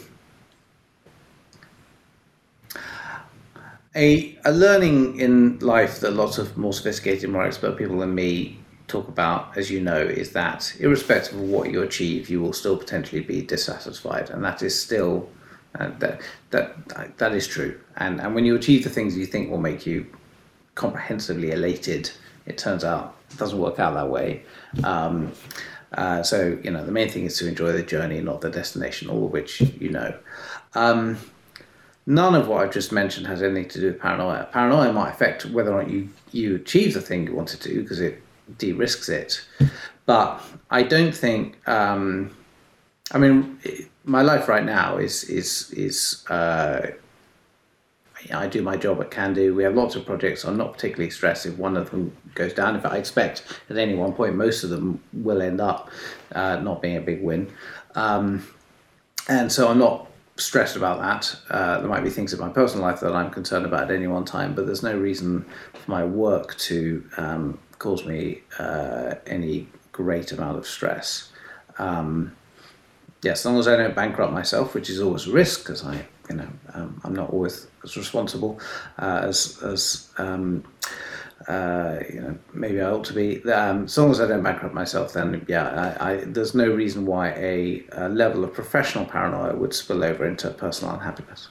a, 3.95 4.37
a 4.43 4.51
learning 4.51 5.19
in 5.19 5.59
life 5.59 6.01
that 6.01 6.11
lots 6.11 6.37
of 6.37 6.57
more 6.57 6.73
sophisticated, 6.73 7.29
more 7.29 7.45
expert 7.45 7.77
people 7.77 7.99
than 7.99 8.15
me 8.15 8.59
talk 8.87 9.07
about, 9.07 9.57
as 9.57 9.71
you 9.71 9.79
know, 9.79 10.01
is 10.01 10.31
that 10.33 10.73
irrespective 10.79 11.35
of 11.35 11.41
what 11.41 11.71
you 11.71 11.83
achieve, 11.83 12.29
you 12.29 12.41
will 12.41 12.53
still 12.53 12.75
potentially 12.75 13.21
be 13.21 13.41
dissatisfied, 13.41 14.29
and 14.29 14.43
that 14.43 14.61
is 14.61 14.77
still 14.77 15.29
uh, 15.77 15.91
that, 15.99 16.21
that, 16.51 17.17
that 17.17 17.33
is 17.33 17.47
true. 17.47 17.79
And, 17.97 18.19
and 18.21 18.33
when 18.33 18.45
you 18.45 18.55
achieve 18.55 18.83
the 18.83 18.89
things 18.89 19.17
you 19.17 19.25
think 19.25 19.51
will 19.51 19.59
make 19.59 19.85
you 19.85 20.05
comprehensively 20.75 21.51
elated, 21.51 22.09
it 22.45 22.57
turns 22.57 22.83
out 22.83 23.15
it 23.29 23.37
doesn't 23.37 23.59
work 23.59 23.79
out 23.79 23.93
that 23.93 24.09
way. 24.09 24.43
Um, 24.83 25.31
uh, 25.93 26.23
so, 26.23 26.57
you 26.63 26.71
know, 26.71 26.85
the 26.85 26.91
main 26.91 27.09
thing 27.09 27.25
is 27.25 27.37
to 27.39 27.47
enjoy 27.47 27.71
the 27.71 27.83
journey, 27.83 28.21
not 28.21 28.41
the 28.41 28.49
destination, 28.49 29.09
all 29.09 29.25
of 29.25 29.31
which 29.31 29.61
you 29.61 29.89
know. 29.89 30.13
Um, 30.73 31.17
none 32.05 32.35
of 32.35 32.47
what 32.47 32.63
I've 32.63 32.73
just 32.73 32.91
mentioned 32.91 33.27
has 33.27 33.41
anything 33.41 33.69
to 33.69 33.79
do 33.79 33.87
with 33.87 33.99
paranoia. 33.99 34.47
Paranoia 34.51 34.93
might 34.93 35.09
affect 35.09 35.45
whether 35.45 35.73
or 35.73 35.83
not 35.83 35.91
you, 35.91 36.09
you 36.31 36.55
achieve 36.55 36.93
the 36.93 37.01
thing 37.01 37.25
you 37.25 37.35
want 37.35 37.49
to 37.49 37.57
do 37.57 37.81
because 37.81 37.99
it 37.99 38.21
de 38.57 38.73
risks 38.73 39.09
it. 39.09 39.45
But 40.05 40.41
I 40.71 40.83
don't 40.83 41.15
think, 41.15 41.57
um, 41.67 42.35
I 43.11 43.17
mean, 43.17 43.59
my 44.03 44.21
life 44.21 44.47
right 44.47 44.63
now 44.63 44.97
is 44.97 45.23
is 45.23 45.71
is 45.71 46.25
uh, 46.29 46.87
I 48.31 48.47
do 48.47 48.61
my 48.61 48.75
job 48.75 49.01
at 49.01 49.11
CanDo. 49.11 49.55
We 49.55 49.63
have 49.63 49.75
lots 49.75 49.95
of 49.95 50.05
projects. 50.05 50.43
I'm 50.43 50.57
not 50.57 50.73
particularly 50.73 51.09
stressed 51.09 51.45
if 51.45 51.57
one 51.57 51.77
of 51.77 51.89
them 51.89 52.15
goes 52.35 52.53
down. 52.53 52.75
In 52.75 52.81
fact, 52.81 52.93
I 52.93 52.97
expect 52.97 53.43
at 53.69 53.77
any 53.77 53.95
one 53.95 54.13
point 54.13 54.35
most 54.35 54.63
of 54.63 54.69
them 54.69 55.01
will 55.13 55.41
end 55.41 55.61
up 55.61 55.89
uh, 56.33 56.57
not 56.57 56.81
being 56.81 56.97
a 56.97 57.01
big 57.01 57.23
win, 57.23 57.51
um, 57.95 58.45
and 59.27 59.51
so 59.51 59.69
I'm 59.69 59.79
not 59.79 60.07
stressed 60.35 60.75
about 60.75 60.99
that. 60.99 61.35
Uh, 61.49 61.79
there 61.79 61.89
might 61.89 62.03
be 62.03 62.09
things 62.09 62.33
in 62.33 62.39
my 62.39 62.49
personal 62.49 62.85
life 62.85 62.99
that 63.01 63.13
I'm 63.13 63.31
concerned 63.31 63.65
about 63.65 63.89
at 63.89 63.91
any 63.91 64.07
one 64.07 64.25
time, 64.25 64.53
but 64.53 64.65
there's 64.65 64.83
no 64.83 64.97
reason 64.97 65.45
for 65.73 65.91
my 65.91 66.03
work 66.03 66.55
to 66.57 67.03
um, 67.17 67.59
cause 67.79 68.05
me 68.05 68.41
uh, 68.57 69.15
any 69.25 69.67
great 69.91 70.31
amount 70.31 70.57
of 70.57 70.65
stress. 70.67 71.31
Um, 71.77 72.35
yeah, 73.21 73.33
as 73.33 73.45
long 73.45 73.57
as 73.57 73.67
I 73.67 73.75
don't 73.75 73.95
bankrupt 73.95 74.33
myself, 74.33 74.73
which 74.73 74.89
is 74.89 75.01
always 75.01 75.27
a 75.27 75.31
risk 75.31 75.61
because 75.61 75.85
I, 75.85 76.05
you 76.29 76.37
know, 76.37 76.47
um, 76.73 77.01
I'm 77.03 77.13
not 77.13 77.31
always 77.31 77.67
as 77.83 77.97
responsible 77.97 78.59
uh, 78.97 79.21
as 79.23 79.61
as 79.61 80.09
um, 80.17 80.63
uh, 81.47 81.99
you 82.11 82.21
know 82.21 82.37
maybe 82.53 82.79
I 82.81 82.89
ought 82.89 83.03
to 83.05 83.13
be. 83.13 83.43
Um, 83.51 83.85
as 83.85 83.97
long 83.97 84.11
as 84.11 84.21
I 84.21 84.27
don't 84.27 84.43
bankrupt 84.43 84.73
myself, 84.73 85.13
then 85.13 85.45
yeah, 85.49 85.95
I, 85.99 86.11
I, 86.11 86.15
there's 86.25 86.55
no 86.55 86.69
reason 86.69 87.05
why 87.05 87.29
a, 87.31 87.83
a 87.91 88.09
level 88.09 88.43
of 88.43 88.53
professional 88.53 89.05
paranoia 89.05 89.55
would 89.55 89.73
spill 89.73 90.03
over 90.03 90.25
into 90.25 90.49
personal 90.51 90.93
unhappiness. 90.93 91.49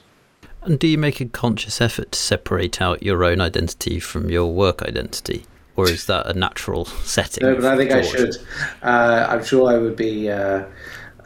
And 0.61 0.77
do 0.79 0.87
you 0.87 0.97
make 0.97 1.21
a 1.21 1.25
conscious 1.25 1.79
effort 1.79 2.11
to 2.11 2.19
separate 2.19 2.81
out 2.81 3.01
your 3.01 3.23
own 3.23 3.39
identity 3.39 3.99
from 3.99 4.29
your 4.29 4.51
work 4.51 4.81
identity? 4.81 5.45
Or 5.75 5.89
is 5.89 6.07
that 6.07 6.27
a 6.27 6.33
natural 6.33 6.85
setting? 7.05 7.45
No, 7.45 7.55
but 7.55 7.65
I 7.65 7.77
think? 7.77 7.91
I 7.91 8.01
should. 8.01 8.35
Uh, 8.81 9.27
I'm 9.29 9.43
sure 9.43 9.69
I 9.69 9.77
would 9.77 9.95
be 9.95 10.29
uh, 10.29 10.65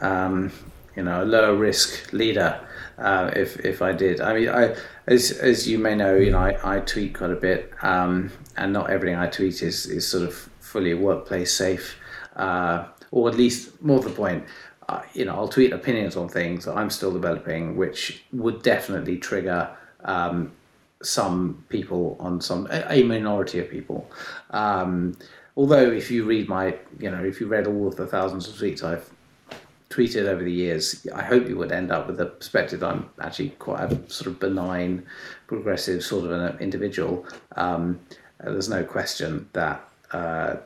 um, 0.04 0.52
you 0.96 1.02
know, 1.02 1.24
a 1.24 1.26
lower 1.26 1.56
risk 1.56 2.12
leader 2.12 2.60
uh, 2.98 3.30
if 3.34 3.58
if 3.60 3.82
I 3.82 3.92
did. 3.92 4.20
I 4.20 4.34
mean, 4.34 4.48
I 4.48 4.76
as 5.06 5.32
as 5.32 5.68
you 5.68 5.78
may 5.78 5.94
know, 5.94 6.14
you 6.16 6.30
know, 6.30 6.38
I, 6.38 6.76
I 6.76 6.80
tweet 6.80 7.14
quite 7.14 7.30
a 7.30 7.36
bit, 7.36 7.72
um, 7.82 8.30
and 8.56 8.72
not 8.72 8.90
everything 8.90 9.16
I 9.18 9.26
tweet 9.26 9.62
is 9.62 9.86
is 9.86 10.06
sort 10.06 10.24
of 10.24 10.34
fully 10.60 10.94
workplace 10.94 11.56
safe, 11.56 11.96
uh, 12.36 12.84
or 13.10 13.28
at 13.28 13.36
least 13.36 13.82
more 13.82 14.00
the 14.00 14.10
point. 14.10 14.44
Uh, 14.88 15.02
you 15.14 15.24
know, 15.24 15.34
I'll 15.34 15.48
tweet 15.48 15.72
opinions 15.72 16.14
on 16.14 16.28
things 16.28 16.66
that 16.66 16.76
I'm 16.76 16.90
still 16.90 17.12
developing, 17.12 17.76
which 17.76 18.22
would 18.32 18.62
definitely 18.62 19.16
trigger 19.16 19.74
um, 20.04 20.52
some 21.02 21.64
people 21.70 22.16
on 22.20 22.40
some 22.40 22.68
a 22.70 23.02
minority 23.02 23.58
of 23.60 23.70
people. 23.70 24.08
Um, 24.50 25.16
although, 25.56 25.90
if 25.90 26.10
you 26.10 26.24
read 26.24 26.48
my, 26.48 26.76
you 27.00 27.10
know, 27.10 27.24
if 27.24 27.40
you 27.40 27.46
read 27.46 27.66
all 27.66 27.88
of 27.88 27.96
the 27.96 28.06
thousands 28.06 28.46
of 28.46 28.54
tweets 28.54 28.82
I've 28.84 29.08
tweeted 29.94 30.26
over 30.26 30.42
the 30.42 30.52
years, 30.52 31.06
I 31.14 31.22
hope 31.22 31.48
you 31.48 31.56
would 31.56 31.70
end 31.70 31.92
up 31.92 32.08
with 32.08 32.16
the 32.16 32.26
perspective 32.26 32.80
that 32.80 32.90
I'm 32.90 33.08
actually 33.20 33.50
quite 33.50 33.92
a 33.92 34.10
sort 34.10 34.26
of 34.26 34.40
benign, 34.40 35.06
progressive 35.46 36.02
sort 36.02 36.24
of 36.24 36.32
an 36.32 36.58
individual. 36.58 37.24
Um, 37.54 38.00
there's 38.40 38.68
no 38.68 38.82
question 38.82 39.48
that 39.52 39.88
uh, 40.10 40.56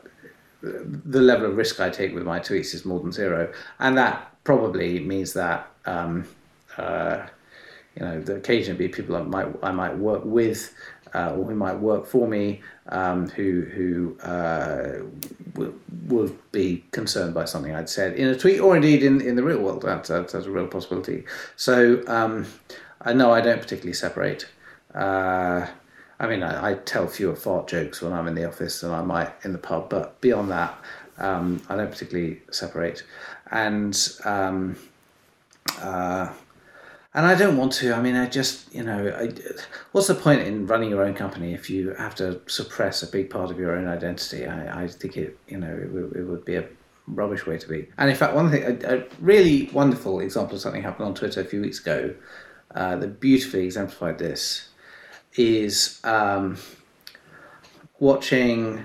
the 0.63 1.21
level 1.21 1.47
of 1.47 1.57
risk 1.57 1.79
I 1.79 1.91
take 1.91 2.15
with 2.15 2.25
my 2.25 2.41
tweets 2.41 2.75
is 2.75 2.87
more 2.87 3.01
than 3.01 3.13
zero, 3.13 3.53
and 3.79 3.99
that 3.99 4.35
probably 4.45 4.99
means 5.01 5.35
that 5.35 5.71
um, 5.85 6.27
uh, 6.79 7.27
you 7.95 8.03
know 8.03 8.25
occasionally 8.35 8.89
people 8.89 9.15
I 9.17 9.23
might 9.23 9.49
I 9.63 9.73
might 9.73 9.97
work 9.97 10.23
with 10.25 10.75
uh, 11.15 11.35
or 11.35 11.45
who 11.45 11.55
might 11.55 11.79
work 11.79 12.07
for 12.07 12.29
me 12.29 12.61
um, 12.89 13.29
who 13.31 13.63
who 13.63 14.19
uh, 14.21 15.05
will, 15.55 15.75
will 16.07 16.31
be 16.53 16.85
concerned 16.93 17.35
by 17.35 17.45
something 17.45 17.75
I'd 17.75 17.89
said 17.89 18.15
in 18.15 18.29
a 18.29 18.37
tweet 18.37 18.61
or 18.61 18.77
indeed 18.77 19.03
in, 19.03 19.21
in 19.21 19.37
the 19.37 19.43
real 19.43 19.61
world. 19.61 19.83
That's, 19.83 20.09
that's, 20.09 20.33
that's 20.33 20.47
a 20.47 20.51
real 20.51 20.67
possibility. 20.67 21.25
So 21.57 22.03
um, 22.07 22.47
I 23.01 23.13
know 23.13 23.33
I 23.33 23.41
don't 23.41 23.61
particularly 23.61 23.95
separate. 23.95 24.49
Uh, 24.95 25.67
I 26.21 26.27
mean, 26.27 26.43
I, 26.43 26.71
I, 26.71 26.75
tell 26.75 27.07
fewer 27.07 27.37
fart 27.37 27.69
jokes 27.69 28.03
when 28.03 28.13
I'm 28.13 28.27
in 28.27 28.35
the 28.35 28.47
office 28.47 28.81
than 28.81 28.91
I 28.91 29.03
might 29.03 29.33
in 29.45 29.53
the 29.53 29.59
pub, 29.59 29.89
but 29.89 30.21
beyond 30.21 30.51
that, 30.51 30.77
um, 31.19 31.63
I 31.69 31.77
don't 31.77 31.91
particularly 31.91 32.41
separate. 32.51 33.05
And 33.51 33.97
um, 34.25 34.77
uh, 35.81 36.33
and 37.19 37.27
I 37.27 37.35
don't 37.35 37.57
want 37.57 37.73
to. 37.73 37.95
I 37.95 38.01
mean, 38.01 38.15
I 38.15 38.29
just, 38.29 38.73
you 38.73 38.85
know, 38.85 39.09
I, 39.09 39.33
what's 39.91 40.07
the 40.07 40.15
point 40.15 40.43
in 40.43 40.69
running 40.69 40.89
your 40.89 41.03
own 41.03 41.15
company 41.15 41.53
if 41.53 41.69
you 41.69 41.93
have 41.95 42.15
to 42.15 42.41
suppress 42.47 43.03
a 43.03 43.09
big 43.09 43.29
part 43.29 43.51
of 43.51 43.59
your 43.59 43.77
own 43.77 43.89
identity? 43.89 44.47
I, 44.47 44.85
I 44.85 44.87
think 44.87 45.17
it, 45.17 45.37
you 45.49 45.59
know, 45.59 45.67
it, 45.67 46.17
it 46.17 46.23
would 46.23 46.45
be 46.45 46.55
a 46.55 46.69
rubbish 47.09 47.45
way 47.45 47.59
to 47.59 47.69
be. 47.69 47.89
And 47.99 48.09
in 48.09 48.15
fact, 48.15 48.37
one 48.37 48.53
thing, 48.53 48.63
a, 48.85 48.99
a 48.99 49.05
really 49.21 49.69
wonderful 49.73 50.21
example 50.21 50.55
of 50.55 50.61
something 50.61 50.81
happened 50.81 51.09
on 51.09 51.15
Twitter 51.17 51.41
a 51.41 51.45
few 51.45 51.61
weeks 51.61 51.81
ago 51.81 52.15
uh, 52.77 52.95
that 52.95 53.19
beautifully 53.19 53.65
exemplified 53.65 54.21
this 54.21 54.69
is 55.35 56.01
um, 56.05 56.57
watching 57.99 58.85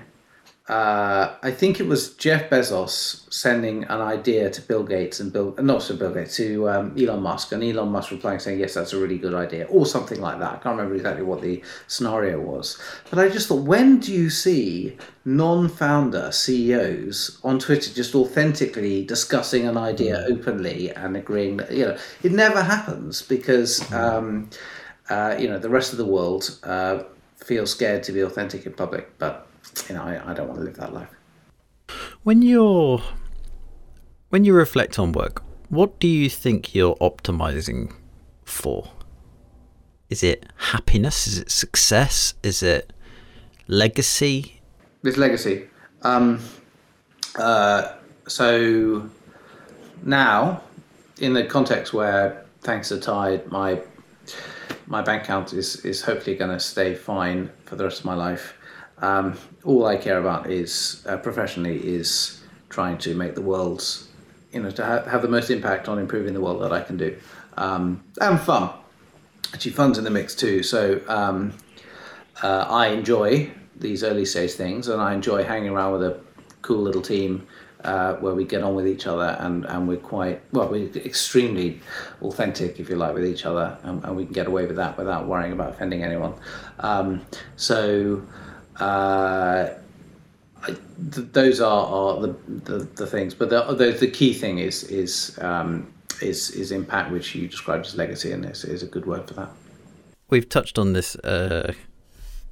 uh, 0.69 1.36
I 1.43 1.52
think 1.52 1.82
it 1.82 1.88
was 1.88 2.13
Jeff 2.15 2.49
Bezos 2.49 3.30
sending 3.34 3.84
an 3.84 3.99
idea 3.99 4.49
to 4.49 4.62
Bill 4.62 4.84
Gates 4.84 5.19
and 5.19 5.34
Bill, 5.34 5.54
not 5.60 5.82
to 5.82 5.93
Bill 5.93 6.13
Gates, 6.13 6.38
to 6.38 6.69
um, 6.69 6.95
Elon 6.97 7.21
Musk, 7.21 7.52
and 7.52 7.62
Elon 7.62 7.89
Musk 7.89 8.12
replying 8.12 8.39
saying, 8.39 8.60
"Yes, 8.60 8.73
that's 8.73 8.93
a 8.93 8.97
really 8.97 9.17
good 9.17 9.34
idea," 9.34 9.65
or 9.65 9.86
something 9.86 10.21
like 10.21 10.39
that. 10.39 10.54
I 10.54 10.56
can't 10.56 10.78
remember 10.78 10.95
exactly 10.95 11.23
what 11.23 11.41
the 11.41 11.62
scenario 11.88 12.39
was, 12.39 12.82
but 13.10 13.19
I 13.19 13.28
just 13.28 13.49
thought, 13.49 13.63
when 13.63 13.99
do 13.99 14.13
you 14.13 14.30
see 14.30 14.95
non-founder 15.26 16.32
CEOs 16.32 17.41
on 17.43 17.60
Twitter 17.60 17.93
just 17.93 18.15
authentically 18.15 19.04
discussing 19.04 19.67
an 19.67 19.76
idea 19.76 20.19
mm. 20.19 20.32
openly 20.32 20.91
and 20.91 21.17
agreeing 21.17 21.58
that 21.58 21.71
you 21.73 21.86
know 21.88 21.97
it 22.23 22.32
never 22.32 22.63
happens 22.63 23.21
because 23.21 23.82
mm. 23.82 23.99
um, 23.99 24.49
uh, 25.10 25.36
you 25.38 25.49
know 25.49 25.60
the 25.60 25.69
rest 25.69 25.91
of 25.91 25.97
the 25.97 26.06
world 26.06 26.58
uh, 26.63 27.04
feels 27.36 27.69
scared 27.69 28.02
to 28.04 28.13
be 28.13 28.21
authentic 28.21 28.65
in 28.65 28.71
public, 28.71 29.17
but 29.17 29.49
you 29.89 29.95
know, 29.95 30.04
I, 30.04 30.32
I 30.32 30.34
don't 30.34 30.47
want 30.47 30.60
to 30.60 30.65
live 30.65 30.78
that 30.78 30.93
life. 30.93 31.10
When 32.23 32.41
you're 32.41 33.02
when 34.30 34.45
you 34.45 34.54
reflect 34.54 34.97
on 34.97 35.12
work, 35.12 35.43
what 35.69 35.99
do 35.99 36.08
you 36.08 36.30
think 36.30 36.73
you're 36.73 36.95
optimizing 36.95 37.93
for? 38.45 38.89
Is 40.10 40.23
it 40.23 40.45
happiness? 40.58 41.28
Is 41.28 41.38
it 41.39 41.52
success? 41.52 42.34
Is 42.43 42.63
it 42.63 42.93
legacy? 43.67 44.62
It's 45.04 45.17
legacy. 45.17 45.67
Um, 46.04 46.39
uh, 47.38 47.93
so 48.28 49.10
now, 50.04 50.62
in 51.19 51.34
the 51.34 51.45
context 51.45 51.93
where, 51.93 52.45
thanks 52.62 52.89
to 52.89 52.99
Tide, 52.99 53.52
my 53.52 53.82
my 54.88 55.02
bank 55.02 55.23
account 55.23 55.54
is 55.54 55.78
is 55.86 56.02
hopefully 56.02 56.36
going 56.36 56.52
to 56.52 56.60
stay 56.60 56.93
fine 56.95 57.49
for 57.65 57.76
the 57.76 57.84
rest 57.84 57.99
of 57.99 58.06
my 58.06 58.15
life. 58.15 58.54
Um, 59.04 59.38
all 59.66 59.86
I 59.86 59.98
care 59.98 60.18
about 60.18 60.50
is 60.50 61.04
uh, 61.08 61.18
professionally 61.18 61.78
is 61.86 62.42
trying 62.70 62.98
to 63.00 63.13
make 63.13 63.36
the 63.36 63.42
world, 63.42 63.86
you 64.54 64.63
know, 64.63 64.72
to 64.72 64.86
ha- 64.86 65.04
have 65.04 65.22
the 65.22 65.28
most 65.28 65.50
impact 65.50 65.89
on 65.89 66.00
improving 66.00 66.34
the 66.34 66.39
world 66.39 66.62
that 66.62 66.72
I 66.72 66.82
can 66.82 66.96
do, 66.96 67.18
um, 67.58 68.02
and 68.22 68.39
fun. 68.39 68.70
Actually, 69.54 69.74
fun's 69.74 69.98
in 69.98 70.06
the 70.06 70.10
mix 70.10 70.34
too. 70.34 70.63
So 70.63 71.02
um, 71.10 71.54
uh, 72.42 72.66
I 72.70 72.88
enjoy 72.88 73.52
these 73.76 74.06
early 74.06 74.24
stage 74.24 74.54
things, 74.54 74.88
and 74.88 75.02
I 75.02 75.13
enjoy 75.13 75.44
hanging 75.44 75.72
around 75.72 75.92
with 75.92 76.04
a 76.04 76.22
cool 76.62 76.82
little 76.82 77.02
team 77.02 77.46
uh, 77.84 78.13
where 78.16 78.34
we 78.34 78.46
get 78.46 78.63
on 78.63 78.74
with 78.74 78.88
each 78.88 79.06
other 79.06 79.36
and, 79.42 79.66
and 79.66 79.89
we're 79.89 79.98
quite 79.98 80.42
well 80.54 80.70
we're 80.70 80.88
extremely 80.96 81.82
authentic 82.22 82.80
if 82.80 82.89
you 82.89 82.96
like 82.96 83.13
with 83.13 83.26
each 83.26 83.46
other 83.46 83.78
and, 83.84 84.02
and 84.06 84.16
we 84.16 84.24
can 84.24 84.32
get 84.32 84.48
away 84.48 84.66
with 84.66 84.78
that 84.78 84.98
without 84.98 85.28
worrying 85.28 85.52
about 85.52 85.72
offending 85.72 86.02
anyone 86.02 86.34
um, 86.80 87.22
so 87.58 88.26
uh, 88.79 89.69
I, 90.63 90.67
th- 90.67 91.27
those 91.33 91.59
are, 91.59 91.86
are 91.86 92.21
the, 92.21 92.36
the, 92.47 92.77
the 92.95 93.07
things. 93.07 93.33
But 93.33 93.49
the, 93.49 93.63
the, 93.73 93.91
the 93.91 94.09
key 94.09 94.33
thing 94.33 94.59
is 94.59 94.83
is 94.86 95.38
um, 95.41 95.91
is 96.21 96.51
is 96.51 96.71
impact, 96.71 97.12
which 97.12 97.36
you 97.36 97.47
described 97.47 97.86
as 97.86 97.95
legacy, 97.95 98.31
and 98.31 98.43
this 98.43 98.63
is 98.63 98.83
a 98.83 98.88
good 98.88 99.05
word 99.05 99.27
for 99.27 99.33
that. 99.36 99.49
We've 100.29 100.47
touched 100.47 100.79
on 100.79 100.93
this 100.93 101.15
uh, 101.17 101.73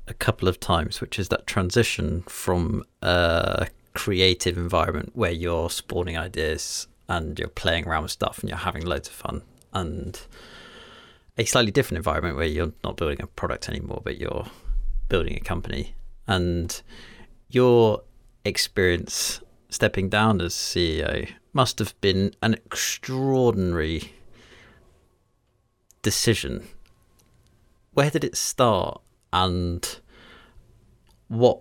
a 0.07 0.13
couple 0.13 0.47
of 0.47 0.60
times, 0.60 1.01
which 1.01 1.17
is 1.17 1.29
that 1.29 1.47
transition 1.47 2.23
from 2.27 2.84
a 3.01 3.67
creative 3.93 4.57
environment 4.57 5.12
where 5.13 5.31
you're 5.31 5.69
spawning 5.69 6.17
ideas 6.17 6.88
and 7.10 7.38
you're 7.39 7.49
playing 7.49 7.88
around 7.88 8.03
with 8.03 8.12
stuff 8.12 8.39
and 8.39 8.49
you're 8.49 8.57
having 8.57 8.86
loads 8.86 9.07
of 9.07 9.13
fun, 9.13 9.41
and 9.73 10.21
a 11.38 11.45
slightly 11.45 11.71
different 11.71 11.97
environment 11.97 12.36
where 12.36 12.45
you're 12.45 12.73
not 12.84 12.97
building 12.97 13.21
a 13.21 13.27
product 13.27 13.69
anymore, 13.69 14.01
but 14.03 14.17
you're 14.17 14.45
building 15.10 15.36
a 15.36 15.39
company 15.39 15.95
and 16.32 16.82
your 17.50 18.04
experience 18.46 19.41
stepping 19.70 20.08
down 20.08 20.39
as 20.39 20.54
CEO 20.54 21.30
must 21.52 21.78
have 21.80 22.00
been 22.00 22.34
an 22.41 22.54
extraordinary 22.54 24.13
decision. 26.02 26.70
Where 27.94 28.10
did 28.10 28.24
it 28.24 28.38
start, 28.38 29.02
and 29.34 30.00
what 31.28 31.60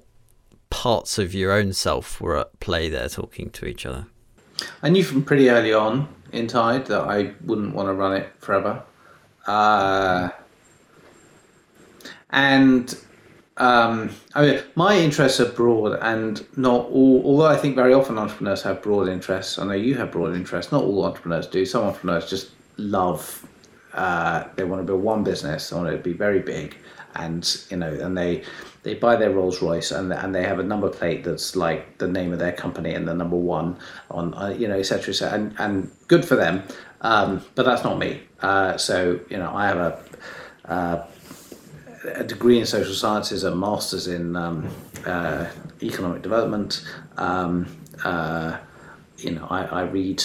parts 0.71 1.19
of 1.19 1.35
your 1.35 1.51
own 1.51 1.73
self 1.73 2.21
were 2.21 2.39
at 2.39 2.61
play 2.61 2.89
there 2.89 3.09
talking 3.09 3.51
to 3.51 3.67
each 3.67 3.85
other? 3.85 4.07
I 4.85 4.89
knew 4.89 5.03
from 5.03 5.25
pretty 5.25 5.51
early 5.51 5.73
on 5.73 6.09
in 6.31 6.47
Tide 6.47 6.87
that 6.87 7.01
I 7.01 7.33
wouldn't 7.45 7.75
want 7.75 7.89
to 7.89 7.93
run 7.93 8.15
it 8.15 8.33
forever. 8.39 8.85
Uh, 9.49 10.29
and 12.31 12.97
um, 13.61 14.09
I 14.35 14.47
mean, 14.47 14.63
my 14.75 14.97
interests 14.97 15.39
are 15.39 15.53
broad, 15.53 15.99
and 16.01 16.45
not 16.57 16.87
all. 16.87 17.23
Although 17.27 17.47
I 17.47 17.59
think 17.59 17.77
very 17.77 17.93
often 17.93 18.17
entrepreneurs 18.17 18.63
have 18.63 18.81
broad 18.81 19.07
interests. 19.07 19.59
I 19.59 19.67
know 19.67 19.75
you 19.75 19.97
have 19.97 20.11
broad 20.11 20.35
interests. 20.35 20.73
Not 20.73 20.83
all 20.83 21.05
entrepreneurs 21.05 21.47
do. 21.47 21.67
Some 21.67 21.85
entrepreneurs 21.85 22.31
just 22.31 22.53
love. 22.79 23.47
Uh, 23.93 24.45
they 24.57 24.65
want 24.65 24.81
to 24.81 24.87
build 24.87 25.03
one 25.03 25.25
business. 25.25 25.69
They 25.69 25.77
want 25.77 25.91
it 25.91 25.99
to 25.99 26.03
be 26.03 26.15
very 26.15 26.41
big, 26.41 26.75
and 27.17 27.45
you 27.69 27.77
know, 27.77 27.93
and 27.93 28.17
they 28.17 28.45
they 28.83 28.95
buy 28.95 29.17
their 29.17 29.31
Rolls 29.31 29.61
Royce 29.61 29.91
and 29.91 30.11
and 30.11 30.35
they 30.35 30.43
have 30.43 30.59
a 30.59 30.63
number 30.63 30.89
plate 30.89 31.23
that's 31.23 31.55
like 31.55 31.99
the 31.99 32.09
name 32.09 32.33
of 32.33 32.39
their 32.39 32.53
company 32.53 32.95
and 32.95 33.07
the 33.07 33.13
number 33.13 33.37
one 33.37 33.77
on 34.11 34.33
uh, 34.33 34.49
you 34.59 34.69
know, 34.69 34.79
etc. 34.79 35.13
Et 35.15 35.35
and 35.35 35.55
and 35.59 35.91
good 36.09 36.25
for 36.25 36.37
them. 36.37 36.63
Um, 37.03 37.43
but 37.57 37.67
that's 37.67 37.85
not 37.85 37.99
me. 37.99 38.23
Uh, 38.41 38.79
so 38.79 39.21
you 39.29 39.37
know, 39.37 39.53
I 39.55 39.67
have 39.67 39.77
a 39.77 40.03
uh, 40.65 41.07
a 42.05 42.25
degree 42.25 42.59
in 42.59 42.67
social 42.67 42.95
sciences, 42.95 43.45
a 43.45 43.55
master's 43.55 44.07
in 44.07 44.37
um, 44.37 44.69
uh, 45.07 45.47
economic 45.83 46.23
development. 46.23 46.85
Um, 47.17 47.67
uh, 48.05 48.59
you 49.19 49.33
know, 49.33 49.47
I, 49.51 49.65
I, 49.65 49.83
read 49.83 50.23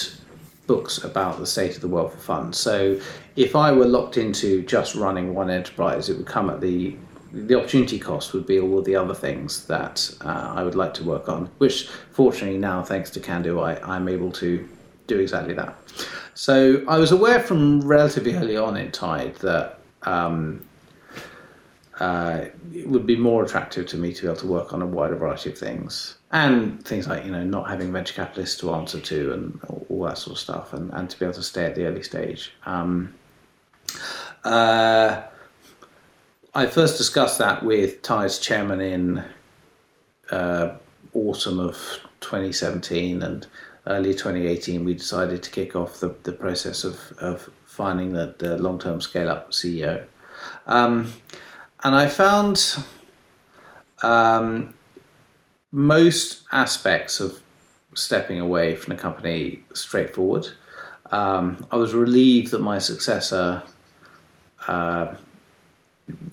books 0.68 1.04
about 1.04 1.38
the 1.38 1.46
state 1.46 1.76
of 1.76 1.82
the 1.82 1.88
world 1.88 2.14
for 2.14 2.18
fun. 2.18 2.54
So, 2.54 3.00
if 3.36 3.56
I 3.56 3.72
were 3.74 3.86
locked 3.86 4.18
into 4.18 4.64
just 4.64 4.96
running 4.96 5.34
one 5.34 5.50
enterprise, 5.50 6.10
it 6.10 6.18
would 6.18 6.28
come 6.28 6.50
at 6.50 6.62
the 6.62 6.96
the 7.34 7.56
opportunity 7.56 8.00
cost 8.00 8.34
would 8.34 8.48
be 8.48 8.62
all 8.62 8.82
the 8.82 8.96
other 8.96 9.14
things 9.14 9.66
that 9.66 10.10
uh, 10.22 10.54
I 10.56 10.64
would 10.64 10.76
like 10.76 10.94
to 10.96 11.04
work 11.04 11.28
on. 11.28 11.48
Which, 11.58 11.90
fortunately, 12.12 12.58
now 12.58 12.82
thanks 12.82 13.10
to 13.12 13.20
CanDo, 13.20 13.62
I, 13.62 13.96
I'm 13.96 14.08
able 14.08 14.32
to 14.34 14.68
do 15.08 15.20
exactly 15.20 15.54
that. 15.56 15.76
So, 16.36 16.86
I 16.88 16.98
was 16.98 17.12
aware 17.12 17.42
from 17.42 17.82
relatively 17.82 18.36
early 18.36 18.56
on 18.56 18.78
in 18.78 18.92
Tide 18.92 19.36
that. 19.38 19.80
Um, 20.04 20.62
uh, 22.00 22.46
it 22.74 22.88
would 22.88 23.06
be 23.06 23.16
more 23.16 23.44
attractive 23.44 23.88
to 23.88 23.98
me 23.98 24.14
to 24.14 24.22
be 24.24 24.28
able 24.28 24.38
to 24.38 24.48
work 24.48 24.74
on 24.74 24.82
a 24.82 24.86
wider 24.86 25.16
variety 25.16 25.50
of 25.50 25.58
things 25.58 26.18
and 26.32 26.84
things 26.86 27.08
like 27.08 27.26
you 27.26 27.32
know 27.32 27.44
not 27.44 27.70
having 27.70 27.92
venture 27.92 28.14
capitalists 28.14 28.60
to 28.60 28.74
answer 28.74 29.00
to 29.00 29.34
and 29.34 29.60
all 29.90 30.04
that 30.04 30.18
sort 30.18 30.36
of 30.36 30.40
stuff 30.40 30.74
and, 30.74 30.92
and 30.94 31.10
to 31.10 31.18
be 31.18 31.26
able 31.26 31.34
to 31.34 31.44
stay 31.44 31.66
at 31.66 31.76
the 31.76 31.86
early 31.86 32.04
stage 32.04 32.52
um, 32.66 33.14
uh, 34.44 35.24
I 36.54 36.68
first 36.68 36.98
discussed 36.98 37.38
that 37.40 37.64
with 37.64 38.02
Tide's 38.02 38.40
chairman 38.40 38.80
in 38.80 39.24
uh, 40.32 40.76
autumn 41.14 41.60
of 41.60 41.76
2017 42.22 43.22
and 43.24 43.46
early 43.88 44.14
2018, 44.14 44.86
we 44.86 44.94
decided 44.94 45.44
to 45.44 45.52
kick 45.52 45.76
off 45.76 46.00
the, 46.00 46.16
the 46.24 46.32
process 46.32 46.84
of, 46.84 47.00
of 47.20 47.50
finding 47.66 48.14
the, 48.14 48.36
the 48.38 48.58
long 48.58 48.80
term 48.80 49.02
scale 49.02 49.30
up 49.30 49.52
CEO. 49.52 50.06
Um, 50.68 51.12
and 51.86 51.94
I 51.94 52.08
found 52.08 52.84
um, 54.02 54.74
most 55.72 56.42
aspects 56.52 57.20
of 57.20 57.40
stepping 57.94 58.40
away 58.40 58.76
from 58.76 58.96
the 58.96 59.02
company 59.02 59.64
straightforward. 59.76 60.48
Um, 61.12 61.68
I 61.72 61.76
was 61.76 61.94
relieved 61.94 62.50
that 62.52 62.62
my 62.62 62.80
successor 62.80 63.62
uh, 64.68 65.14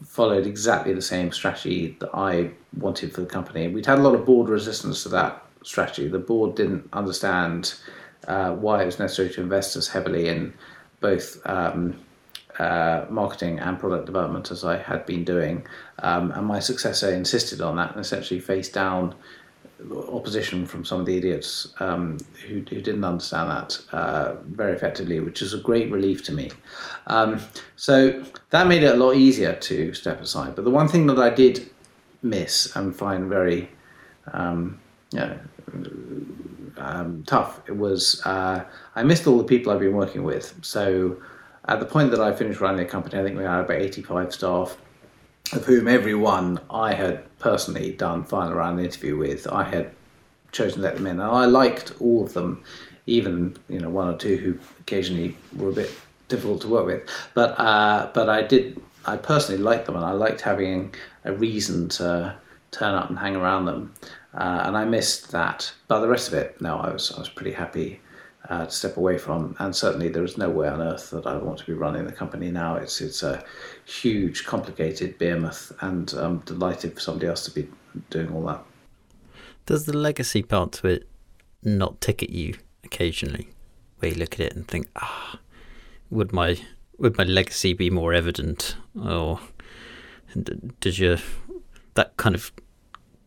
followed 0.06 0.46
exactly 0.46 0.94
the 0.94 1.02
same 1.02 1.30
strategy 1.30 1.98
that 2.00 2.10
I 2.14 2.50
wanted 2.78 3.12
for 3.12 3.20
the 3.20 3.26
company. 3.26 3.68
We'd 3.68 3.84
had 3.84 3.98
a 3.98 4.02
lot 4.02 4.14
of 4.14 4.24
board 4.24 4.48
resistance 4.48 5.02
to 5.02 5.10
that 5.10 5.44
strategy. 5.64 6.08
The 6.08 6.18
board 6.18 6.54
didn't 6.54 6.88
understand 6.94 7.74
uh, 8.26 8.52
why 8.52 8.82
it 8.82 8.86
was 8.86 8.98
necessary 8.98 9.28
to 9.34 9.42
invest 9.42 9.76
as 9.76 9.86
heavily 9.86 10.28
in 10.28 10.54
both 11.00 11.38
um, 11.44 12.00
uh, 12.58 13.06
marketing 13.08 13.58
and 13.58 13.78
product 13.78 14.06
development 14.06 14.50
as 14.50 14.64
I 14.64 14.76
had 14.76 15.06
been 15.06 15.24
doing. 15.24 15.66
Um, 16.00 16.30
and 16.32 16.46
my 16.46 16.60
successor 16.60 17.12
insisted 17.12 17.60
on 17.60 17.76
that 17.76 17.92
and 17.92 18.00
essentially 18.00 18.40
faced 18.40 18.72
down 18.72 19.14
opposition 20.08 20.64
from 20.64 20.84
some 20.84 21.00
of 21.00 21.06
the 21.06 21.16
idiots 21.16 21.72
um, 21.80 22.16
who, 22.46 22.54
who, 22.54 22.80
didn't 22.80 23.04
understand 23.04 23.50
that 23.50 23.80
uh, 23.92 24.34
very 24.44 24.72
effectively, 24.72 25.18
which 25.18 25.42
is 25.42 25.54
a 25.54 25.58
great 25.58 25.90
relief 25.90 26.22
to 26.24 26.32
me. 26.32 26.50
Um, 27.08 27.40
so 27.76 28.24
that 28.50 28.68
made 28.68 28.84
it 28.84 28.94
a 28.94 28.96
lot 28.96 29.16
easier 29.16 29.54
to 29.54 29.92
step 29.92 30.20
aside. 30.20 30.54
But 30.54 30.64
the 30.64 30.70
one 30.70 30.86
thing 30.88 31.06
that 31.08 31.18
I 31.18 31.30
did 31.30 31.68
miss 32.22 32.74
and 32.76 32.94
find 32.94 33.28
very 33.28 33.70
um, 34.32 34.78
you 35.12 35.18
know, 35.18 35.38
um, 36.76 37.22
tough 37.26 37.68
was 37.68 38.22
uh, 38.24 38.64
I 38.94 39.02
missed 39.02 39.26
all 39.26 39.38
the 39.38 39.44
people 39.44 39.72
I've 39.72 39.80
been 39.80 39.94
working 39.94 40.22
with. 40.22 40.54
So 40.62 41.16
at 41.66 41.80
the 41.80 41.86
point 41.86 42.10
that 42.10 42.20
I 42.20 42.32
finished 42.32 42.60
running 42.60 42.84
the 42.84 42.90
company, 42.90 43.18
I 43.18 43.22
think 43.22 43.36
we 43.36 43.44
had 43.44 43.60
about 43.60 43.80
85 43.80 44.32
staff, 44.32 44.76
of 45.52 45.64
whom 45.64 45.86
every 45.86 46.14
one 46.14 46.60
I 46.70 46.94
had 46.94 47.38
personally 47.38 47.92
done 47.92 48.24
final 48.24 48.54
round 48.54 48.80
interview 48.80 49.16
with. 49.16 49.46
I 49.46 49.64
had 49.64 49.92
chosen 50.50 50.78
to 50.78 50.82
let 50.82 50.96
them 50.96 51.06
in, 51.06 51.20
and 51.20 51.30
I 51.30 51.44
liked 51.44 51.92
all 52.00 52.24
of 52.24 52.32
them, 52.32 52.62
even 53.06 53.56
you 53.68 53.80
know 53.80 53.90
one 53.90 54.08
or 54.08 54.16
two 54.16 54.36
who 54.36 54.58
occasionally 54.80 55.36
were 55.56 55.70
a 55.70 55.72
bit 55.72 55.92
difficult 56.28 56.62
to 56.62 56.68
work 56.68 56.86
with. 56.86 57.08
But 57.34 57.58
uh, 57.58 58.10
but 58.12 58.28
I 58.28 58.42
did 58.42 58.80
I 59.04 59.16
personally 59.16 59.62
liked 59.62 59.86
them, 59.86 59.96
and 59.96 60.04
I 60.04 60.12
liked 60.12 60.40
having 60.40 60.94
a 61.24 61.32
reason 61.32 61.88
to 61.90 62.34
turn 62.70 62.94
up 62.94 63.08
and 63.08 63.18
hang 63.18 63.36
around 63.36 63.66
them. 63.66 63.94
Uh, 64.34 64.62
and 64.64 64.76
I 64.76 64.84
missed 64.84 65.30
that. 65.32 65.70
But 65.88 66.00
the 66.00 66.08
rest 66.08 66.28
of 66.28 66.34
it, 66.34 66.60
no, 66.60 66.78
I 66.78 66.90
was 66.90 67.12
I 67.12 67.20
was 67.20 67.28
pretty 67.28 67.52
happy 67.52 68.00
uh, 68.48 68.66
to 68.66 68.70
step 68.70 68.96
away 68.96 69.18
from. 69.18 69.56
And 69.58 69.74
certainly, 69.74 70.08
there 70.08 70.24
is 70.24 70.36
no 70.36 70.50
way 70.50 70.68
on 70.68 70.80
earth 70.80 71.10
that 71.10 71.26
I 71.26 71.36
want 71.36 71.58
to 71.58 71.66
be 71.66 71.72
running 71.72 72.04
the 72.06 72.12
company 72.12 72.50
now. 72.50 72.76
It's 72.76 73.00
it's 73.00 73.22
a 73.22 73.44
huge, 73.84 74.44
complicated 74.44 75.18
behemoth, 75.18 75.72
and 75.80 76.12
I'm 76.14 76.38
delighted 76.40 76.94
for 76.94 77.00
somebody 77.00 77.26
else 77.26 77.44
to 77.44 77.50
be 77.50 77.68
doing 78.10 78.32
all 78.32 78.42
that. 78.46 78.64
Does 79.66 79.86
the 79.86 79.96
legacy 79.96 80.42
part 80.42 80.72
to 80.72 80.88
it 80.88 81.08
not 81.62 82.00
tick 82.00 82.22
at 82.22 82.30
you 82.30 82.54
occasionally, 82.84 83.48
where 83.98 84.10
you 84.10 84.18
look 84.18 84.34
at 84.34 84.40
it 84.40 84.56
and 84.56 84.66
think, 84.66 84.88
ah, 84.96 85.38
would 86.10 86.32
my 86.32 86.58
would 86.98 87.16
my 87.16 87.24
legacy 87.24 87.72
be 87.72 87.90
more 87.90 88.12
evident, 88.12 88.76
or 89.00 89.40
does 90.80 90.98
your 90.98 91.18
that 91.94 92.16
kind 92.16 92.34
of 92.34 92.52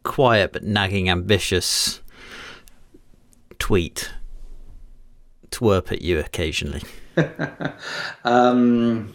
quiet 0.04 0.54
but 0.54 0.64
nagging 0.64 1.10
ambitious 1.10 2.02
tweet 3.60 4.12
twerp 5.52 5.92
at 5.92 6.02
you 6.02 6.20
occasionally? 6.20 6.84
um, 8.24 9.14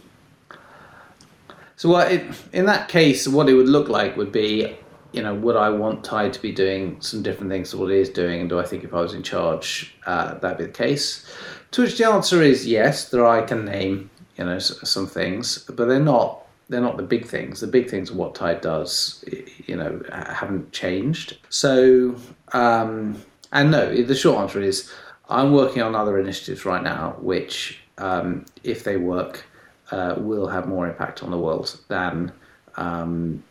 so, 1.80 1.88
what 1.88 2.12
it, 2.12 2.26
in 2.52 2.66
that 2.66 2.88
case, 2.88 3.26
what 3.26 3.48
it 3.48 3.54
would 3.54 3.68
look 3.68 3.88
like 3.88 4.14
would 4.16 4.32
be, 4.32 4.76
you 5.12 5.22
know, 5.22 5.34
would 5.34 5.56
I 5.56 5.70
want 5.70 6.04
Tide 6.04 6.32
to 6.34 6.42
be 6.42 6.52
doing 6.52 7.00
some 7.00 7.22
different 7.22 7.50
things 7.50 7.70
to 7.70 7.78
what 7.78 7.90
it 7.90 7.96
is 7.96 8.10
doing, 8.10 8.40
and 8.40 8.50
do 8.50 8.58
I 8.58 8.64
think 8.64 8.84
if 8.84 8.92
I 8.92 9.00
was 9.00 9.14
in 9.14 9.22
charge, 9.22 9.94
uh, 10.04 10.34
that'd 10.34 10.58
be 10.58 10.64
the 10.64 10.70
case? 10.70 11.26
To 11.70 11.80
which 11.80 11.96
the 11.96 12.06
answer 12.06 12.42
is 12.42 12.66
yes. 12.66 13.08
There 13.08 13.26
I 13.26 13.42
can 13.42 13.64
name, 13.64 14.10
you 14.36 14.44
know, 14.44 14.58
some 14.58 15.06
things, 15.06 15.58
but 15.58 15.88
they're 15.88 15.98
not. 15.98 16.46
They're 16.68 16.82
not 16.82 16.98
the 16.98 17.02
big 17.02 17.26
things. 17.26 17.60
The 17.60 17.66
big 17.66 17.88
things 17.88 18.12
what 18.12 18.34
Tide 18.34 18.60
does, 18.60 19.24
you 19.66 19.74
know, 19.74 20.02
haven't 20.12 20.72
changed. 20.72 21.38
So, 21.48 22.14
um, 22.52 23.20
and 23.52 23.70
no, 23.70 24.02
the 24.02 24.14
short 24.14 24.38
answer 24.38 24.60
is 24.60 24.92
I'm 25.30 25.52
working 25.52 25.80
on 25.82 25.94
other 25.94 26.18
initiatives 26.18 26.64
right 26.64 26.82
now, 26.82 27.16
which, 27.20 27.80
um, 27.98 28.44
if 28.64 28.82
they 28.84 28.96
work, 28.96 29.46
uh, 29.92 30.16
will 30.18 30.48
have 30.48 30.66
more 30.66 30.88
impact 30.88 31.22
on 31.22 31.30
the 31.30 31.38
world 31.38 31.78
than, 31.88 32.32
um, 32.76 33.42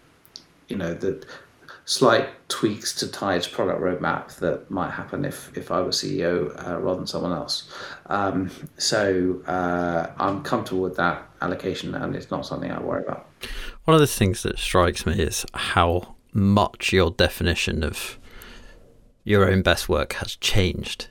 you 0.67 0.75
know, 0.75 0.93
the 0.93 1.25
slight 1.85 2.29
tweaks 2.49 2.93
to 2.93 3.07
Tide's 3.07 3.47
product 3.47 3.81
roadmap 3.81 4.35
that 4.35 4.69
might 4.69 4.91
happen 4.91 5.25
if, 5.25 5.55
if 5.57 5.71
I 5.71 5.81
were 5.81 5.89
CEO 5.89 6.51
uh, 6.67 6.79
rather 6.79 6.97
than 6.97 7.07
someone 7.07 7.31
else. 7.31 7.67
Um, 8.07 8.51
so 8.77 9.41
uh, 9.47 10.11
I'm 10.17 10.43
comfortable 10.43 10.81
with 10.81 10.97
that 10.97 11.27
allocation, 11.41 11.95
and 11.95 12.15
it's 12.15 12.29
not 12.29 12.45
something 12.45 12.71
I 12.71 12.79
worry 12.79 13.03
about. 13.03 13.27
One 13.85 13.95
of 13.95 14.01
the 14.01 14.07
things 14.07 14.43
that 14.43 14.59
strikes 14.59 15.05
me 15.05 15.13
is 15.13 15.45
how 15.53 16.15
much 16.33 16.93
your 16.93 17.09
definition 17.09 17.83
of 17.83 18.19
your 19.23 19.49
own 19.49 19.61
best 19.61 19.89
work 19.89 20.13
has 20.13 20.35
changed 20.35 21.07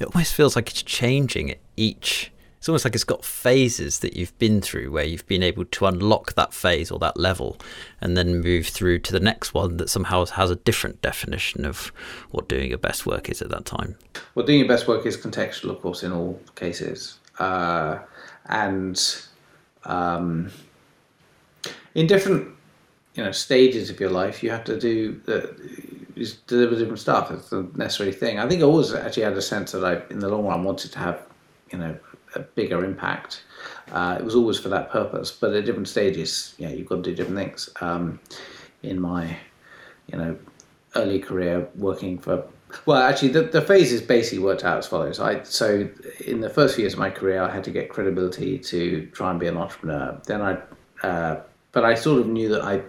it 0.00 0.06
almost 0.14 0.34
feels 0.34 0.56
like 0.56 0.70
it's 0.70 0.82
changing 0.82 1.50
at 1.50 1.58
each. 1.76 2.32
It's 2.58 2.68
almost 2.68 2.84
like 2.84 2.94
it's 2.94 3.04
got 3.04 3.24
phases 3.24 4.00
that 4.00 4.16
you've 4.16 4.36
been 4.38 4.60
through 4.60 4.90
where 4.90 5.04
you've 5.04 5.26
been 5.26 5.42
able 5.42 5.64
to 5.64 5.86
unlock 5.86 6.34
that 6.34 6.52
phase 6.52 6.90
or 6.90 6.98
that 6.98 7.16
level 7.16 7.56
and 8.02 8.16
then 8.16 8.40
move 8.40 8.66
through 8.66 8.98
to 9.00 9.12
the 9.12 9.20
next 9.20 9.54
one 9.54 9.78
that 9.78 9.88
somehow 9.88 10.26
has 10.26 10.50
a 10.50 10.56
different 10.56 11.00
definition 11.00 11.64
of 11.64 11.90
what 12.32 12.48
doing 12.48 12.68
your 12.68 12.78
best 12.78 13.06
work 13.06 13.30
is 13.30 13.40
at 13.40 13.48
that 13.48 13.64
time. 13.64 13.96
Well, 14.34 14.44
doing 14.44 14.58
your 14.58 14.68
best 14.68 14.86
work 14.86 15.06
is 15.06 15.16
contextual, 15.16 15.70
of 15.70 15.80
course, 15.80 16.02
in 16.02 16.12
all 16.12 16.38
cases. 16.54 17.18
Uh, 17.38 17.98
and 18.46 19.22
um, 19.84 20.50
in 21.94 22.06
different 22.06 22.48
you 23.14 23.24
know 23.24 23.32
stages 23.32 23.90
of 23.90 24.00
your 24.00 24.10
life, 24.10 24.42
you 24.42 24.50
have 24.50 24.64
to 24.64 24.78
do 24.78 25.20
the 25.24 25.54
just 26.20 26.46
deliver 26.46 26.76
different 26.76 26.98
stuff. 26.98 27.30
It's 27.30 27.50
a 27.52 27.66
necessary 27.74 28.12
thing. 28.12 28.38
I 28.38 28.46
think 28.46 28.60
I 28.60 28.64
always 28.64 28.92
actually 28.92 29.22
had 29.22 29.32
a 29.32 29.42
sense 29.42 29.72
that 29.72 29.84
I, 29.84 30.02
in 30.12 30.18
the 30.18 30.28
long 30.28 30.44
run, 30.44 30.64
wanted 30.64 30.92
to 30.92 30.98
have, 30.98 31.26
you 31.72 31.78
know, 31.78 31.96
a 32.34 32.40
bigger 32.40 32.84
impact. 32.84 33.42
Uh, 33.90 34.16
it 34.18 34.24
was 34.24 34.34
always 34.34 34.58
for 34.58 34.68
that 34.68 34.90
purpose, 34.90 35.30
but 35.30 35.54
at 35.54 35.64
different 35.64 35.88
stages, 35.88 36.54
yeah, 36.58 36.68
you've 36.68 36.88
got 36.88 36.96
to 36.96 37.02
do 37.02 37.14
different 37.14 37.38
things. 37.38 37.70
Um, 37.80 38.20
in 38.82 39.00
my, 39.00 39.36
you 40.08 40.18
know, 40.18 40.36
early 40.94 41.18
career 41.18 41.66
working 41.76 42.18
for, 42.18 42.44
well, 42.84 43.02
actually, 43.02 43.28
the, 43.28 43.42
the 43.42 43.62
phases 43.62 44.02
basically 44.02 44.44
worked 44.44 44.64
out 44.64 44.78
as 44.78 44.86
follows. 44.86 45.20
I 45.20 45.42
so 45.42 45.88
in 46.26 46.40
the 46.40 46.50
first 46.50 46.76
few 46.76 46.82
years 46.82 46.92
of 46.92 46.98
my 46.98 47.10
career, 47.10 47.42
I 47.42 47.50
had 47.50 47.64
to 47.64 47.70
get 47.70 47.88
credibility 47.88 48.58
to 48.58 49.06
try 49.12 49.30
and 49.30 49.40
be 49.40 49.46
an 49.46 49.56
entrepreneur. 49.56 50.20
Then 50.26 50.42
I, 50.42 50.58
uh, 51.06 51.40
but 51.72 51.84
I 51.84 51.94
sort 51.94 52.20
of 52.20 52.26
knew 52.26 52.48
that 52.50 52.62
I 52.62 52.82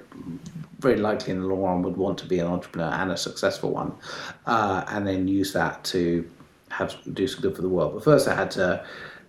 very 0.79 0.97
likely 0.97 1.33
in 1.33 1.41
the 1.41 1.47
long 1.47 1.61
run 1.61 1.81
would 1.83 1.97
want 1.97 2.17
to 2.19 2.25
be 2.25 2.39
an 2.39 2.47
entrepreneur 2.47 2.91
and 2.91 3.11
a 3.11 3.17
successful 3.17 3.71
one, 3.71 3.93
uh, 4.45 4.83
and 4.87 5.07
then 5.07 5.27
use 5.27 5.53
that 5.53 5.83
to 5.85 6.29
have 6.69 6.95
do 7.13 7.27
some 7.27 7.41
good 7.41 7.55
for 7.55 7.61
the 7.61 7.69
world. 7.69 7.93
But 7.93 8.03
first, 8.03 8.27
I 8.27 8.35
had 8.35 8.51
to 8.51 8.85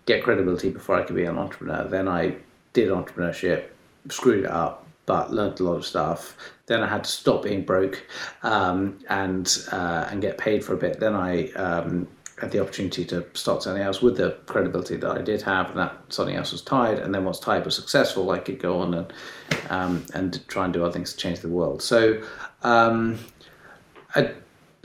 get 0.07 0.25
credibility 0.25 0.71
before 0.71 0.97
I 0.99 1.03
could 1.03 1.17
be 1.17 1.25
an 1.25 1.39
entrepreneur. 1.39 1.85
Then 1.85 2.09
I 2.09 2.37
did 2.73 2.89
entrepreneurship, 2.89 3.67
screwed 4.09 4.45
it 4.45 4.51
up, 4.51 4.87
but 5.07 5.33
learned 5.33 5.61
a 5.61 5.65
lot 5.65 5.77
of 5.77 5.85
stuff. 5.85 6.37
Then 6.67 6.83
I 6.83 6.87
had 6.87 7.05
to 7.05 7.11
stop 7.11 7.43
being 7.43 7.65
broke 7.65 8.03
um, 8.43 8.99
and 9.09 9.47
uh, 9.71 10.09
and 10.11 10.23
get 10.23 10.39
paid 10.39 10.65
for 10.65 10.75
a 10.75 10.79
bit. 10.79 11.01
Then 11.01 11.15
I 11.15 11.51
um, 11.53 12.09
had 12.43 12.51
the 12.51 12.61
opportunity 12.61 13.05
to 13.05 13.25
start 13.35 13.63
something 13.63 13.83
else 13.83 14.03
with 14.03 14.17
the 14.17 14.37
credibility 14.47 14.97
that 14.97 15.11
I 15.11 15.23
did 15.23 15.41
have, 15.43 15.71
and 15.71 15.79
that 15.79 15.97
something 16.09 16.35
else 16.35 16.51
was 16.51 16.61
Tide. 16.61 16.99
And 16.99 17.15
then 17.15 17.25
once 17.25 17.39
Tide 17.39 17.65
was 17.65 17.77
successful, 17.77 18.31
I 18.33 18.41
could 18.41 18.59
go 18.59 18.81
on 18.81 18.95
and 18.95 19.13
um, 19.71 20.05
and 20.13 20.47
try 20.49 20.65
and 20.65 20.75
do 20.75 20.85
other 20.85 20.93
things 20.93 21.13
to 21.13 21.19
change 21.19 21.39
the 21.39 21.49
world. 21.49 21.81
So, 21.81 22.21
um, 22.65 23.17
I, 24.17 24.33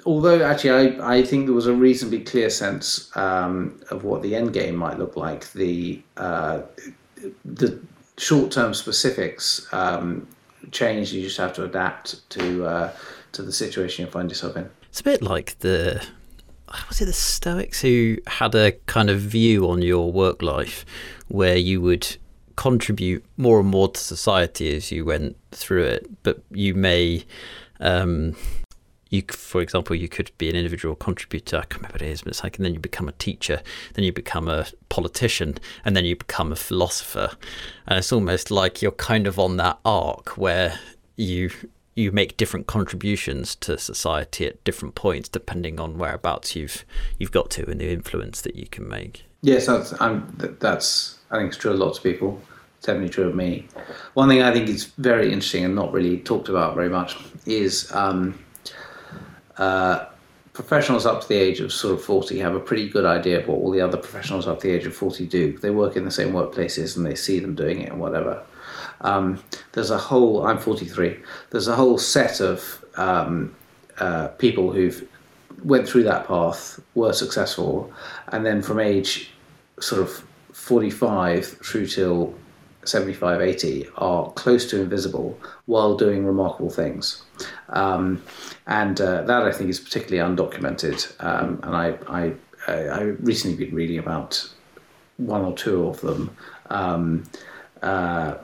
although 0.05 0.43
actually 0.43 0.99
I, 0.99 1.17
I 1.17 1.23
think 1.23 1.47
there 1.47 1.55
was 1.55 1.65
a 1.65 1.73
reasonably 1.73 2.19
clear 2.19 2.51
sense 2.51 3.09
um, 3.17 3.81
of 3.89 4.03
what 4.03 4.21
the 4.21 4.35
end 4.35 4.53
game 4.53 4.75
might 4.75 4.99
look 4.99 5.17
like, 5.17 5.51
the 5.53 5.99
uh, 6.15 6.61
the 7.43 7.79
short 8.17 8.51
term 8.51 8.75
specifics 8.75 9.67
um, 9.73 10.27
change. 10.71 11.11
You 11.11 11.23
just 11.23 11.37
have 11.37 11.53
to 11.53 11.63
adapt 11.63 12.29
to 12.29 12.65
uh, 12.65 12.91
to 13.31 13.41
the 13.41 13.51
situation 13.51 14.05
you 14.05 14.11
find 14.11 14.29
yourself 14.29 14.55
in. 14.57 14.69
It's 14.89 14.99
a 14.99 15.03
bit 15.03 15.23
like 15.23 15.57
the 15.59 16.05
was 16.87 17.01
it 17.01 17.05
the 17.05 17.13
Stoics 17.13 17.81
who 17.81 18.17
had 18.27 18.55
a 18.55 18.73
kind 18.85 19.09
of 19.09 19.19
view 19.19 19.69
on 19.69 19.81
your 19.81 20.11
work 20.11 20.41
life 20.41 20.85
where 21.27 21.57
you 21.57 21.81
would 21.81 22.17
contribute 22.55 23.23
more 23.37 23.59
and 23.59 23.69
more 23.69 23.87
to 23.89 23.99
society 23.99 24.75
as 24.75 24.91
you 24.91 25.05
went 25.05 25.37
through 25.51 25.83
it, 25.83 26.23
but 26.23 26.41
you 26.51 26.73
may 26.73 27.23
um, 27.79 28.35
you, 29.09 29.23
for 29.29 29.61
example, 29.61 29.95
you 29.95 30.09
could 30.09 30.31
be 30.37 30.49
an 30.49 30.55
individual 30.55 30.95
contributor. 30.95 31.57
I 31.57 31.61
can't 31.61 31.75
remember 31.75 31.93
what 31.93 32.01
it 32.01 32.09
is, 32.09 32.21
but 32.21 32.31
it's 32.31 32.43
like, 32.43 32.57
and 32.57 32.65
then 32.65 32.73
you 32.73 32.79
become 32.79 33.07
a 33.07 33.13
teacher, 33.13 33.61
then 33.93 34.03
you 34.03 34.11
become 34.11 34.47
a 34.47 34.65
politician, 34.89 35.57
and 35.85 35.95
then 35.95 36.05
you 36.05 36.15
become 36.15 36.51
a 36.51 36.55
philosopher. 36.55 37.31
And 37.85 37.99
it's 37.99 38.11
almost 38.11 38.51
like 38.51 38.81
you're 38.81 38.91
kind 38.91 39.27
of 39.27 39.39
on 39.39 39.57
that 39.57 39.79
arc 39.85 40.37
where 40.37 40.79
you 41.15 41.51
you 41.97 42.11
make 42.11 42.37
different 42.37 42.67
contributions 42.67 43.55
to 43.55 43.77
society 43.77 44.45
at 44.45 44.63
different 44.63 44.95
points, 44.95 45.27
depending 45.29 45.79
on 45.79 45.97
whereabouts 45.97 46.55
you've 46.55 46.85
you've 47.17 47.31
got 47.31 47.49
to 47.51 47.69
and 47.69 47.81
the 47.81 47.91
influence 47.91 48.41
that 48.41 48.55
you 48.55 48.67
can 48.67 48.87
make. 48.87 49.25
Yes, 49.41 49.65
that's 49.65 49.91
that's 50.59 51.17
I 51.31 51.37
think 51.37 51.49
it's 51.49 51.57
true 51.57 51.71
of 51.71 51.79
lots 51.79 51.97
of 51.97 52.03
people. 52.03 52.41
It's 52.77 52.85
definitely 52.85 53.09
true 53.09 53.27
of 53.27 53.35
me. 53.35 53.67
One 54.13 54.29
thing 54.29 54.41
I 54.41 54.53
think 54.53 54.69
is 54.69 54.85
very 54.85 55.27
interesting 55.27 55.65
and 55.65 55.73
not 55.73 55.91
really 55.91 56.19
talked 56.19 56.49
about 56.49 56.75
very 56.75 56.89
much 56.89 57.17
is. 57.45 57.91
Um, 57.91 58.39
uh, 59.57 60.05
professionals 60.57 61.05
up 61.05 61.21
to 61.21 61.27
the 61.27 61.35
age 61.35 61.59
of 61.59 61.71
sort 61.71 61.93
of 61.93 62.03
40 62.03 62.39
have 62.39 62.55
a 62.55 62.59
pretty 62.59 62.89
good 62.89 63.05
idea 63.05 63.39
of 63.39 63.47
what 63.47 63.59
all 63.59 63.69
the 63.69 63.79
other 63.79 63.95
professionals 63.95 64.47
up 64.47 64.59
to 64.59 64.67
the 64.67 64.73
age 64.73 64.87
of 64.87 64.95
40 64.95 65.27
do. 65.27 65.55
They 65.55 65.69
work 65.69 65.95
in 65.95 66.03
the 66.03 66.09
same 66.09 66.31
workplaces 66.31 66.97
and 66.97 67.05
they 67.05 67.13
see 67.13 67.39
them 67.39 67.53
doing 67.53 67.81
it 67.81 67.91
and 67.91 67.99
whatever. 67.99 68.43
Um, 69.01 69.43
there's 69.73 69.91
a 69.91 69.97
whole, 69.97 70.45
I'm 70.45 70.57
43, 70.57 71.17
there's 71.51 71.67
a 71.67 71.75
whole 71.75 71.97
set 71.97 72.39
of 72.39 72.83
um, 72.95 73.55
uh, 73.99 74.29
people 74.29 74.71
who've 74.71 75.07
went 75.63 75.87
through 75.87 76.03
that 76.03 76.27
path, 76.27 76.79
were 76.95 77.13
successful, 77.13 77.91
and 78.29 78.45
then 78.45 78.61
from 78.61 78.79
age 78.79 79.31
sort 79.79 80.01
of 80.01 80.23
45 80.53 81.45
through 81.45 81.87
till 81.87 82.33
75, 82.85 83.41
80 83.41 83.87
are 83.97 84.31
close 84.31 84.69
to 84.69 84.81
invisible 84.81 85.39
while 85.65 85.95
doing 85.95 86.25
remarkable 86.25 86.69
things. 86.69 87.23
Um, 87.69 88.23
and 88.65 88.99
uh, 89.01 89.23
that 89.23 89.43
I 89.43 89.51
think 89.51 89.69
is 89.69 89.79
particularly 89.79 90.35
undocumented. 90.35 91.13
Um, 91.23 91.59
and 91.63 91.75
I, 91.75 91.97
I, 92.07 92.33
I 92.67 93.01
recently 93.01 93.65
been 93.65 93.75
reading 93.75 93.99
about 93.99 94.49
one 95.17 95.43
or 95.43 95.53
two 95.53 95.87
of 95.87 96.01
them. 96.01 96.35
Um, 96.69 97.23
uh, 97.81 98.35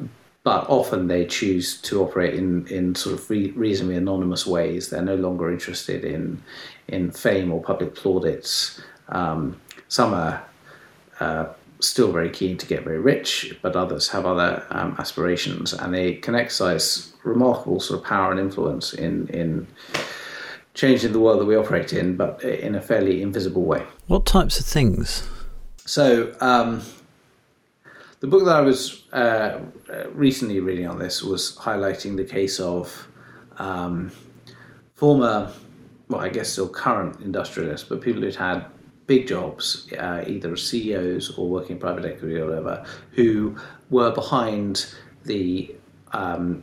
but 0.44 0.70
often 0.70 1.08
they 1.08 1.26
choose 1.26 1.80
to 1.82 2.04
operate 2.04 2.36
in, 2.36 2.68
in 2.68 2.96
sort 2.96 3.18
of 3.18 3.30
re- 3.30 3.52
reasonably 3.52 3.96
anonymous 3.96 4.46
ways. 4.46 4.90
They're 4.90 5.02
no 5.02 5.16
longer 5.16 5.52
interested 5.52 6.04
in 6.04 6.42
in 6.88 7.12
fame 7.12 7.52
or 7.52 7.62
public 7.62 7.96
plaudits. 7.96 8.82
Um, 9.10 9.60
some 9.88 10.14
are 10.14 10.44
uh, 11.22 11.46
still 11.80 12.12
very 12.12 12.30
keen 12.30 12.58
to 12.58 12.66
get 12.66 12.84
very 12.84 13.00
rich, 13.00 13.58
but 13.62 13.76
others 13.76 14.10
have 14.10 14.26
other 14.26 14.66
um, 14.70 14.96
aspirations, 15.00 15.74
and 15.74 15.94
they 15.94 16.16
can 16.16 16.36
exercise 16.36 17.14
remarkable 17.24 17.80
sort 17.80 18.02
of 18.02 18.06
power 18.06 18.32
and 18.32 18.40
influence 18.40 18.94
in 18.94 19.28
in 19.30 19.68
changing 20.74 21.14
the 21.14 21.20
world 21.20 21.40
that 21.40 21.46
we 21.46 21.56
operate 21.56 21.94
in, 21.94 22.18
but 22.18 22.44
in 22.44 22.76
a 22.76 22.82
fairly 22.82 23.22
invisible 23.22 23.64
way. 23.64 23.84
What 24.08 24.26
types 24.26 24.60
of 24.60 24.66
things? 24.66 25.30
So, 25.86 26.34
um, 26.42 26.82
the 28.24 28.30
book 28.30 28.46
that 28.46 28.56
I 28.56 28.62
was 28.62 29.04
uh, 29.12 29.60
recently 30.14 30.62
reading 30.62 30.88
on 30.88 30.98
this 30.98 31.22
was 31.22 31.58
highlighting 31.58 32.16
the 32.16 32.24
case 32.24 32.58
of 32.58 33.06
um, 33.58 34.14
former, 34.96 35.52
well, 36.08 36.22
I 36.22 36.30
guess 36.30 36.50
still 36.50 36.70
current 36.70 37.20
industrialists, 37.20 37.90
but 37.90 38.00
people 38.00 38.22
who'd 38.22 38.34
had 38.34 38.68
big 39.08 39.28
jobs, 39.28 39.92
uh, 40.00 40.24
either 40.26 40.54
as 40.54 40.64
CEOs 40.66 41.38
or 41.38 41.50
working 41.50 41.74
in 41.74 41.80
private 41.80 42.06
equity 42.06 42.38
or 42.38 42.46
whatever, 42.48 42.86
who 43.12 43.58
were 43.90 44.12
behind 44.12 44.96
the 45.26 45.76
um, 46.14 46.62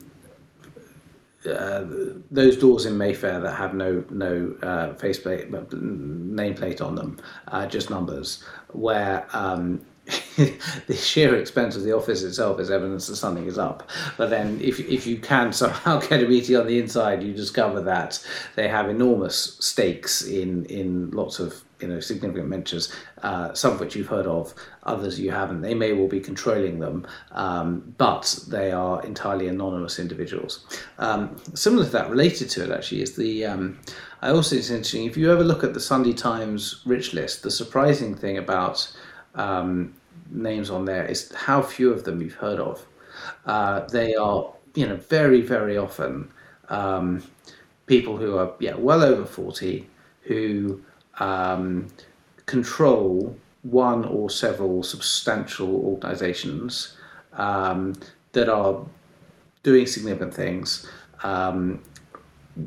uh, 1.47 1.85
those 2.31 2.57
doors 2.57 2.87
in 2.87 2.97
Mayfair 2.97 3.39
that 3.39 3.55
have 3.55 3.75
no 3.75 4.03
no 4.09 4.55
uh, 4.63 4.95
faceplate 4.95 5.51
nameplate 5.51 6.81
on 6.81 6.95
them, 6.95 7.19
uh, 7.49 7.67
just 7.67 7.91
numbers, 7.91 8.45
where 8.73 9.27
um, 9.35 9.85
the 10.87 10.95
sheer 10.95 11.35
expense 11.37 11.77
of 11.77 11.83
the 11.83 11.93
office 11.93 12.23
itself 12.23 12.61
is 12.61 12.71
evidence 12.71 13.07
that 13.07 13.17
something 13.17 13.47
is 13.47 13.59
up. 13.59 13.89
But 14.17 14.31
then, 14.31 14.61
if 14.61 14.81
if 14.81 15.07
you 15.07 15.19
can 15.19 15.53
somehow 15.53 16.01
get 16.09 16.23
a 16.23 16.29
meeting 16.29 16.57
on 16.57 16.67
the 16.67 16.79
inside, 16.79 17.23
you 17.23 17.33
discover 17.33 17.81
that 17.83 18.25
they 18.57 18.69
have 18.69 18.89
enormous 18.89 19.57
stakes 19.61 20.23
in 20.23 20.65
in 20.67 21.11
lots 21.11 21.39
of 21.39 21.63
you 21.81 21.89
know 21.89 22.01
significant 22.01 22.49
ventures, 22.49 22.93
uh, 23.23 23.53
some 23.55 23.73
of 23.73 23.81
which 23.81 23.97
you've 23.97 24.07
heard 24.07 24.27
of, 24.27 24.55
others 24.85 25.19
you 25.19 25.31
haven't. 25.31 25.63
They 25.63 25.75
may 25.75 25.93
well 25.93 26.09
be 26.09 26.21
controlling 26.21 26.79
them, 26.79 27.07
um, 27.33 27.95
but 27.99 28.39
they 28.49 28.73
are 28.73 29.03
entirely 29.05 29.49
anonymous 29.49 29.99
individuals. 29.99 30.67
Um, 30.99 31.37
similar 31.55 31.85
to 31.85 31.91
that, 31.93 32.11
related 32.11 32.51
to 32.51 32.65
it 32.65 32.71
actually, 32.71 33.03
is 33.03 33.17
the 33.17 33.47
um, 33.47 33.79
I 34.23 34.31
also 34.31 34.57
it's 34.57 34.71
interesting 34.71 35.07
if 35.07 35.17
you 35.17 35.31
ever 35.33 35.45
look 35.45 35.65
at 35.65 35.75
the 35.75 35.81
Sunday 35.81 36.13
Times 36.13 36.83
rich 36.85 37.13
list. 37.13 37.43
The 37.43 37.51
surprising 37.51 38.15
thing 38.15 38.39
about 38.39 38.91
um, 39.35 39.95
names 40.31 40.71
on 40.71 40.85
there 40.85 41.05
is 41.05 41.33
how 41.35 41.63
few 41.63 41.93
of 41.93 42.05
them 42.05 42.23
you've 42.23 42.35
heard 42.35 42.61
of. 42.61 42.87
Uh, 43.47 43.81
they 43.89 44.15
are, 44.15 44.53
you 44.75 44.87
know, 44.87 44.97
very, 44.97 45.41
very 45.41 45.77
often 45.77 46.31
um, 46.69 47.23
people 47.87 48.17
who 48.17 48.37
are, 48.39 48.53
yeah, 48.61 48.75
well 48.75 49.03
over 49.03 49.25
40 49.25 49.87
who 50.23 50.81
um, 51.19 51.89
control 52.47 53.37
one 53.63 54.05
or 54.05 54.31
several 54.31 54.83
substantial 54.83 55.75
organizations 55.85 56.97
um, 57.35 57.95
that 58.33 58.49
are 58.49 58.85
doing 59.63 59.87
significant 59.87 60.33
things. 60.33 60.89
Um, 61.23 61.83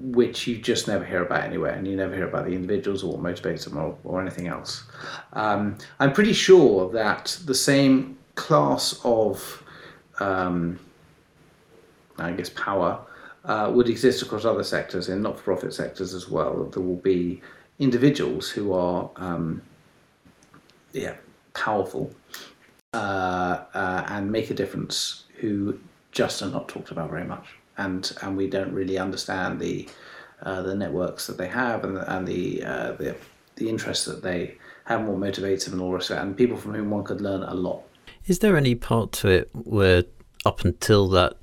which 0.02 0.48
you 0.48 0.58
just 0.58 0.88
never 0.88 1.06
hear 1.06 1.24
about 1.24 1.44
anywhere, 1.44 1.74
and 1.74 1.88
you 1.88 1.96
never 1.96 2.16
hear 2.16 2.28
about 2.28 2.46
the 2.46 2.54
individuals 2.54 3.04
or 3.04 3.18
what 3.18 3.22
motivates 3.22 3.64
them 3.66 3.78
or, 3.78 3.98
or 4.04 4.22
anything 4.22 4.48
else. 4.48 4.84
Um, 5.34 5.78
I'm 6.00 6.14
pretty 6.14 6.34
sure 6.34 6.90
that 6.92 7.38
the 7.46 7.56
same 7.56 8.18
class 8.36 9.00
of, 9.04 9.64
um, 10.20 10.80
I 12.18 12.32
guess, 12.32 12.50
power 12.50 13.00
uh, 13.46 13.72
would 13.74 13.90
exist 13.90 14.22
across 14.22 14.46
other 14.46 14.64
sectors, 14.64 15.10
in 15.10 15.22
not 15.22 15.38
for 15.38 15.44
profit 15.44 15.74
sectors 15.74 16.14
as 16.14 16.30
well. 16.30 16.66
There 16.66 16.82
will 16.84 16.96
be 16.96 17.42
individuals 17.80 18.50
who 18.50 18.74
are, 18.74 19.10
um, 19.18 19.62
yeah, 20.92 21.16
powerful 21.54 22.14
uh, 22.94 23.64
uh, 23.74 24.06
and 24.08 24.32
make 24.32 24.50
a 24.50 24.54
difference 24.54 25.24
who 25.38 25.80
just 26.12 26.42
are 26.42 26.50
not 26.50 26.68
talked 26.70 26.92
about 26.92 27.10
very 27.10 27.26
much 27.26 27.48
and 27.78 28.12
and 28.22 28.38
we 28.38 28.48
don't 28.48 28.74
really 28.74 28.98
understand 28.98 29.60
the 29.60 29.88
uh, 30.44 30.62
the 30.62 30.76
networks 30.76 31.28
that 31.28 31.38
they 31.38 31.48
have 31.48 31.84
and 31.84 31.98
the, 31.98 32.16
and 32.16 32.28
the 32.28 32.64
uh, 32.64 32.92
the 32.94 33.16
the 33.56 33.70
interests 33.70 34.06
that 34.06 34.22
they 34.22 34.56
have 34.86 35.04
more 35.04 35.18
motivated 35.18 35.72
and 35.72 35.82
all 35.82 35.96
of 35.96 36.02
it, 36.02 36.12
and 36.12 36.36
people 36.36 36.58
from 36.58 36.74
whom 36.74 36.90
one 36.90 37.04
could 37.04 37.22
learn 37.22 37.44
a 37.44 37.54
lot. 37.54 37.84
Is 38.26 38.40
there 38.40 38.58
any 38.58 38.76
part 38.76 39.12
to 39.14 39.30
it 39.30 39.50
where 39.54 40.04
up 40.46 40.66
until 40.66 41.08
that 41.10 41.38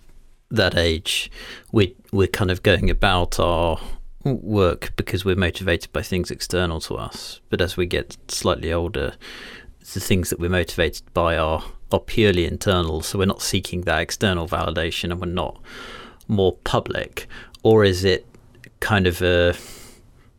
that 0.51 0.77
age 0.77 1.31
we 1.73 1.95
we're 2.13 2.27
kind 2.27 2.51
of 2.51 2.63
going 2.63 2.91
about 2.91 3.39
our 3.39 3.81
work 4.25 4.93
because 4.97 5.25
we're 5.25 5.37
motivated 5.37 5.93
by 5.93 6.03
things 6.03 6.31
external 6.31 6.81
to 6.81 6.97
us, 6.97 7.41
but 7.49 7.61
as 7.61 7.77
we 7.77 7.87
get 7.87 8.17
slightly 8.29 8.73
older, 8.73 9.15
the 9.95 10.01
things 10.01 10.31
that 10.31 10.39
we're 10.39 10.51
motivated 10.51 11.03
by 11.15 11.37
are 11.37 11.65
are 11.93 12.01
purely 12.01 12.45
internal. 12.45 13.01
So 13.01 13.19
we're 13.19 13.25
not 13.27 13.43
seeking 13.43 13.83
that 13.83 14.01
external 14.01 14.47
validation, 14.47 15.11
and 15.11 15.21
we're 15.21 15.27
not 15.27 15.61
more 16.31 16.57
public, 16.65 17.27
or 17.63 17.85
is 17.85 18.05
it 18.05 18.27
kind 18.81 19.07
of 19.07 19.21
a 19.21 19.55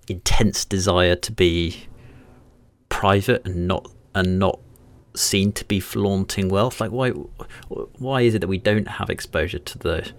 intense 0.08 0.66
desire 0.66 1.16
to 1.16 1.32
be 1.32 1.86
private 2.90 3.46
and 3.46 3.68
not 3.68 3.90
and 4.16 4.40
not 4.40 4.60
seen 5.16 5.52
to 5.54 5.66
be 5.66 5.80
flaunting 5.80 6.50
wealth? 6.50 6.82
Like 6.82 6.92
why 6.92 7.10
why 7.10 8.22
is 8.22 8.36
it 8.36 8.40
that 8.40 8.48
we 8.48 8.58
don't 8.58 8.88
have 8.88 9.10
exposure 9.10 9.60
to 9.60 9.78
the 9.78 10.12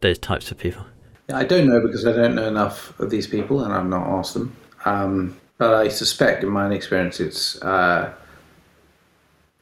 those 0.00 0.18
types 0.18 0.50
of 0.50 0.58
people? 0.58 0.84
I 1.32 1.44
don't 1.44 1.66
know 1.66 1.80
because 1.80 2.06
I 2.06 2.12
don't 2.12 2.34
know 2.34 2.46
enough 2.46 2.98
of 3.00 3.10
these 3.10 3.26
people 3.26 3.64
and 3.64 3.72
I've 3.72 3.86
not 3.86 4.06
asked 4.06 4.34
them. 4.34 4.54
Um, 4.84 5.40
but 5.58 5.74
I 5.74 5.88
suspect, 5.88 6.42
in 6.42 6.50
my 6.50 6.72
experience, 6.72 7.20
it's 7.20 7.62
uh, 7.62 8.12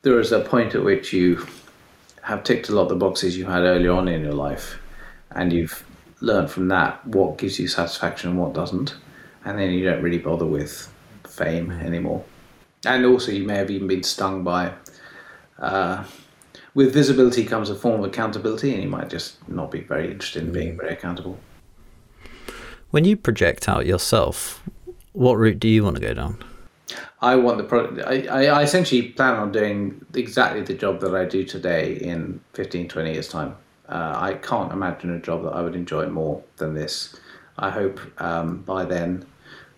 there 0.02 0.18
is 0.18 0.32
a 0.32 0.40
point 0.40 0.74
at 0.74 0.82
which 0.82 1.12
you 1.12 1.46
have 2.22 2.42
ticked 2.42 2.68
a 2.68 2.74
lot 2.74 2.84
of 2.84 2.88
the 2.88 2.96
boxes 2.96 3.36
you 3.36 3.44
had 3.44 3.62
earlier 3.62 3.92
on 3.92 4.08
in 4.08 4.22
your 4.22 4.32
life, 4.32 4.78
and 5.33 5.53
you've 5.53 5.85
learned 6.20 6.51
from 6.51 6.68
that 6.68 7.05
what 7.07 7.39
gives 7.39 7.59
you 7.59 7.68
satisfaction 7.68 8.31
and 8.31 8.39
what 8.39 8.53
doesn't, 8.53 8.95
and 9.45 9.59
then 9.59 9.70
you 9.70 9.85
don't 9.85 10.03
really 10.03 10.18
bother 10.18 10.47
with 10.47 10.93
fame 11.26 11.70
anymore. 11.70 12.24
And 12.87 13.05
also, 13.05 13.33
you 13.33 13.45
may 13.45 13.57
have 13.57 13.70
even 13.70 13.89
been 13.89 14.03
stung 14.03 14.43
by. 14.43 14.72
Uh, 15.59 16.05
with 16.74 16.95
visibility 16.95 17.45
comes 17.45 17.68
a 17.68 17.74
form 17.74 18.01
of 18.03 18.09
accountability, 18.09 18.72
and 18.72 18.83
you 18.83 18.89
might 18.89 19.11
just 19.11 19.47
not 19.49 19.70
be 19.70 19.81
very 19.81 20.11
interested 20.11 20.45
in 20.45 20.53
being 20.53 20.76
very 20.76 20.93
accountable. 20.93 21.39
When 22.91 23.05
you 23.05 23.16
project 23.16 23.68
out 23.68 23.87
yourself, 23.87 24.62
what 25.12 25.35
route 25.35 25.61
do 25.61 25.68
you 25.68 25.85
want 25.85 25.97
to 25.97 26.03
go 26.03 26.14
down? 26.14 26.43
I 27.20 27.37
want 27.37 27.59
the 27.59 27.64
product. 27.64 28.01
I, 28.07 28.47
I 28.47 28.62
essentially 28.62 29.03
plan 29.03 29.35
on 29.35 29.53
doing 29.53 30.05
exactly 30.14 30.62
the 30.62 30.74
job 30.74 31.01
that 31.01 31.14
I 31.14 31.24
do 31.24 31.45
today 31.45 31.95
in 31.95 32.41
15, 32.55 32.89
20 32.89 33.12
years' 33.12 33.28
time. 33.28 33.57
Uh, 33.91 34.14
I 34.16 34.34
can't 34.34 34.72
imagine 34.72 35.11
a 35.11 35.18
job 35.18 35.43
that 35.43 35.51
I 35.51 35.62
would 35.62 35.74
enjoy 35.74 36.09
more 36.09 36.43
than 36.57 36.74
this. 36.74 37.16
I 37.59 37.70
hope 37.70 38.01
um, 38.18 38.62
by 38.62 38.84
then 38.84 39.26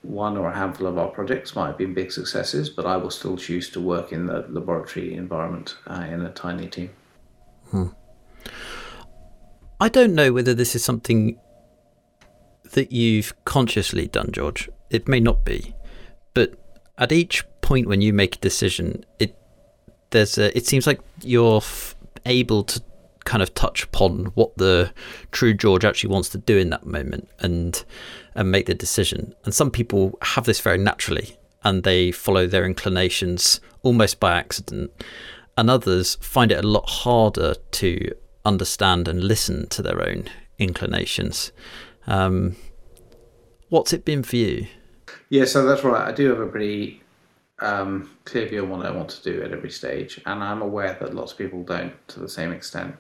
one 0.03 0.37
or 0.37 0.51
a 0.51 0.55
handful 0.55 0.87
of 0.87 0.99
our 0.99 1.09
projects 1.09 1.55
might 1.57 1.69
have 1.69 1.79
been 1.79 1.95
big 1.95 2.13
successes, 2.13 2.69
but 2.69 2.87
I 2.87 2.97
will 2.97 3.11
still 3.11 3.37
choose 3.37 3.71
to 3.71 3.81
work 3.81 4.13
in 4.13 4.27
the 4.27 4.45
laboratory 4.49 5.15
environment 5.15 5.77
uh, 5.87 6.07
in 6.11 6.23
a 6.23 6.31
tiny 6.31 6.69
team. 6.69 6.91
Hmm. 7.71 7.87
I 9.81 9.89
don't 9.89 10.15
know 10.15 10.33
whether 10.33 10.55
this 10.55 10.75
is 10.75 10.85
something 10.85 11.39
that 12.73 12.93
you've 12.93 13.33
consciously 13.45 14.09
done, 14.09 14.31
George. 14.33 14.69
It 14.91 15.09
may 15.09 15.21
not 15.21 15.45
be, 15.45 15.75
but 16.35 16.55
at 16.99 17.13
each 17.13 17.45
point 17.61 17.87
when 17.87 18.01
you 18.01 18.13
make 18.13 18.37
a 18.37 18.39
decision, 18.41 19.05
it 19.19 19.37
there's 20.11 20.37
a, 20.37 20.57
it 20.57 20.67
seems 20.67 20.87
like 20.87 21.01
you're 21.23 21.57
f- 21.57 21.97
able 22.27 22.65
to 22.65 22.83
kind 23.25 23.43
of 23.43 23.55
touch 23.55 23.85
upon 23.85 24.27
what 24.35 24.57
the 24.57 24.93
true 25.31 25.55
George 25.55 25.85
actually 25.85 26.13
wants 26.13 26.29
to 26.31 26.39
do 26.39 26.59
in 26.59 26.71
that 26.71 26.87
moment 26.87 27.29
and 27.39 27.85
and 28.35 28.51
make 28.51 28.67
the 28.67 28.75
decision. 28.75 29.35
And 29.45 29.55
some 29.55 29.71
people 29.71 30.19
have 30.23 30.45
this 30.45 30.61
very 30.61 30.79
naturally 30.79 31.37
and 31.65 31.83
they 31.83 32.11
follow 32.11 32.47
their 32.47 32.65
inclinations 32.65 33.61
almost 33.83 34.21
by 34.21 34.39
accident. 34.39 34.91
And 35.57 35.69
others 35.69 36.17
find 36.17 36.51
it 36.51 36.65
a 36.65 36.67
lot 36.67 36.89
harder 36.89 37.55
to 37.73 38.11
understand 38.45 39.07
and 39.07 39.23
listen 39.23 39.69
to 39.69 39.83
their 39.83 40.01
own 40.03 40.29
inclinations. 40.59 41.53
Um, 42.07 42.57
what's 43.69 43.93
it 43.93 44.05
been 44.05 44.23
for 44.23 44.37
you? 44.37 44.67
Yeah, 45.29 45.45
so 45.45 45.65
that's 45.67 45.85
right. 45.85 46.09
I 46.09 46.13
do 46.13 46.29
have 46.31 46.41
a 46.41 46.47
pretty 46.47 47.03
um, 47.61 48.11
clear 48.25 48.47
view 48.49 48.63
on 48.65 48.71
what 48.71 48.87
I 48.87 48.91
want 48.91 49.11
to 49.11 49.23
do 49.23 49.43
at 49.43 49.53
every 49.53 49.71
stage, 49.71 50.21
and 50.27 50.43
I'm 50.43 50.63
aware 50.63 50.97
that 51.01 51.15
lots 51.15 51.33
of 51.33 51.39
people 51.39 51.63
don't 51.63 51.93
to 52.09 52.21
the 52.21 52.29
same 52.29 52.53
extent. 52.53 52.97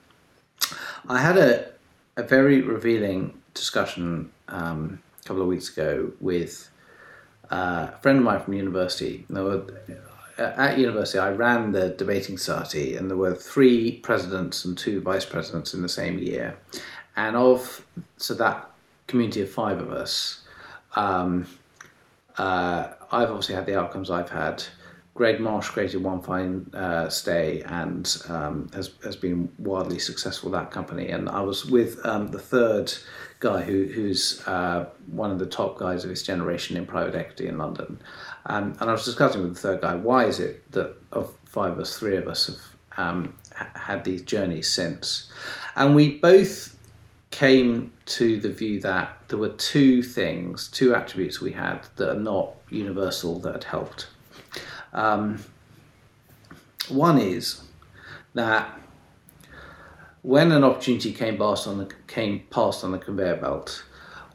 I 1.08 1.20
had 1.20 1.36
a, 1.36 1.70
a 2.16 2.22
very 2.22 2.62
revealing 2.62 3.40
discussion 3.54 4.30
um, 4.48 5.02
a 5.20 5.28
couple 5.28 5.42
of 5.42 5.48
weeks 5.48 5.70
ago 5.70 6.12
with 6.20 6.70
uh, 7.50 7.88
a 7.92 7.98
friend 8.00 8.18
of 8.18 8.24
mine 8.24 8.40
from 8.40 8.54
university. 8.54 9.26
Were, 9.28 9.64
uh, 10.38 10.42
at 10.42 10.78
university, 10.78 11.18
I 11.18 11.30
ran 11.30 11.72
the 11.72 11.90
debating 11.90 12.38
society, 12.38 12.96
and 12.96 13.10
there 13.10 13.16
were 13.16 13.34
three 13.34 13.98
presidents 13.98 14.64
and 14.64 14.76
two 14.76 15.00
vice 15.00 15.24
presidents 15.24 15.74
in 15.74 15.82
the 15.82 15.88
same 15.88 16.18
year. 16.18 16.56
And 17.16 17.36
of 17.36 17.84
so 18.16 18.34
that 18.34 18.70
community 19.06 19.42
of 19.42 19.50
five 19.50 19.78
of 19.78 19.92
us, 19.92 20.42
um, 20.96 21.46
uh, 22.38 22.88
I've 23.10 23.28
obviously 23.28 23.54
had 23.54 23.66
the 23.66 23.78
outcomes 23.78 24.10
I've 24.10 24.30
had. 24.30 24.64
Greg 25.14 25.40
Marsh 25.40 25.68
created 25.68 26.02
One 26.02 26.22
Fine 26.22 26.70
uh, 26.72 27.08
Stay 27.10 27.62
and 27.66 28.16
um, 28.30 28.70
has, 28.72 28.92
has 29.04 29.14
been 29.14 29.52
wildly 29.58 29.98
successful 29.98 30.50
that 30.50 30.70
company. 30.70 31.10
And 31.10 31.28
I 31.28 31.42
was 31.42 31.66
with 31.66 32.04
um, 32.06 32.28
the 32.28 32.38
third 32.38 32.92
guy 33.38 33.60
who, 33.60 33.84
who's 33.84 34.42
uh, 34.46 34.86
one 35.06 35.30
of 35.30 35.38
the 35.38 35.46
top 35.46 35.78
guys 35.78 36.04
of 36.04 36.10
his 36.10 36.22
generation 36.22 36.78
in 36.78 36.86
private 36.86 37.14
equity 37.14 37.46
in 37.46 37.58
London. 37.58 38.00
Um, 38.46 38.74
and 38.80 38.88
I 38.88 38.92
was 38.92 39.04
discussing 39.04 39.42
with 39.42 39.54
the 39.54 39.60
third 39.60 39.82
guy, 39.82 39.94
why 39.96 40.24
is 40.24 40.40
it 40.40 40.70
that 40.72 40.96
of 41.12 41.34
five 41.44 41.72
of 41.72 41.80
us, 41.80 41.98
three 41.98 42.16
of 42.16 42.26
us 42.26 42.46
have 42.46 43.06
um, 43.06 43.34
had 43.74 44.04
these 44.04 44.22
journeys 44.22 44.72
since? 44.72 45.30
And 45.76 45.94
we 45.94 46.18
both 46.18 46.74
came 47.30 47.92
to 48.04 48.40
the 48.40 48.50
view 48.50 48.80
that 48.80 49.18
there 49.28 49.38
were 49.38 49.50
two 49.50 50.02
things, 50.02 50.68
two 50.68 50.94
attributes 50.94 51.40
we 51.40 51.52
had 51.52 51.80
that 51.96 52.10
are 52.10 52.20
not 52.20 52.54
universal 52.70 53.38
that 53.40 53.52
had 53.52 53.64
helped. 53.64 54.06
Um, 54.92 55.42
one 56.88 57.18
is 57.18 57.62
that 58.34 58.78
when 60.22 60.52
an 60.52 60.64
opportunity 60.64 61.12
came 61.12 61.36
past 61.36 61.66
on 61.66 61.78
the 61.78 61.90
came 62.06 62.44
past 62.50 62.84
on 62.84 62.92
the 62.92 62.98
conveyor 62.98 63.36
belt, 63.36 63.84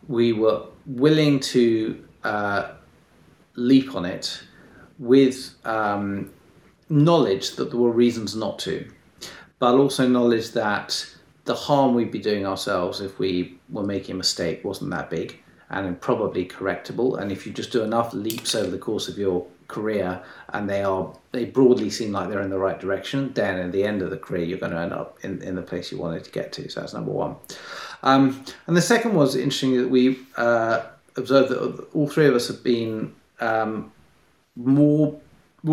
we 0.07 0.33
were 0.33 0.63
willing 0.85 1.39
to 1.39 2.03
uh, 2.23 2.71
leap 3.55 3.95
on 3.95 4.05
it 4.05 4.41
with 4.99 5.53
um, 5.65 6.31
knowledge 6.89 7.55
that 7.55 7.71
there 7.71 7.79
were 7.79 7.91
reasons 7.91 8.35
not 8.35 8.59
to, 8.59 8.89
but 9.59 9.75
also 9.75 10.07
knowledge 10.07 10.51
that 10.51 11.05
the 11.45 11.55
harm 11.55 11.95
we'd 11.95 12.11
be 12.11 12.19
doing 12.19 12.45
ourselves 12.45 12.99
if 12.99 13.19
we 13.19 13.57
were 13.69 13.83
making 13.83 14.15
a 14.15 14.17
mistake 14.17 14.63
wasn't 14.65 14.89
that 14.91 15.09
big 15.09 15.39
and 15.69 15.99
probably 16.01 16.45
correctable. 16.45 17.19
And 17.19 17.31
if 17.31 17.45
you 17.45 17.53
just 17.53 17.71
do 17.71 17.83
enough 17.83 18.13
leaps 18.13 18.55
over 18.55 18.69
the 18.69 18.77
course 18.77 19.07
of 19.07 19.17
your 19.17 19.45
career 19.67 20.21
and 20.53 20.69
they 20.69 20.83
are 20.83 21.13
they 21.31 21.45
broadly 21.45 21.89
seem 21.89 22.11
like 22.11 22.29
they're 22.29 22.41
in 22.41 22.49
the 22.49 22.57
right 22.57 22.79
direction, 22.79 23.33
then 23.33 23.59
at 23.59 23.71
the 23.71 23.83
end 23.83 24.01
of 24.01 24.09
the 24.09 24.17
career 24.17 24.43
you're 24.43 24.57
going 24.57 24.71
to 24.71 24.79
end 24.79 24.93
up 24.93 25.17
in, 25.23 25.41
in 25.41 25.55
the 25.55 25.61
place 25.61 25.91
you 25.91 25.97
wanted 25.97 26.23
to 26.23 26.31
get 26.31 26.51
to. 26.53 26.69
So 26.69 26.81
that's 26.81 26.93
number 26.93 27.11
one. 27.11 27.35
Um, 28.03 28.43
and 28.67 28.77
the 28.77 28.81
second 28.81 29.13
was 29.13 29.35
interesting 29.35 29.77
that 29.77 29.89
we 29.89 30.19
uh, 30.37 30.83
observed 31.15 31.49
that 31.49 31.87
all 31.93 32.07
three 32.07 32.27
of 32.27 32.35
us 32.35 32.47
have 32.47 32.63
been 32.63 33.13
um, 33.39 33.91
more 34.55 35.19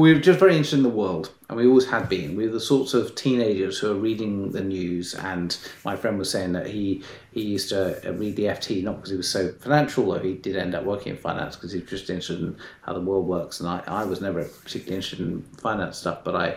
were 0.01 0.21
just 0.21 0.39
very 0.39 0.53
interested 0.53 0.79
in 0.79 0.83
the 0.83 0.89
world, 0.89 1.31
and 1.49 1.59
we 1.59 1.67
always 1.67 1.87
had 1.87 2.09
been. 2.09 2.37
We 2.37 2.47
were 2.47 2.53
the 2.53 2.61
sorts 2.61 2.95
of 2.95 3.15
teenagers 3.15 3.79
who 3.79 3.91
are 3.91 3.97
reading 3.97 4.51
the 4.53 4.63
news, 4.63 5.15
and 5.15 5.57
my 5.85 5.97
friend 5.97 6.19
was 6.19 6.31
saying 6.31 6.53
that 6.53 6.67
he 6.67 7.03
he 7.33 7.43
used 7.43 7.69
to 7.71 8.01
read 8.17 8.37
the 8.37 8.45
FT 8.45 8.83
not 8.83 8.97
because 8.97 9.11
he 9.11 9.17
was 9.17 9.29
so 9.29 9.53
financial, 9.53 10.11
though 10.11 10.19
he 10.19 10.35
did 10.35 10.57
end 10.57 10.75
up 10.75 10.85
working 10.85 11.13
in 11.13 11.19
finance 11.19 11.57
because 11.57 11.73
he 11.73 11.81
was 11.81 11.91
just 11.91 12.11
interested 12.11 12.41
in 12.41 12.57
how 12.83 12.93
the 12.93 13.01
world 13.01 13.27
works. 13.27 13.61
And 13.61 13.69
I, 13.69 13.83
I 13.87 14.05
was 14.05 14.21
never 14.21 14.45
particularly 14.45 14.97
interested 14.97 15.21
in 15.21 15.43
finance 15.43 15.99
stuff, 15.99 16.25
but 16.25 16.35
I, 16.35 16.57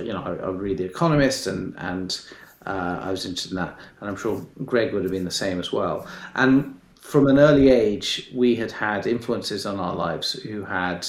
you 0.00 0.12
know, 0.12 0.22
I, 0.22 0.46
I 0.46 0.50
read 0.50 0.78
The 0.78 0.84
Economist, 0.84 1.46
and 1.46 1.74
and 1.78 2.20
uh, 2.66 3.00
I 3.02 3.10
was 3.10 3.26
interested 3.26 3.52
in 3.52 3.56
that, 3.56 3.78
and 4.00 4.08
I'm 4.08 4.16
sure 4.16 4.46
Greg 4.64 4.92
would 4.92 5.02
have 5.02 5.12
been 5.12 5.24
the 5.24 5.30
same 5.30 5.60
as 5.60 5.72
well. 5.72 6.06
And 6.34 6.80
from 7.00 7.26
an 7.26 7.38
early 7.38 7.70
age, 7.70 8.30
we 8.34 8.54
had 8.54 8.70
had 8.70 9.06
influences 9.06 9.66
on 9.66 9.80
our 9.80 9.94
lives 9.94 10.32
who 10.32 10.64
had. 10.64 11.06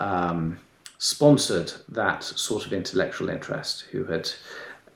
Um, 0.00 0.58
sponsored 0.98 1.72
that 1.88 2.22
sort 2.24 2.66
of 2.66 2.72
intellectual 2.72 3.28
interest, 3.28 3.82
who 3.92 4.04
had 4.04 4.30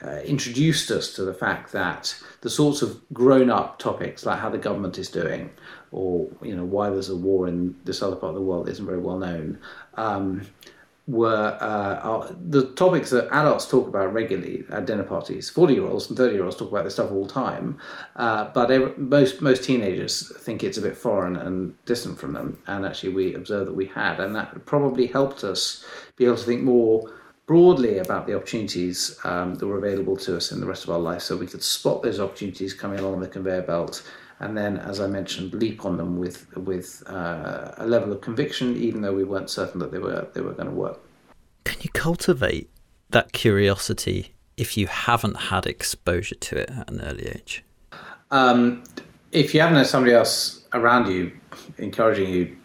uh, 0.05 0.21
introduced 0.25 0.91
us 0.91 1.15
to 1.15 1.25
the 1.25 1.35
fact 1.35 1.73
that 1.73 2.15
the 2.41 2.51
sorts 2.51 2.83
of 2.83 3.01
grown-up 3.13 3.79
topics 3.79 4.27
like 4.27 4.41
how 4.41 4.51
the 4.51 4.59
government 4.59 4.99
is 4.99 5.09
doing, 5.09 5.49
or 5.93 6.29
you 6.43 6.57
know 6.57 6.65
why 6.65 6.91
there's 6.91 7.09
a 7.09 7.17
war 7.17 7.47
in 7.47 7.75
this 7.85 8.03
other 8.03 8.17
part 8.17 8.31
of 8.31 8.35
the 8.35 8.41
world 8.41 8.69
isn't 8.69 8.87
very 8.87 8.99
well 8.99 9.19
known, 9.19 9.59
um, 9.95 10.43
were 11.13 11.59
uh, 11.61 12.09
are 12.09 12.23
the 12.57 12.65
topics 12.83 13.11
that 13.11 13.29
adults 13.41 13.67
talk 13.69 13.87
about 13.93 14.13
regularly 14.21 14.65
at 14.77 14.87
dinner 14.87 15.05
parties. 15.15 15.51
Forty-year-olds 15.51 16.09
and 16.09 16.17
thirty-year-olds 16.17 16.57
talk 16.57 16.71
about 16.73 16.85
this 16.85 16.95
stuff 16.95 17.13
all 17.13 17.27
the 17.27 17.33
time, 17.33 17.67
uh, 18.17 18.43
but 18.57 18.71
every, 18.71 18.93
most 18.97 19.43
most 19.43 19.63
teenagers 19.63 20.15
think 20.45 20.65
it's 20.65 20.79
a 20.79 20.83
bit 20.89 20.97
foreign 20.97 21.37
and 21.37 21.75
distant 21.85 22.19
from 22.19 22.33
them. 22.33 22.49
And 22.67 22.87
actually, 22.87 23.13
we 23.21 23.35
observed 23.35 23.67
that 23.69 23.77
we 23.83 23.87
had, 23.87 24.21
and 24.21 24.35
that 24.35 24.65
probably 24.65 25.07
helped 25.07 25.45
us 25.53 25.85
be 26.17 26.25
able 26.25 26.37
to 26.37 26.45
think 26.45 26.63
more 26.63 26.95
broadly 27.47 27.99
about 27.99 28.27
the 28.27 28.35
opportunities 28.35 29.19
um, 29.25 29.57
that 29.57 29.67
were 29.67 29.79
available 29.85 30.17
to 30.17 30.37
us 30.37 30.53
in 30.53 30.61
the 30.61 30.67
rest 30.67 30.85
of 30.85 30.91
our 30.91 30.99
life, 31.11 31.23
so 31.23 31.37
we 31.37 31.47
could 31.47 31.63
spot 31.63 32.03
those 32.03 32.21
opportunities 32.21 32.73
coming 32.73 32.99
along 33.01 33.21
the 33.21 33.29
conveyor 33.29 33.63
belt 33.63 34.03
and 34.43 34.57
then, 34.57 34.77
as 34.79 35.01
I 35.01 35.07
mentioned, 35.07 35.55
leap 35.55 35.85
on 35.85 35.97
them 35.97 36.19
with 36.19 36.55
with 36.57 37.03
uh, 37.07 37.73
a 37.77 37.87
level 37.87 38.13
of 38.13 38.21
conviction, 38.21 38.77
even 38.77 39.01
though 39.01 39.15
we 39.15 39.25
weren't 39.25 39.49
certain 39.49 39.79
that 39.81 39.93
they 39.93 39.99
were 39.99 40.29
they 40.35 40.41
were 40.41 40.53
going 40.53 40.69
to 40.69 40.75
work. 40.75 41.01
Can 41.65 41.79
you 41.81 41.91
cultivate 41.91 42.69
that 43.11 43.33
curiosity 43.33 44.35
if 44.57 44.77
you 44.77 44.89
haven't 44.89 45.37
had 45.53 45.67
exposure 45.67 46.35
to 46.35 46.57
it 46.57 46.71
at 46.71 46.91
an 46.91 47.01
early 47.01 47.29
age? 47.29 47.65
Um, 48.31 48.85
if 49.31 49.55
you 49.55 49.61
haven't 49.61 49.77
had 49.77 49.87
somebody 49.87 50.15
else 50.15 50.65
around 50.73 51.11
you 51.11 51.33
encouraging 51.79 52.31
you 52.31 52.57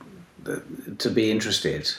to 0.98 1.10
be 1.10 1.30
interested, 1.30 1.92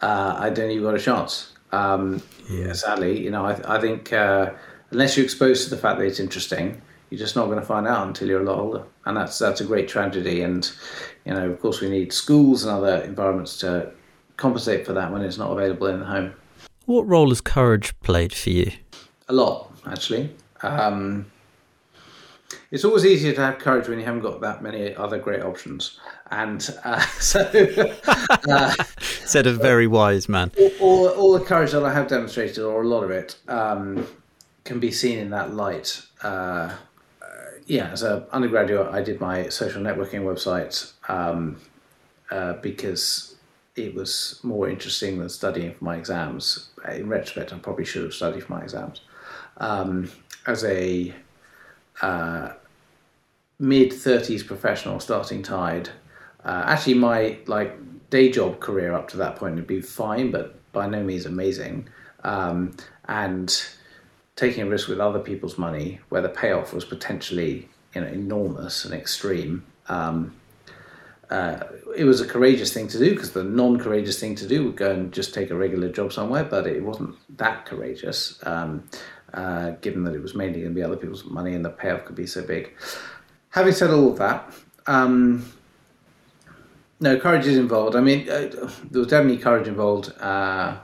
uh, 0.00 0.36
I 0.38 0.46
don't 0.46 0.68
think 0.68 0.74
you've 0.74 0.84
got 0.84 0.94
a 0.94 1.00
chance. 1.00 1.52
Um, 1.72 2.22
yeah. 2.48 2.72
Sadly, 2.72 3.20
you 3.20 3.30
know, 3.30 3.44
I, 3.44 3.76
I 3.76 3.80
think 3.80 4.12
uh, 4.12 4.52
unless 4.90 5.16
you're 5.16 5.24
exposed 5.24 5.64
to 5.64 5.70
the 5.70 5.76
fact 5.76 5.98
that 5.98 6.06
it's 6.06 6.20
interesting, 6.20 6.80
you're 7.10 7.18
just 7.18 7.36
not 7.36 7.46
going 7.46 7.58
to 7.58 7.64
find 7.64 7.86
out 7.86 8.06
until 8.06 8.28
you're 8.28 8.42
a 8.42 8.44
lot 8.44 8.58
older, 8.58 8.84
and 9.06 9.16
that's 9.16 9.38
that's 9.38 9.60
a 9.60 9.64
great 9.64 9.88
tragedy. 9.88 10.42
And 10.42 10.70
you 11.24 11.34
know, 11.34 11.50
of 11.50 11.60
course, 11.60 11.80
we 11.80 11.88
need 11.88 12.12
schools 12.12 12.64
and 12.64 12.72
other 12.72 13.02
environments 13.02 13.58
to 13.58 13.92
compensate 14.36 14.86
for 14.86 14.92
that 14.92 15.12
when 15.12 15.22
it's 15.22 15.38
not 15.38 15.50
available 15.50 15.86
in 15.88 16.00
the 16.00 16.06
home. 16.06 16.34
What 16.86 17.06
role 17.06 17.28
has 17.28 17.40
courage 17.40 17.98
played 18.00 18.32
for 18.32 18.50
you? 18.50 18.72
A 19.28 19.32
lot, 19.32 19.70
actually. 19.86 20.34
Um, 20.62 21.26
it's 22.70 22.84
always 22.84 23.04
easier 23.04 23.32
to 23.34 23.40
have 23.40 23.58
courage 23.58 23.88
when 23.88 23.98
you 23.98 24.04
haven't 24.04 24.22
got 24.22 24.40
that 24.40 24.62
many 24.62 24.94
other 24.94 25.18
great 25.18 25.42
options. 25.42 25.98
And 26.30 26.66
uh, 26.84 27.00
so, 27.20 27.40
uh, 28.48 28.74
said 29.00 29.46
a 29.46 29.52
very 29.52 29.86
wise 29.86 30.28
man. 30.28 30.50
All, 30.58 30.70
all, 30.80 31.08
all, 31.08 31.38
the 31.38 31.44
courage 31.44 31.72
that 31.72 31.84
I 31.84 31.92
have 31.92 32.08
demonstrated, 32.08 32.58
or 32.58 32.82
a 32.82 32.86
lot 32.86 33.04
of 33.04 33.10
it, 33.10 33.36
um, 33.48 34.06
can 34.64 34.80
be 34.80 34.90
seen 34.90 35.18
in 35.18 35.30
that 35.30 35.54
light. 35.54 36.02
Uh, 36.22 36.74
yeah, 37.68 37.90
as 37.90 38.02
an 38.02 38.24
undergraduate, 38.32 38.88
I 38.92 39.02
did 39.02 39.20
my 39.20 39.48
social 39.50 39.82
networking 39.82 40.22
website 40.22 40.92
um, 41.08 41.58
uh, 42.30 42.54
because 42.54 43.36
it 43.76 43.94
was 43.94 44.40
more 44.42 44.68
interesting 44.68 45.18
than 45.18 45.28
studying 45.28 45.74
for 45.74 45.84
my 45.84 45.96
exams. 45.96 46.70
In 46.90 47.08
retrospect, 47.08 47.52
I 47.52 47.58
probably 47.58 47.84
should 47.84 48.04
have 48.04 48.14
studied 48.14 48.42
for 48.44 48.54
my 48.54 48.62
exams. 48.62 49.02
Um, 49.58 50.10
as 50.46 50.64
a 50.64 51.14
uh, 52.00 52.52
mid 53.58 53.92
thirties 53.92 54.42
professional 54.42 54.98
starting 54.98 55.42
Tide. 55.42 55.90
Uh, 56.44 56.62
actually, 56.66 56.94
my 56.94 57.38
like 57.46 57.76
day 58.08 58.30
job 58.30 58.60
career 58.60 58.94
up 58.94 59.08
to 59.08 59.18
that 59.18 59.36
point 59.36 59.56
had 59.56 59.66
been 59.66 59.82
fine, 59.82 60.30
but 60.30 60.54
by 60.72 60.86
no 60.86 61.02
means 61.02 61.26
amazing. 61.26 61.86
Um, 62.24 62.76
and 63.06 63.62
taking 64.38 64.62
a 64.62 64.66
risk 64.70 64.86
with 64.88 65.00
other 65.00 65.18
people's 65.18 65.58
money, 65.58 65.98
where 66.10 66.22
the 66.22 66.28
payoff 66.28 66.72
was 66.72 66.84
potentially 66.84 67.68
you 67.94 68.00
know 68.00 68.06
enormous 68.06 68.84
and 68.84 68.94
extreme. 68.94 69.64
Um, 69.88 70.36
uh, 71.28 71.64
it 71.96 72.04
was 72.04 72.20
a 72.20 72.26
courageous 72.26 72.72
thing 72.72 72.88
to 72.88 72.98
do 72.98 73.10
because 73.10 73.32
the 73.32 73.44
non-courageous 73.44 74.18
thing 74.18 74.34
to 74.36 74.46
do 74.46 74.64
would 74.64 74.76
go 74.76 74.92
and 74.92 75.12
just 75.12 75.34
take 75.34 75.50
a 75.50 75.54
regular 75.54 75.90
job 75.90 76.12
somewhere, 76.12 76.44
but 76.44 76.66
it 76.66 76.82
wasn't 76.82 77.14
that 77.36 77.66
courageous, 77.66 78.38
um, 78.46 78.88
uh, 79.34 79.70
given 79.82 80.04
that 80.04 80.14
it 80.14 80.22
was 80.22 80.34
mainly 80.34 80.60
going 80.60 80.72
to 80.72 80.74
be 80.74 80.82
other 80.82 80.96
people's 80.96 81.24
money 81.24 81.54
and 81.54 81.62
the 81.62 81.68
payoff 81.70 82.06
could 82.06 82.16
be 82.16 82.26
so 82.26 82.40
big. 82.40 82.72
Having 83.50 83.72
said 83.74 83.90
all 83.90 84.12
of 84.12 84.18
that, 84.18 84.54
um, 84.86 85.44
no, 87.00 87.20
courage 87.20 87.46
is 87.46 87.58
involved. 87.58 87.94
I 87.94 88.00
mean, 88.00 88.28
uh, 88.30 88.48
there 88.90 89.00
was 89.00 89.08
definitely 89.08 89.38
courage 89.38 89.68
involved 89.68 90.10
uh, 90.20 90.78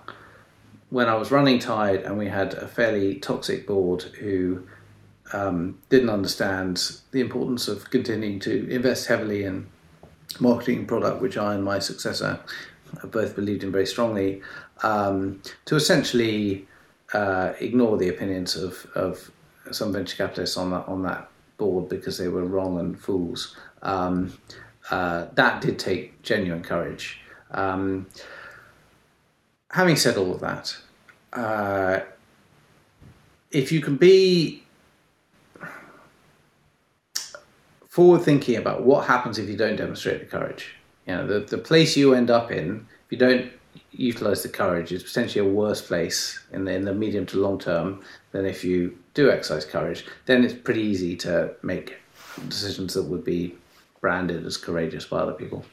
when 0.94 1.08
I 1.08 1.16
was 1.16 1.32
running 1.32 1.58
Tide, 1.58 2.02
and 2.02 2.16
we 2.16 2.28
had 2.28 2.54
a 2.54 2.68
fairly 2.68 3.16
toxic 3.16 3.66
board 3.66 4.02
who 4.20 4.64
um, 5.32 5.76
didn't 5.88 6.08
understand 6.08 7.00
the 7.10 7.20
importance 7.20 7.66
of 7.66 7.90
continuing 7.90 8.38
to 8.40 8.70
invest 8.70 9.08
heavily 9.08 9.42
in 9.42 9.66
marketing 10.38 10.86
product, 10.86 11.20
which 11.20 11.36
I 11.36 11.54
and 11.54 11.64
my 11.64 11.80
successor 11.80 12.38
both 13.02 13.34
believed 13.34 13.64
in 13.64 13.72
very 13.72 13.86
strongly, 13.86 14.40
um, 14.84 15.42
to 15.64 15.74
essentially 15.74 16.68
uh, 17.12 17.54
ignore 17.58 17.98
the 17.98 18.08
opinions 18.08 18.54
of, 18.54 18.86
of 18.94 19.32
some 19.72 19.92
venture 19.92 20.16
capitalists 20.16 20.56
on 20.56 20.70
that 20.70 20.86
on 20.86 21.02
that 21.02 21.28
board 21.56 21.88
because 21.88 22.18
they 22.18 22.28
were 22.28 22.44
wrong 22.44 22.78
and 22.78 23.00
fools. 23.00 23.56
Um, 23.82 24.38
uh, 24.92 25.26
that 25.34 25.60
did 25.60 25.76
take 25.76 26.22
genuine 26.22 26.62
courage. 26.62 27.18
Um, 27.50 28.06
having 29.72 29.96
said 29.96 30.16
all 30.16 30.32
of 30.32 30.40
that, 30.40 30.76
uh, 31.34 32.00
if 33.50 33.70
you 33.72 33.80
can 33.80 33.96
be 33.96 34.62
forward 37.88 38.22
thinking 38.22 38.56
about 38.56 38.82
what 38.82 39.06
happens 39.06 39.38
if 39.38 39.48
you 39.48 39.56
don't 39.56 39.76
demonstrate 39.76 40.20
the 40.20 40.26
courage, 40.26 40.74
you 41.06 41.14
know, 41.14 41.26
the, 41.26 41.40
the 41.40 41.58
place 41.58 41.96
you 41.96 42.14
end 42.14 42.30
up 42.30 42.50
in, 42.50 42.86
if 43.06 43.12
you 43.12 43.18
don't 43.18 43.52
utilize 43.92 44.42
the 44.42 44.48
courage, 44.48 44.90
is 44.90 45.02
potentially 45.02 45.46
a 45.46 45.48
worse 45.48 45.80
place 45.80 46.40
in 46.52 46.64
the, 46.64 46.72
in 46.72 46.84
the 46.84 46.94
medium 46.94 47.24
to 47.26 47.38
long 47.38 47.58
term 47.58 48.02
than 48.32 48.46
if 48.46 48.64
you 48.64 48.98
do 49.14 49.30
exercise 49.30 49.64
courage. 49.64 50.04
Then 50.26 50.44
it's 50.44 50.54
pretty 50.54 50.82
easy 50.82 51.14
to 51.18 51.54
make 51.62 51.96
decisions 52.48 52.94
that 52.94 53.04
would 53.04 53.24
be 53.24 53.54
branded 54.00 54.44
as 54.44 54.56
courageous 54.56 55.04
by 55.04 55.18
other 55.18 55.32
people. 55.32 55.64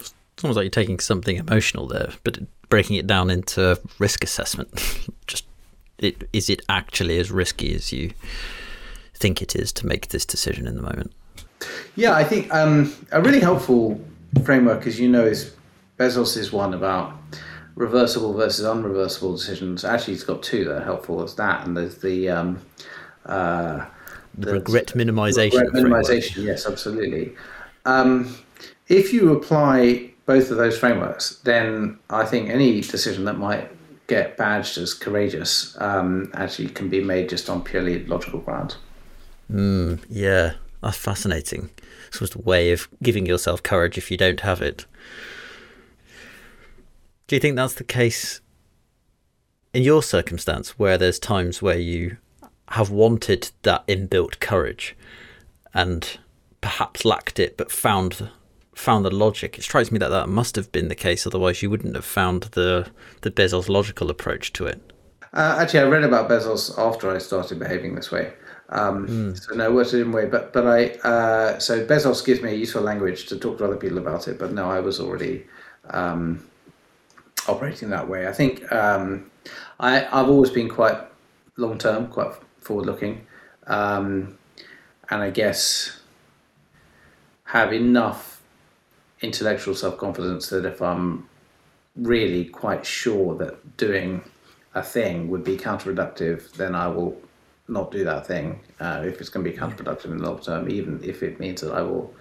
It's 0.00 0.12
almost 0.42 0.56
like 0.56 0.64
you're 0.64 0.70
taking 0.70 0.98
something 0.98 1.36
emotional 1.36 1.86
there, 1.86 2.10
but 2.24 2.38
breaking 2.70 2.96
it 2.96 3.06
down 3.06 3.28
into 3.28 3.78
risk 3.98 4.24
assessment. 4.24 4.70
Just 5.26 5.44
it, 5.98 6.28
is 6.32 6.48
it 6.48 6.62
actually 6.68 7.18
as 7.18 7.30
risky 7.30 7.74
as 7.74 7.92
you 7.92 8.12
think 9.14 9.42
it 9.42 9.54
is 9.54 9.70
to 9.72 9.86
make 9.86 10.08
this 10.08 10.24
decision 10.24 10.66
in 10.66 10.76
the 10.76 10.82
moment? 10.82 11.12
Yeah, 11.94 12.14
I 12.14 12.24
think 12.24 12.52
um, 12.54 12.94
a 13.12 13.20
really 13.20 13.40
helpful 13.40 14.00
framework, 14.44 14.86
as 14.86 14.98
you 14.98 15.08
know, 15.08 15.26
is 15.26 15.54
Bezos' 15.98 16.50
one 16.52 16.72
about 16.72 17.14
reversible 17.74 18.32
versus 18.32 18.64
unreversible 18.64 19.36
decisions. 19.36 19.84
Actually, 19.84 20.14
it's 20.14 20.24
got 20.24 20.42
two 20.42 20.64
that 20.64 20.78
are 20.78 20.84
helpful. 20.84 21.22
It's 21.22 21.34
that, 21.34 21.66
and 21.66 21.76
there's 21.76 21.98
the 21.98 22.30
um, 22.30 22.62
uh, 23.26 23.84
the 24.38 24.52
regret 24.52 24.88
minimization. 24.88 25.60
Regret 25.60 25.84
minimization, 25.84 26.44
yes, 26.44 26.66
absolutely. 26.66 27.32
Um, 27.84 28.34
if 28.88 29.12
you 29.12 29.32
apply 29.32 30.09
both 30.26 30.50
of 30.50 30.56
those 30.56 30.78
frameworks, 30.78 31.36
then 31.44 31.98
I 32.08 32.24
think 32.24 32.50
any 32.50 32.80
decision 32.80 33.24
that 33.24 33.38
might 33.38 33.70
get 34.06 34.36
badged 34.36 34.76
as 34.78 34.92
courageous 34.92 35.76
um, 35.80 36.30
actually 36.34 36.68
can 36.68 36.88
be 36.88 37.02
made 37.02 37.28
just 37.28 37.48
on 37.48 37.62
purely 37.62 38.04
logical 38.06 38.40
grounds. 38.40 38.76
Mm, 39.50 40.04
yeah, 40.08 40.54
that's 40.82 40.96
fascinating. 40.96 41.70
It's 42.08 42.18
just 42.18 42.34
a 42.34 42.40
way 42.40 42.72
of 42.72 42.88
giving 43.02 43.26
yourself 43.26 43.62
courage 43.62 43.96
if 43.96 44.10
you 44.10 44.16
don't 44.16 44.40
have 44.40 44.60
it. 44.60 44.84
Do 47.26 47.36
you 47.36 47.40
think 47.40 47.54
that's 47.54 47.74
the 47.74 47.84
case 47.84 48.40
in 49.72 49.84
your 49.84 50.02
circumstance 50.02 50.78
where 50.78 50.98
there's 50.98 51.20
times 51.20 51.62
where 51.62 51.78
you 51.78 52.16
have 52.70 52.90
wanted 52.90 53.50
that 53.62 53.86
inbuilt 53.86 54.40
courage 54.40 54.96
and 55.72 56.18
perhaps 56.60 57.04
lacked 57.04 57.38
it 57.38 57.56
but 57.56 57.70
found 57.70 58.30
found 58.80 59.04
the 59.04 59.14
logic. 59.14 59.58
It 59.58 59.62
strikes 59.62 59.92
me 59.92 59.98
that 59.98 60.08
that 60.08 60.28
must 60.28 60.56
have 60.56 60.72
been 60.72 60.88
the 60.88 60.94
case 60.94 61.26
otherwise 61.26 61.62
you 61.62 61.70
wouldn't 61.70 61.94
have 61.94 62.04
found 62.04 62.44
the 62.52 62.90
the 63.20 63.30
bezos 63.30 63.68
logical 63.68 64.10
approach 64.10 64.52
to 64.54 64.66
it. 64.66 64.80
Uh, 65.32 65.58
actually 65.60 65.78
i 65.78 65.84
read 65.84 66.02
about 66.02 66.28
bezos 66.28 66.76
after 66.76 67.08
i 67.08 67.18
started 67.18 67.58
behaving 67.58 67.94
this 67.94 68.10
way. 68.10 68.32
Um, 68.70 69.08
mm. 69.08 69.40
so 69.40 69.54
no 69.54 69.72
words 69.72 69.92
in 69.94 70.12
way 70.12 70.26
but 70.26 70.52
but 70.52 70.66
i 70.66 70.86
uh, 71.08 71.58
so 71.58 71.84
bezos 71.84 72.24
gives 72.24 72.40
me 72.40 72.50
a 72.50 72.54
useful 72.54 72.82
language 72.82 73.26
to 73.26 73.36
talk 73.36 73.58
to 73.58 73.64
other 73.64 73.76
people 73.76 73.98
about 73.98 74.28
it 74.28 74.38
but 74.38 74.52
no 74.52 74.70
i 74.70 74.78
was 74.78 75.00
already 75.00 75.44
um, 75.90 76.44
operating 77.48 77.90
that 77.90 78.08
way. 78.08 78.26
I 78.26 78.32
think 78.32 78.70
um, 78.72 79.30
I, 79.78 80.04
i've 80.06 80.28
always 80.28 80.50
been 80.50 80.68
quite 80.68 80.98
long 81.56 81.78
term 81.78 82.08
quite 82.08 82.32
forward 82.60 82.86
looking, 82.86 83.26
um, 83.66 84.38
and 85.10 85.22
I 85.22 85.30
guess 85.30 86.00
have 87.44 87.72
enough 87.72 88.39
intellectual 89.22 89.74
self 89.74 89.98
confidence 89.98 90.48
that 90.48 90.64
if 90.64 90.80
I'm 90.80 91.28
really 91.96 92.44
quite 92.44 92.86
sure 92.86 93.34
that 93.36 93.76
doing 93.76 94.22
a 94.74 94.82
thing 94.82 95.28
would 95.28 95.44
be 95.44 95.56
counterproductive, 95.56 96.52
then 96.52 96.74
I 96.74 96.86
will 96.88 97.20
not 97.68 97.90
do 97.90 98.04
that 98.04 98.26
thing 98.26 98.60
uh, 98.80 99.02
if 99.04 99.20
it's 99.20 99.28
going 99.28 99.44
to 99.44 99.50
be 99.50 99.56
counterproductive 99.56 100.06
in 100.06 100.18
the 100.18 100.24
long 100.24 100.40
term, 100.40 100.68
even 100.68 101.00
if 101.02 101.22
it 101.22 101.38
means 101.40 101.60
that 101.60 101.72
I 101.72 101.82
will, 101.82 102.12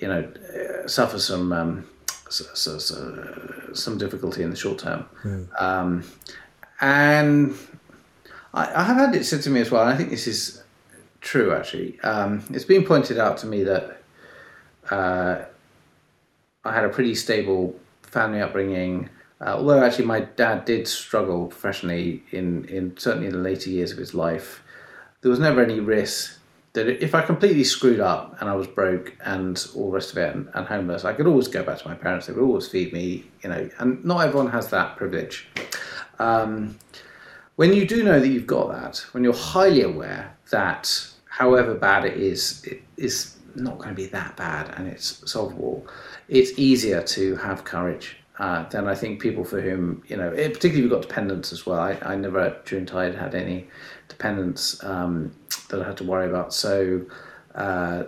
you 0.00 0.08
know, 0.08 0.22
uh, 0.22 0.88
suffer 0.88 1.18
some 1.18 1.52
um, 1.52 1.86
so, 2.28 2.44
so, 2.54 2.78
so, 2.78 3.72
some 3.74 3.98
difficulty 3.98 4.42
in 4.42 4.50
the 4.50 4.56
short 4.56 4.78
term. 4.78 5.04
Mm. 5.24 5.62
Um, 5.62 6.04
and 6.80 7.54
I, 8.54 8.72
I, 8.72 8.82
have 8.84 8.96
had 8.96 9.14
it 9.14 9.24
said 9.24 9.42
to 9.42 9.50
me 9.50 9.60
as 9.60 9.70
well, 9.70 9.82
and 9.82 9.90
I 9.90 9.96
think 9.96 10.10
this 10.10 10.26
is 10.26 10.62
true 11.20 11.52
actually. 11.52 12.00
Um, 12.00 12.44
it's 12.50 12.64
been 12.64 12.84
pointed 12.84 13.18
out 13.18 13.36
to 13.38 13.46
me 13.46 13.64
that 13.64 14.02
uh, 14.90 15.44
I 16.64 16.74
had 16.74 16.84
a 16.84 16.88
pretty 16.88 17.14
stable 17.14 17.78
family 18.02 18.40
upbringing. 18.40 19.08
Uh, 19.40 19.54
although 19.56 19.82
actually 19.82 20.04
my 20.04 20.20
dad 20.20 20.64
did 20.66 20.86
struggle 20.86 21.46
professionally 21.46 22.22
in, 22.30 22.66
in 22.66 22.96
certainly 22.98 23.26
in 23.26 23.32
the 23.32 23.38
later 23.38 23.70
years 23.70 23.90
of 23.92 23.98
his 23.98 24.12
life, 24.12 24.62
there 25.22 25.30
was 25.30 25.40
never 25.40 25.62
any 25.62 25.80
risk 25.80 26.38
that 26.72 26.88
if 27.02 27.14
I 27.14 27.22
completely 27.22 27.64
screwed 27.64 28.00
up 28.00 28.36
and 28.40 28.48
I 28.48 28.54
was 28.54 28.66
broke 28.66 29.16
and 29.24 29.66
all 29.74 29.86
the 29.86 29.94
rest 29.94 30.12
of 30.12 30.18
it 30.18 30.34
and, 30.34 30.48
and, 30.54 30.66
homeless, 30.66 31.04
I 31.04 31.12
could 31.12 31.26
always 31.26 31.48
go 31.48 31.64
back 31.64 31.78
to 31.78 31.88
my 31.88 31.94
parents. 31.94 32.26
They 32.26 32.32
would 32.32 32.44
always 32.44 32.68
feed 32.68 32.92
me, 32.92 33.24
you 33.42 33.50
know. 33.50 33.68
And 33.78 34.04
not 34.04 34.20
everyone 34.20 34.50
has 34.50 34.68
that 34.70 34.96
privilege. 34.96 35.48
Um, 36.20 36.78
when 37.56 37.72
you 37.72 37.86
do 37.86 38.04
know 38.04 38.20
that 38.20 38.28
you've 38.28 38.46
got 38.46 38.70
that, 38.70 38.98
when 39.12 39.24
you're 39.24 39.34
highly 39.34 39.82
aware 39.82 40.36
that 40.50 41.08
however 41.28 41.74
bad 41.74 42.04
it 42.04 42.16
is, 42.16 42.62
it 42.64 42.82
is 42.96 43.36
not 43.54 43.78
going 43.78 43.90
to 43.90 43.94
be 43.94 44.06
that 44.06 44.36
bad 44.36 44.72
and 44.76 44.88
it's 44.88 45.30
solvable, 45.30 45.86
it's 46.28 46.58
easier 46.58 47.02
to 47.02 47.36
have 47.36 47.64
courage. 47.64 48.16
Uh, 48.38 48.66
than 48.70 48.88
I 48.88 48.94
think 48.94 49.20
people 49.20 49.44
for 49.44 49.60
whom, 49.60 50.02
you 50.08 50.16
know, 50.16 50.30
it, 50.30 50.54
particularly 50.54 50.80
we've 50.80 50.90
got 50.90 51.02
dependents 51.02 51.52
as 51.52 51.66
well. 51.66 51.78
I, 51.78 51.98
I 52.00 52.16
never 52.16 52.56
during 52.64 52.86
Tide 52.86 53.14
had 53.14 53.34
any 53.34 53.68
dependents 54.08 54.82
um, 54.82 55.34
that 55.68 55.82
I 55.82 55.86
had 55.86 55.98
to 55.98 56.04
worry 56.04 56.26
about. 56.26 56.54
So 56.54 57.04
uh, 57.54 58.04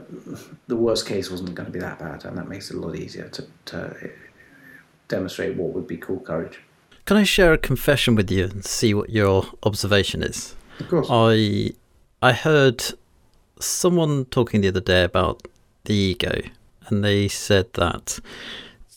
the 0.69 0.77
worst 0.77 1.07
case 1.07 1.31
wasn't 1.31 1.55
going 1.55 1.67
to 1.67 1.73
be 1.73 1.81
that 1.81 1.99
bad, 1.99 2.25
and 2.25 2.39
that 2.39 2.49
makes 2.49 2.71
it 2.71 2.77
a 2.77 2.81
lot 2.81 2.97
easier 2.97 3.29
to, 3.29 3.47
to 3.67 4.11
demonstrate 5.09 5.55
what 5.57 5.75
would 5.75 5.87
be 5.87 5.99
cool 5.99 6.21
courage. 6.21 6.61
Can 7.05 7.19
I 7.19 7.25
share 7.25 7.53
a 7.53 7.59
confession 7.59 8.15
with 8.15 8.31
you 8.31 8.45
and 8.45 8.65
see 8.65 8.95
what 8.95 9.11
your 9.11 9.45
observation 9.65 10.23
is? 10.23 10.55
Of 10.81 10.89
course. 10.89 11.09
I 11.11 11.73
I 12.23 12.33
heard 12.33 12.85
someone 13.67 14.27
talking 14.27 14.61
the 14.61 14.69
other 14.69 14.81
day 14.81 15.05
about 15.05 15.47
the 15.85 15.95
ego, 15.95 16.41
and 16.87 17.05
they 17.05 17.29
said 17.29 17.73
that 17.75 18.19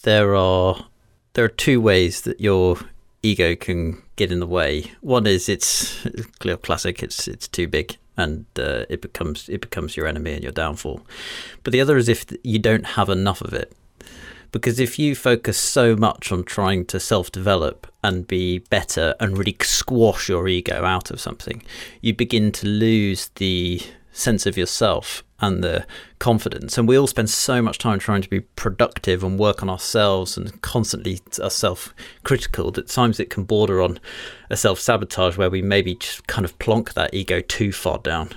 there 0.04 0.36
are 0.36 0.86
there 1.34 1.46
are 1.46 1.50
two 1.50 1.82
ways 1.82 2.22
that 2.22 2.40
your 2.40 2.78
ego 3.22 3.56
can 3.56 4.02
get 4.16 4.32
in 4.32 4.40
the 4.40 4.48
way. 4.48 4.92
One 5.02 5.28
is 5.28 5.50
it's 5.50 6.08
clear 6.40 6.58
classic. 6.58 7.04
It's 7.04 7.28
it's 7.28 7.48
too 7.48 7.68
big 7.68 7.98
and 8.18 8.46
uh, 8.58 8.86
it 8.90 9.02
becomes 9.02 9.50
it 9.50 9.62
becomes 9.62 9.98
your 9.98 10.08
enemy 10.08 10.34
and 10.34 10.44
your 10.44 10.52
downfall. 10.52 11.06
But 11.64 11.74
the 11.74 11.82
other 11.82 11.98
is 11.98 12.10
if 12.10 12.26
you 12.44 12.60
don't 12.60 12.86
have 12.86 13.10
enough 13.10 13.42
of 13.42 13.54
it. 13.54 13.74
Because 14.52 14.80
if 14.80 14.98
you 14.98 15.16
focus 15.16 15.58
so 15.58 15.98
much 15.98 16.32
on 16.32 16.46
trying 16.46 16.86
to 16.86 17.00
self 17.00 17.30
develop 17.30 17.88
and 18.02 18.26
be 18.26 18.60
better 18.60 19.14
and 19.20 19.38
really 19.38 19.58
squash 19.62 20.30
your 20.30 20.48
ego 20.48 20.86
out 20.86 21.12
of 21.12 21.20
something, 21.20 21.62
you 22.00 22.14
begin 22.14 22.54
to 22.54 22.68
lose 22.68 23.32
the 23.36 23.82
sense 24.16 24.46
of 24.46 24.58
yourself 24.58 25.24
and 25.40 25.64
the 25.64 25.86
confidence. 26.20 26.78
And 26.78 26.88
we 26.88 26.98
all 26.98 27.08
spend 27.08 27.30
so 27.30 27.62
much 27.62 27.78
time 27.78 28.00
trying 28.00 28.22
to 28.22 28.30
be 28.30 28.40
productive 28.40 29.24
and 29.24 29.38
work 29.38 29.62
on 29.62 29.70
ourselves 29.70 30.38
and 30.38 30.62
constantly 30.62 31.20
are 31.42 31.50
self 31.50 31.94
critical 32.24 32.72
that 32.72 32.88
times 32.88 33.20
it 33.20 33.30
can 33.30 33.44
border 33.44 33.82
on 33.82 34.00
a 34.50 34.58
self 34.58 34.80
sabotage 34.80 35.38
where 35.38 35.50
we 35.50 35.62
maybe 35.62 35.96
just 35.96 36.26
kind 36.28 36.46
of 36.46 36.58
plonk 36.60 36.94
that 36.94 37.14
ego 37.14 37.42
too 37.42 37.72
far 37.72 38.00
down. 38.00 38.30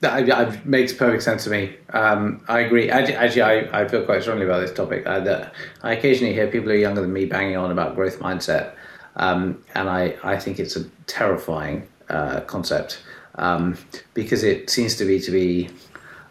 That, 0.00 0.64
makes 0.64 0.94
perfect 0.94 1.22
sense 1.22 1.44
to 1.44 1.50
me. 1.50 1.76
Um, 1.90 2.42
I 2.48 2.60
agree. 2.60 2.88
Actually, 2.90 3.42
I, 3.42 3.82
I 3.82 3.86
feel 3.86 4.02
quite 4.04 4.22
strongly 4.22 4.46
about 4.46 4.60
this 4.60 4.72
topic. 4.72 5.06
Uh, 5.06 5.20
that 5.20 5.52
I 5.82 5.92
occasionally 5.92 6.32
hear 6.32 6.46
people 6.46 6.70
who 6.70 6.74
are 6.74 6.78
younger 6.78 7.02
than 7.02 7.12
me 7.12 7.26
banging 7.26 7.58
on 7.58 7.70
about 7.70 7.94
growth 7.94 8.18
mindset, 8.18 8.72
um, 9.16 9.62
and 9.74 9.90
I, 9.90 10.16
I 10.24 10.38
think 10.38 10.58
it's 10.58 10.74
a 10.74 10.84
terrifying 11.06 11.86
uh, 12.08 12.40
concept 12.40 13.02
um, 13.40 13.76
because 14.14 14.44
it 14.44 14.70
seems 14.70 14.94
to 14.96 15.04
be 15.04 15.18
to 15.18 15.30
be 15.30 15.70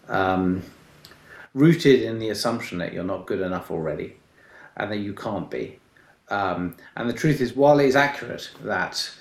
um, 0.07 0.61
rooted 1.53 2.03
in 2.03 2.19
the 2.19 2.29
assumption 2.29 2.77
that 2.77 2.93
you're 2.93 3.03
not 3.03 3.25
good 3.25 3.41
enough 3.41 3.71
already, 3.71 4.15
and 4.77 4.91
that 4.91 4.97
you 4.97 5.13
can't 5.13 5.49
be. 5.49 5.79
Um, 6.29 6.77
and 6.95 7.09
the 7.09 7.13
truth 7.13 7.41
is, 7.41 7.55
while 7.55 7.79
it 7.79 7.87
is 7.87 7.95
accurate 7.95 8.51
that, 8.63 9.11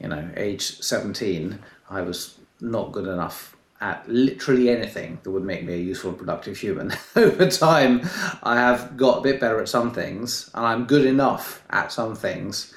you 0.00 0.08
know, 0.08 0.28
age 0.36 0.80
17, 0.80 1.58
I 1.88 2.02
was 2.02 2.38
not 2.60 2.90
good 2.90 3.06
enough 3.06 3.56
at 3.80 4.06
literally 4.08 4.68
anything 4.68 5.20
that 5.22 5.30
would 5.30 5.44
make 5.44 5.64
me 5.64 5.74
a 5.74 5.76
useful 5.76 6.12
productive 6.12 6.58
human. 6.58 6.92
Over 7.16 7.48
time, 7.48 8.00
I 8.42 8.56
have 8.56 8.96
got 8.96 9.18
a 9.18 9.20
bit 9.20 9.38
better 9.38 9.60
at 9.60 9.68
some 9.68 9.92
things, 9.92 10.50
and 10.54 10.66
I'm 10.66 10.86
good 10.86 11.06
enough 11.06 11.62
at 11.70 11.92
some 11.92 12.16
things, 12.16 12.74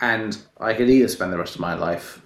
and 0.00 0.36
I 0.58 0.74
could 0.74 0.90
either 0.90 1.06
spend 1.06 1.32
the 1.32 1.38
rest 1.38 1.54
of 1.54 1.60
my 1.60 1.74
life 1.74 2.20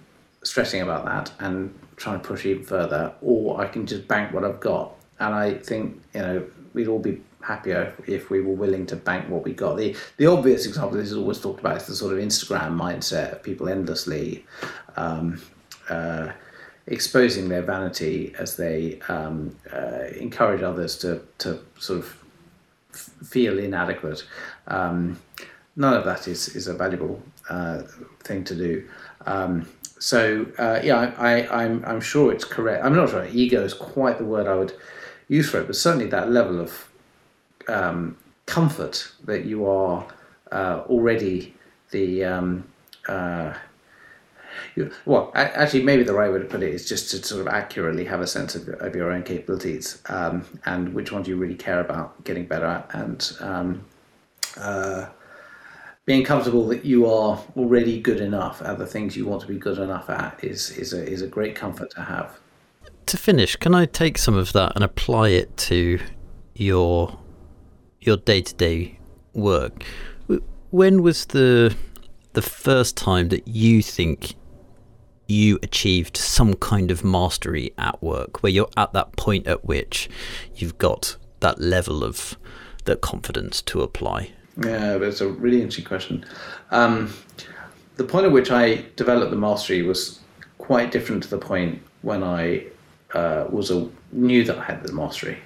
stressing 0.45 0.81
about 0.81 1.05
that 1.05 1.31
and 1.39 1.77
trying 1.97 2.19
to 2.19 2.27
push 2.27 2.45
even 2.45 2.63
further, 2.63 3.13
or 3.21 3.59
I 3.59 3.67
can 3.67 3.85
just 3.85 4.07
bank 4.07 4.33
what 4.33 4.43
I've 4.43 4.59
got. 4.59 4.95
And 5.19 5.33
I 5.33 5.55
think 5.55 6.01
you 6.13 6.21
know 6.21 6.45
we'd 6.73 6.87
all 6.87 6.99
be 6.99 7.21
happier 7.41 7.93
if 8.07 8.29
we 8.29 8.41
were 8.41 8.53
willing 8.53 8.85
to 8.87 8.95
bank 8.95 9.29
what 9.29 9.43
we 9.43 9.53
got. 9.53 9.77
The 9.77 9.95
the 10.17 10.27
obvious 10.27 10.65
example 10.65 10.97
this 10.97 11.11
is 11.11 11.17
always 11.17 11.39
talked 11.39 11.59
about 11.59 11.77
is 11.77 11.87
the 11.87 11.95
sort 11.95 12.13
of 12.13 12.19
Instagram 12.19 12.75
mindset 12.75 13.33
of 13.33 13.43
people 13.43 13.69
endlessly. 13.69 14.45
Um, 14.95 15.41
uh, 15.89 16.31
exposing 16.87 17.49
their 17.49 17.61
vanity 17.61 18.33
as 18.37 18.57
they 18.57 18.99
um, 19.07 19.55
uh, 19.73 20.03
encourage 20.19 20.61
others 20.61 20.97
to, 20.99 21.21
to 21.39 21.59
sort 21.79 21.99
of 21.99 22.23
f- 22.93 23.09
feel 23.27 23.57
inadequate. 23.57 24.23
Um, 24.67 25.19
none 25.75 25.93
of 25.93 26.05
that 26.05 26.27
is, 26.27 26.55
is 26.55 26.67
a 26.67 26.73
valuable 26.73 27.21
uh, 27.49 27.83
thing 28.23 28.43
to 28.43 28.55
do. 28.55 28.87
Um, 29.25 29.67
so 30.05 30.45
uh, 30.59 30.79
yeah, 30.83 31.15
I, 31.17 31.47
I'm, 31.47 31.83
I'm 31.83 31.99
sure 31.99 32.31
it's 32.31 32.45
correct. 32.45 32.85
I'm 32.85 32.95
not 32.95 33.09
sure 33.09 33.25
ego 33.25 33.63
is 33.63 33.73
quite 33.73 34.19
the 34.19 34.23
word 34.23 34.45
I 34.45 34.53
would 34.53 34.71
use 35.29 35.49
for 35.49 35.59
it, 35.59 35.65
but 35.65 35.75
certainly 35.75 36.05
that 36.09 36.29
level 36.29 36.59
of 36.59 36.87
um, 37.67 38.15
comfort 38.45 39.11
that 39.23 39.45
you 39.45 39.65
are 39.65 40.05
uh, 40.51 40.83
already 40.85 41.55
the 41.89 42.23
um, 42.23 42.67
uh, 43.09 43.55
well, 45.07 45.31
actually, 45.33 45.81
maybe 45.81 46.03
the 46.03 46.13
right 46.13 46.31
way 46.31 46.37
to 46.37 46.45
put 46.45 46.61
it 46.61 46.71
is 46.71 46.87
just 46.87 47.09
to 47.09 47.17
sort 47.25 47.41
of 47.41 47.47
accurately 47.47 48.05
have 48.05 48.21
a 48.21 48.27
sense 48.27 48.53
of, 48.53 48.69
of 48.69 48.95
your 48.95 49.11
own 49.11 49.23
capabilities 49.23 50.03
um, 50.09 50.45
and 50.67 50.93
which 50.93 51.11
ones 51.11 51.27
you 51.27 51.35
really 51.35 51.55
care 51.55 51.79
about 51.79 52.23
getting 52.23 52.45
better 52.45 52.67
at, 52.67 52.87
and 52.93 53.31
um, 53.39 53.83
uh, 54.57 55.07
being 56.05 56.23
comfortable 56.23 56.67
that 56.67 56.85
you 56.85 57.07
are 57.07 57.43
already 57.57 57.99
good 57.99 58.21
enough 58.21 58.61
at 58.61 58.77
the 58.77 58.85
things 58.85 59.17
you 59.17 59.25
want 59.25 59.41
to 59.41 59.47
be 59.47 59.57
good 59.57 59.79
enough 59.79 60.09
at 60.09 60.43
is 60.43 60.71
is 60.71 60.93
a 60.93 61.03
is 61.05 61.21
a 61.21 61.27
great 61.27 61.55
comfort 61.55 61.89
to 61.91 62.01
have. 62.01 62.39
To 63.07 63.17
finish, 63.17 63.55
can 63.55 63.75
I 63.75 63.85
take 63.85 64.17
some 64.17 64.35
of 64.35 64.53
that 64.53 64.73
and 64.75 64.83
apply 64.83 65.29
it 65.29 65.55
to 65.57 65.99
your 66.53 67.17
your 68.01 68.17
day 68.17 68.41
to 68.41 68.53
day 68.55 68.99
work? 69.33 69.83
When 70.69 71.01
was 71.01 71.25
the 71.25 71.75
the 72.33 72.41
first 72.41 72.97
time 72.97 73.29
that 73.29 73.47
you 73.47 73.81
think 73.81 74.35
you 75.27 75.57
achieved 75.63 76.17
some 76.17 76.53
kind 76.53 76.91
of 76.91 77.03
mastery 77.03 77.73
at 77.79 78.01
work 78.03 78.43
where 78.43 78.51
you're 78.51 78.69
at 78.77 78.93
that 78.93 79.15
point 79.15 79.47
at 79.47 79.65
which 79.65 80.07
you've 80.55 80.77
got 80.77 81.15
that 81.39 81.59
level 81.59 82.03
of 82.03 82.37
that 82.83 83.01
confidence 83.01 83.61
to 83.63 83.81
apply? 83.81 84.31
Yeah, 84.63 84.97
that's 84.97 85.21
a 85.21 85.27
really 85.27 85.57
interesting 85.57 85.85
question. 85.85 86.25
Um, 86.71 87.13
the 87.97 88.03
point 88.03 88.25
at 88.25 88.31
which 88.31 88.51
I 88.51 88.85
developed 88.95 89.31
the 89.31 89.37
mastery 89.37 89.81
was 89.81 90.19
quite 90.57 90.91
different 90.91 91.23
to 91.23 91.29
the 91.29 91.37
point 91.37 91.81
when 92.01 92.23
I 92.23 92.65
uh, 93.13 93.45
was 93.49 93.71
a, 93.71 93.89
knew 94.11 94.43
that 94.45 94.57
I 94.57 94.63
had 94.63 94.83
the 94.83 94.93
mastery, 94.93 95.37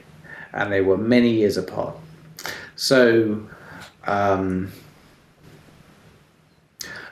and 0.53 0.71
they 0.71 0.81
were 0.81 0.97
many 0.97 1.31
years 1.31 1.57
apart. 1.57 1.95
So, 2.75 3.47
um, 4.05 4.71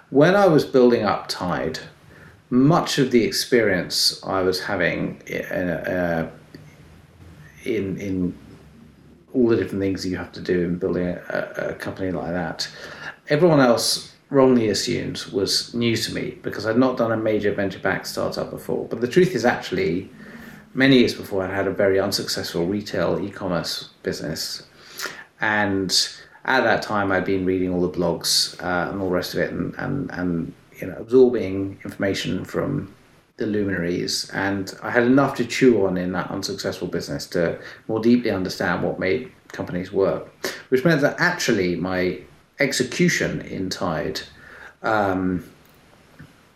when 0.10 0.36
I 0.36 0.48
was 0.48 0.66
building 0.66 1.04
up 1.04 1.28
Tide, 1.28 1.80
much 2.50 2.98
of 2.98 3.12
the 3.12 3.24
experience 3.24 4.24
I 4.24 4.42
was 4.42 4.62
having 4.62 5.22
in, 5.28 5.44
uh, 5.44 6.32
in, 7.66 8.00
in 8.00 8.38
all 9.34 9.48
the 9.48 9.56
different 9.56 9.82
things 9.82 10.06
you 10.06 10.18
have 10.18 10.32
to 10.34 10.42
do 10.42 10.66
in 10.66 10.78
building 10.78 11.08
a, 11.08 11.54
a 11.58 11.74
company 11.74 12.12
like 12.12 12.32
that, 12.32 12.70
everyone 13.30 13.60
else 13.60 14.14
wrongly 14.30 14.70
assumed 14.70 15.24
was 15.32 15.74
new 15.74 15.96
to 15.96 16.14
me 16.14 16.38
because 16.42 16.66
I'd 16.66 16.78
not 16.78 16.98
done 16.98 17.12
a 17.12 17.18
major 17.18 17.54
venture 17.54 17.80
backed 17.80 18.08
startup 18.08 18.50
before. 18.50 18.86
But 18.88 19.02
the 19.02 19.08
truth 19.08 19.36
is, 19.36 19.46
actually, 19.46 20.10
many 20.74 21.00
years 21.00 21.14
before, 21.14 21.44
I 21.44 21.54
had 21.54 21.68
a 21.68 21.72
very 21.72 22.00
unsuccessful 22.00 22.66
retail 22.66 23.20
e 23.24 23.30
commerce 23.30 23.90
business. 24.04 24.64
And 25.40 25.92
at 26.46 26.64
that 26.64 26.82
time, 26.82 27.12
I'd 27.12 27.26
been 27.26 27.46
reading 27.46 27.74
all 27.74 27.82
the 27.82 27.98
blogs 27.98 28.62
uh, 28.62 28.92
and 28.92 29.02
all 29.02 29.10
the 29.10 29.16
rest 29.16 29.34
of 29.34 29.40
it 29.40 29.52
and, 29.52 29.76
and, 29.76 30.10
and 30.12 30.54
you 30.80 30.88
know, 30.88 30.96
absorbing 30.98 31.80
information 31.84 32.44
from 32.44 32.94
the 33.38 33.46
luminaries, 33.46 34.30
and 34.34 34.74
I 34.82 34.90
had 34.90 35.04
enough 35.04 35.36
to 35.38 35.46
chew 35.46 35.86
on 35.86 35.98
in 35.98 36.12
that 36.14 36.30
unsuccessful 36.32 36.88
business 36.88 37.28
to 37.28 37.60
more 37.88 38.00
deeply 38.00 38.32
understand 38.32 38.84
what 38.84 39.00
made 39.00 39.32
companies 39.50 39.92
work, 39.92 40.28
which 40.70 40.84
meant 40.84 41.02
that 41.02 41.16
actually 41.20 41.76
my 41.76 42.20
execution 42.60 43.42
in 43.42 43.70
Tide 43.70 44.22
um, 44.82 45.44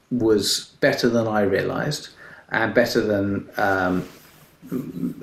was 0.09 0.75
better 0.81 1.07
than 1.07 1.27
I 1.27 1.41
realized 1.41 2.09
and 2.49 2.73
better 2.73 2.99
than 2.99 3.49
um, 3.57 4.07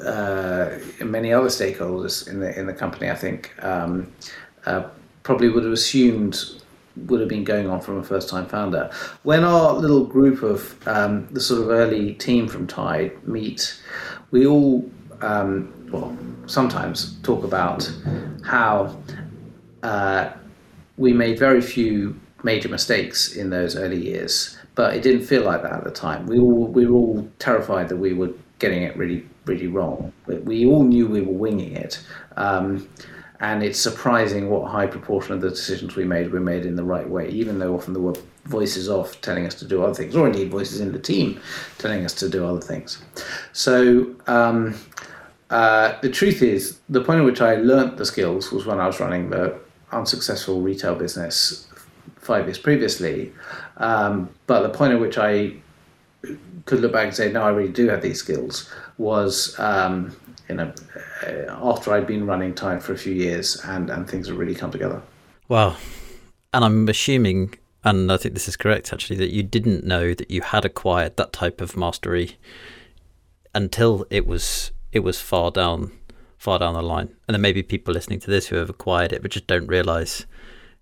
uh, 0.02 0.70
many 1.00 1.32
other 1.32 1.48
stakeholders 1.48 2.28
in 2.28 2.40
the 2.40 2.58
in 2.58 2.66
the 2.66 2.72
company. 2.72 3.10
I 3.10 3.14
think 3.14 3.52
um, 3.62 4.12
uh, 4.64 4.88
probably 5.22 5.48
would 5.48 5.64
have 5.64 5.72
assumed 5.72 6.62
would 7.06 7.20
have 7.20 7.28
been 7.28 7.44
going 7.44 7.68
on 7.68 7.80
from 7.80 7.98
a 7.98 8.02
first 8.02 8.28
time 8.28 8.46
founder. 8.46 8.90
When 9.22 9.44
our 9.44 9.72
little 9.74 10.04
group 10.04 10.42
of 10.42 10.76
um, 10.88 11.26
the 11.30 11.40
sort 11.40 11.62
of 11.62 11.70
early 11.70 12.14
team 12.14 12.48
from 12.48 12.66
Tide 12.66 13.26
meet, 13.26 13.80
we 14.30 14.46
all, 14.46 14.88
um, 15.20 15.72
well, 15.90 16.16
sometimes 16.46 17.18
talk 17.22 17.44
about 17.44 17.90
how 18.44 18.96
uh, 19.82 20.30
we 20.96 21.12
made 21.12 21.38
very 21.38 21.60
few 21.60 22.18
major 22.42 22.68
mistakes 22.68 23.36
in 23.36 23.50
those 23.50 23.76
early 23.76 24.02
years, 24.02 24.58
but 24.74 24.94
it 24.94 25.02
didn't 25.02 25.24
feel 25.24 25.42
like 25.42 25.62
that 25.62 25.72
at 25.72 25.84
the 25.84 25.90
time. 25.90 26.26
We 26.26 26.38
all 26.38 26.66
we 26.66 26.86
were 26.86 26.96
all 26.96 27.28
terrified 27.38 27.88
that 27.88 27.96
we 27.96 28.12
were 28.12 28.30
getting 28.58 28.82
it 28.82 28.96
really 28.96 29.26
really 29.48 29.66
wrong. 29.66 30.12
We, 30.26 30.66
all 30.66 30.84
knew 30.84 31.06
we 31.08 31.22
were 31.22 31.32
winging 31.32 31.74
it. 31.74 32.00
Um, 32.36 32.88
and 33.40 33.62
it's 33.62 33.78
surprising 33.78 34.50
what 34.50 34.70
high 34.70 34.86
proportion 34.86 35.32
of 35.32 35.40
the 35.40 35.50
decisions 35.50 35.94
we 35.94 36.04
made 36.04 36.32
were 36.32 36.40
made 36.40 36.66
in 36.66 36.74
the 36.74 36.82
right 36.82 37.08
way, 37.08 37.28
even 37.28 37.58
though 37.58 37.74
often 37.74 37.92
there 37.92 38.02
were 38.02 38.16
voices 38.46 38.88
off 38.88 39.20
telling 39.20 39.46
us 39.46 39.54
to 39.54 39.64
do 39.64 39.82
other 39.82 39.94
things, 39.94 40.16
or 40.16 40.26
indeed 40.26 40.50
voices 40.50 40.80
in 40.80 40.92
the 40.92 40.98
team 40.98 41.40
telling 41.78 42.04
us 42.04 42.14
to 42.14 42.28
do 42.28 42.44
other 42.44 42.60
things. 42.60 43.00
So 43.52 44.14
um, 44.26 44.74
uh, 45.50 45.98
the 46.00 46.10
truth 46.10 46.42
is, 46.42 46.78
the 46.88 47.00
point 47.00 47.20
at 47.20 47.24
which 47.24 47.40
I 47.40 47.56
learnt 47.56 47.96
the 47.96 48.06
skills 48.06 48.50
was 48.50 48.66
when 48.66 48.80
I 48.80 48.86
was 48.86 48.98
running 48.98 49.30
the 49.30 49.56
unsuccessful 49.92 50.60
retail 50.60 50.94
business 50.94 51.68
five 52.16 52.46
years 52.46 52.58
previously. 52.58 53.32
Um, 53.76 54.28
but 54.46 54.62
the 54.62 54.70
point 54.70 54.92
at 54.92 55.00
which 55.00 55.16
I 55.16 55.54
could 56.66 56.80
look 56.80 56.92
back 56.92 57.06
and 57.06 57.14
say, 57.14 57.32
no, 57.32 57.42
I 57.42 57.50
really 57.50 57.72
do 57.72 57.88
have 57.88 58.02
these 58.02 58.18
skills 58.18 58.70
was 58.98 59.58
um, 59.58 60.14
you 60.48 60.54
know, 60.54 60.72
uh, 61.26 61.70
after 61.70 61.92
I'd 61.92 62.06
been 62.06 62.26
running 62.26 62.54
Tide 62.54 62.82
for 62.82 62.92
a 62.92 62.98
few 62.98 63.12
years 63.12 63.60
and, 63.64 63.90
and 63.90 64.08
things 64.08 64.28
had 64.28 64.36
really 64.36 64.54
come 64.54 64.70
together. 64.70 65.02
Wow. 65.48 65.76
And 66.52 66.64
I'm 66.64 66.88
assuming, 66.88 67.54
and 67.84 68.10
I 68.10 68.16
think 68.16 68.34
this 68.34 68.48
is 68.48 68.56
correct 68.56 68.92
actually, 68.92 69.16
that 69.16 69.32
you 69.32 69.42
didn't 69.42 69.84
know 69.84 70.14
that 70.14 70.30
you 70.30 70.42
had 70.42 70.64
acquired 70.64 71.16
that 71.16 71.32
type 71.32 71.60
of 71.60 71.76
mastery 71.76 72.36
until 73.54 74.06
it 74.10 74.26
was 74.26 74.72
it 74.92 75.00
was 75.00 75.20
far 75.20 75.50
down 75.50 75.92
far 76.38 76.58
down 76.58 76.74
the 76.74 76.82
line. 76.82 77.14
And 77.26 77.34
there 77.34 77.40
may 77.40 77.52
be 77.52 77.62
people 77.62 77.92
listening 77.92 78.20
to 78.20 78.30
this 78.30 78.48
who 78.48 78.56
have 78.56 78.70
acquired 78.70 79.12
it 79.12 79.22
but 79.22 79.32
just 79.32 79.46
don't 79.46 79.66
realise 79.66 80.24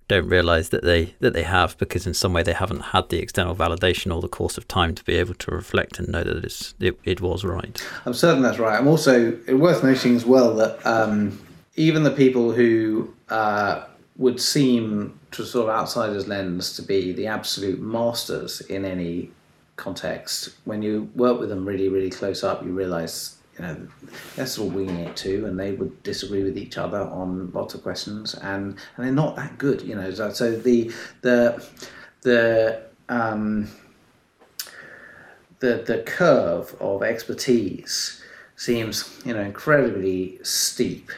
don't 0.08 0.28
realize 0.28 0.68
that 0.70 0.84
they 0.84 1.14
that 1.20 1.34
they 1.34 1.42
have 1.42 1.76
because 1.78 2.06
in 2.06 2.14
some 2.14 2.32
way 2.32 2.42
they 2.42 2.52
haven't 2.52 2.80
had 2.80 3.08
the 3.08 3.18
external 3.18 3.54
validation 3.54 4.14
or 4.14 4.20
the 4.20 4.28
course 4.28 4.56
of 4.56 4.68
time 4.68 4.94
to 4.94 5.04
be 5.04 5.16
able 5.16 5.34
to 5.34 5.50
reflect 5.50 5.98
and 5.98 6.08
know 6.08 6.22
that 6.22 6.44
it's, 6.44 6.74
it, 6.80 6.98
it 7.04 7.20
was 7.20 7.44
right. 7.44 7.84
I'm 8.04 8.14
certain 8.14 8.42
that's 8.42 8.58
right. 8.58 8.78
I'm 8.78 8.86
also 8.86 9.38
worth 9.48 9.82
noting 9.82 10.14
as 10.14 10.24
well 10.24 10.54
that 10.56 10.84
um, 10.86 11.40
even 11.74 12.02
the 12.04 12.10
people 12.10 12.52
who 12.52 13.12
uh, 13.28 13.84
would 14.16 14.40
seem 14.40 15.18
to 15.32 15.44
sort 15.44 15.68
of 15.68 15.74
outsider's 15.74 16.26
lens 16.26 16.74
to 16.76 16.82
be 16.82 17.12
the 17.12 17.26
absolute 17.26 17.80
masters 17.80 18.60
in 18.62 18.84
any 18.84 19.30
context, 19.76 20.50
when 20.64 20.82
you 20.82 21.10
work 21.14 21.38
with 21.38 21.50
them 21.50 21.66
really, 21.66 21.88
really 21.88 22.10
close 22.10 22.42
up, 22.42 22.64
you 22.64 22.72
realize 22.72 23.35
you 23.58 23.64
know, 23.64 23.88
they're 24.34 24.44
of 24.44 24.74
winging 24.74 24.96
it 24.96 25.16
too, 25.16 25.46
and 25.46 25.58
they 25.58 25.72
would 25.72 26.02
disagree 26.02 26.42
with 26.42 26.58
each 26.58 26.76
other 26.76 27.00
on 27.00 27.50
lots 27.52 27.74
of 27.74 27.82
questions, 27.82 28.34
and 28.34 28.76
and 28.96 29.06
they're 29.06 29.12
not 29.12 29.36
that 29.36 29.56
good, 29.56 29.82
you 29.82 29.94
know. 29.94 30.10
So, 30.10 30.30
so 30.30 30.56
the 30.56 30.92
the 31.22 31.64
the 32.22 32.82
um, 33.08 33.68
the 35.60 35.82
the 35.86 36.02
curve 36.04 36.76
of 36.80 37.02
expertise 37.02 38.22
seems 38.56 39.20
you 39.24 39.32
know 39.32 39.40
incredibly 39.40 40.38
steep, 40.42 41.10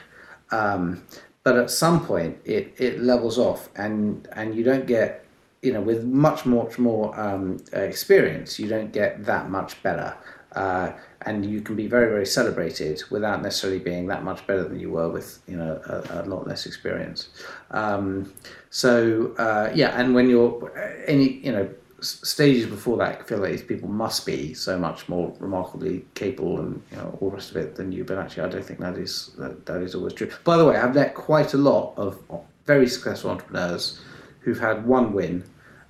um, 0.52 1.02
but 1.42 1.56
at 1.56 1.70
some 1.70 2.04
point 2.04 2.38
it 2.44 2.72
it 2.78 3.00
levels 3.00 3.38
off, 3.38 3.68
and 3.74 4.28
and 4.32 4.54
you 4.54 4.62
don't 4.62 4.86
get 4.86 5.24
you 5.62 5.72
know 5.72 5.80
with 5.80 6.04
much 6.04 6.46
much 6.46 6.78
more 6.78 7.18
um, 7.18 7.58
experience, 7.72 8.60
you 8.60 8.68
don't 8.68 8.92
get 8.92 9.24
that 9.24 9.50
much 9.50 9.82
better. 9.82 10.16
Uh, 10.52 10.92
and 11.28 11.44
you 11.44 11.60
can 11.60 11.76
be 11.76 11.86
very 11.86 12.08
very 12.08 12.24
celebrated 12.24 13.02
without 13.10 13.42
necessarily 13.42 13.78
being 13.78 14.06
that 14.06 14.24
much 14.24 14.46
better 14.46 14.64
than 14.64 14.80
you 14.80 14.90
were 14.90 15.10
with 15.10 15.40
you 15.46 15.56
know 15.56 15.80
a, 15.86 16.22
a 16.22 16.24
lot 16.24 16.46
less 16.46 16.64
experience. 16.64 17.28
Um, 17.70 18.32
so 18.70 19.34
uh, 19.36 19.70
yeah 19.74 19.90
and 20.00 20.14
when 20.14 20.30
you're 20.30 20.72
any 21.06 21.34
you 21.46 21.52
know 21.52 21.68
stages 22.00 22.64
before 22.66 22.96
that 22.96 23.20
I 23.20 23.22
feel 23.24 23.38
like 23.38 23.50
these 23.50 23.62
people 23.62 23.88
must 23.88 24.24
be 24.24 24.54
so 24.54 24.78
much 24.78 25.08
more 25.08 25.34
remarkably 25.38 26.06
capable 26.14 26.60
and 26.60 26.82
you 26.90 26.96
know 26.96 27.18
all 27.20 27.30
the 27.30 27.36
rest 27.36 27.50
of 27.50 27.56
it 27.56 27.74
than 27.74 27.92
you 27.92 28.04
but 28.04 28.16
actually 28.18 28.44
I 28.44 28.48
don't 28.48 28.64
think 28.64 28.80
that 28.80 28.96
is 28.96 29.32
that, 29.38 29.66
that 29.66 29.82
is 29.82 29.94
always 29.94 30.14
true. 30.14 30.30
By 30.44 30.56
the 30.56 30.64
way 30.64 30.76
I've 30.76 30.94
met 30.94 31.14
quite 31.14 31.52
a 31.54 31.58
lot 31.58 31.94
of 31.96 32.18
very 32.66 32.88
successful 32.88 33.30
entrepreneurs 33.30 34.00
who've 34.40 34.60
had 34.60 34.86
one 34.86 35.12
win 35.12 35.44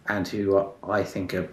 and 0.09 0.26
who 0.26 0.57
are, 0.57 0.70
I 0.82 1.05
think 1.05 1.34
are 1.34 1.49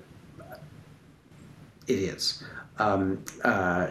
idiots 1.87 2.43
um, 2.77 3.23
uh, 3.43 3.87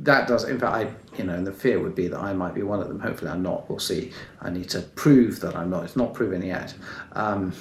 that 0.00 0.28
does. 0.28 0.44
In 0.44 0.58
fact, 0.58 0.74
I 0.74 1.16
you 1.18 1.24
know, 1.24 1.42
the 1.42 1.52
fear 1.52 1.80
would 1.80 1.94
be 1.94 2.08
that 2.08 2.20
I 2.20 2.32
might 2.32 2.54
be 2.54 2.62
one 2.62 2.80
of 2.80 2.88
them. 2.88 3.00
Hopefully, 3.00 3.30
I'm 3.30 3.42
not. 3.42 3.68
We'll 3.68 3.78
see. 3.78 4.12
I 4.40 4.50
need 4.50 4.68
to 4.70 4.80
prove 4.80 5.40
that 5.40 5.56
I'm 5.56 5.70
not. 5.70 5.84
It's 5.84 5.96
not 5.96 6.14
proven 6.14 6.42
yet, 6.42 6.74
um, 7.12 7.52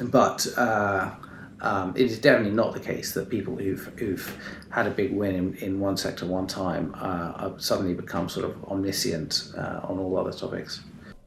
but. 0.00 0.46
Uh, 0.56 1.10
um, 1.60 1.94
it 1.96 2.10
is 2.10 2.18
definitely 2.18 2.54
not 2.54 2.74
the 2.74 2.80
case 2.80 3.14
that 3.14 3.30
people 3.30 3.56
who've, 3.56 3.86
who've 3.96 4.38
had 4.68 4.86
a 4.86 4.90
big 4.90 5.12
win 5.14 5.34
in, 5.34 5.54
in 5.54 5.80
one 5.80 5.96
sector 5.96 6.26
one 6.26 6.46
time 6.46 6.94
uh, 6.98 7.56
suddenly 7.56 7.94
become 7.94 8.28
sort 8.28 8.44
of 8.44 8.62
omniscient 8.64 9.52
uh, 9.56 9.80
on 9.84 9.98
all 9.98 10.18
other 10.18 10.32
topics. 10.32 10.82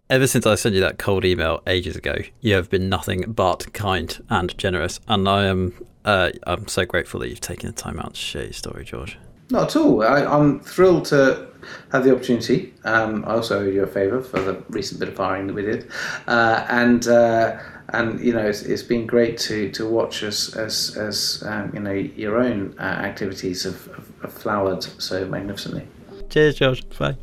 Ever 0.09 0.25
since 0.25 0.45
I 0.45 0.55
sent 0.55 0.73
you 0.73 0.79
that 0.81 0.97
cold 0.97 1.25
email 1.25 1.61
ages 1.67 1.97
ago, 1.97 2.15
you 2.39 2.53
have 2.53 2.69
been 2.69 2.87
nothing 2.87 3.29
but 3.29 3.73
kind 3.73 4.17
and 4.29 4.57
generous, 4.57 5.01
and 5.09 5.27
I 5.27 5.45
am 5.45 5.73
uh, 6.05 6.31
I'm 6.43 6.65
so 6.69 6.85
grateful 6.85 7.19
that 7.19 7.27
you've 7.27 7.41
taken 7.41 7.67
the 7.67 7.75
time 7.75 7.99
out 7.99 8.13
to 8.13 8.19
share 8.19 8.43
your 8.43 8.53
story, 8.53 8.85
George. 8.85 9.17
Not 9.49 9.71
at 9.71 9.75
all. 9.75 10.01
I, 10.03 10.21
am 10.21 10.61
thrilled 10.61 11.03
to 11.05 11.49
have 11.91 12.05
the 12.05 12.15
opportunity. 12.15 12.73
Um, 12.85 13.25
I 13.25 13.33
also 13.33 13.59
owe 13.59 13.65
you 13.65 13.83
a 13.83 13.87
favour 13.87 14.21
for 14.21 14.39
the 14.39 14.63
recent 14.69 15.01
bit 15.01 15.09
of 15.09 15.15
firing 15.15 15.47
that 15.47 15.53
we 15.53 15.63
did, 15.63 15.91
uh, 16.27 16.65
and 16.69 17.05
uh, 17.09 17.59
and 17.89 18.21
you 18.21 18.31
know 18.31 18.47
it's, 18.47 18.61
it's 18.61 18.83
been 18.83 19.07
great 19.07 19.37
to, 19.39 19.69
to 19.71 19.89
watch 19.89 20.23
as 20.23 20.55
as, 20.55 20.95
as 20.95 21.43
um, 21.45 21.71
you 21.73 21.81
know 21.81 21.91
your 21.91 22.37
own 22.37 22.73
uh, 22.79 22.83
activities 22.83 23.63
have, 23.63 23.89
have 24.21 24.31
flowered 24.31 24.83
so 24.83 25.25
magnificently. 25.25 25.85
Cheers, 26.29 26.55
George. 26.55 26.97
Bye. 26.97 27.17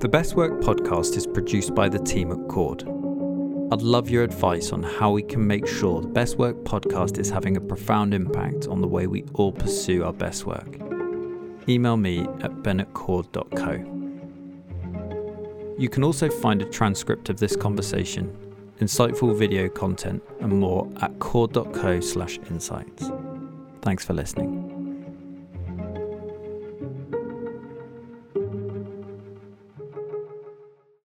The 0.00 0.08
Best 0.08 0.34
Work 0.34 0.62
podcast 0.62 1.18
is 1.18 1.26
produced 1.26 1.74
by 1.74 1.90
the 1.90 1.98
team 1.98 2.32
at 2.32 2.48
Cord. 2.48 2.84
I'd 3.70 3.82
love 3.82 4.08
your 4.08 4.22
advice 4.24 4.72
on 4.72 4.82
how 4.82 5.10
we 5.10 5.22
can 5.22 5.46
make 5.46 5.66
sure 5.66 6.00
the 6.00 6.08
Best 6.08 6.38
Work 6.38 6.56
podcast 6.64 7.18
is 7.18 7.28
having 7.28 7.58
a 7.58 7.60
profound 7.60 8.14
impact 8.14 8.66
on 8.66 8.80
the 8.80 8.88
way 8.88 9.06
we 9.06 9.24
all 9.34 9.52
pursue 9.52 10.02
our 10.02 10.14
best 10.14 10.46
work. 10.46 10.78
Email 11.68 11.98
me 11.98 12.26
at 12.40 12.62
ben@cord.co. 12.62 13.72
You 15.76 15.90
can 15.90 16.02
also 16.02 16.30
find 16.30 16.62
a 16.62 16.64
transcript 16.64 17.28
of 17.28 17.38
this 17.38 17.54
conversation, 17.54 18.34
insightful 18.80 19.36
video 19.36 19.68
content, 19.68 20.22
and 20.40 20.58
more 20.58 20.88
at 21.02 21.18
cord.co/insights. 21.18 23.10
Thanks 23.82 24.02
for 24.06 24.14
listening. 24.14 24.69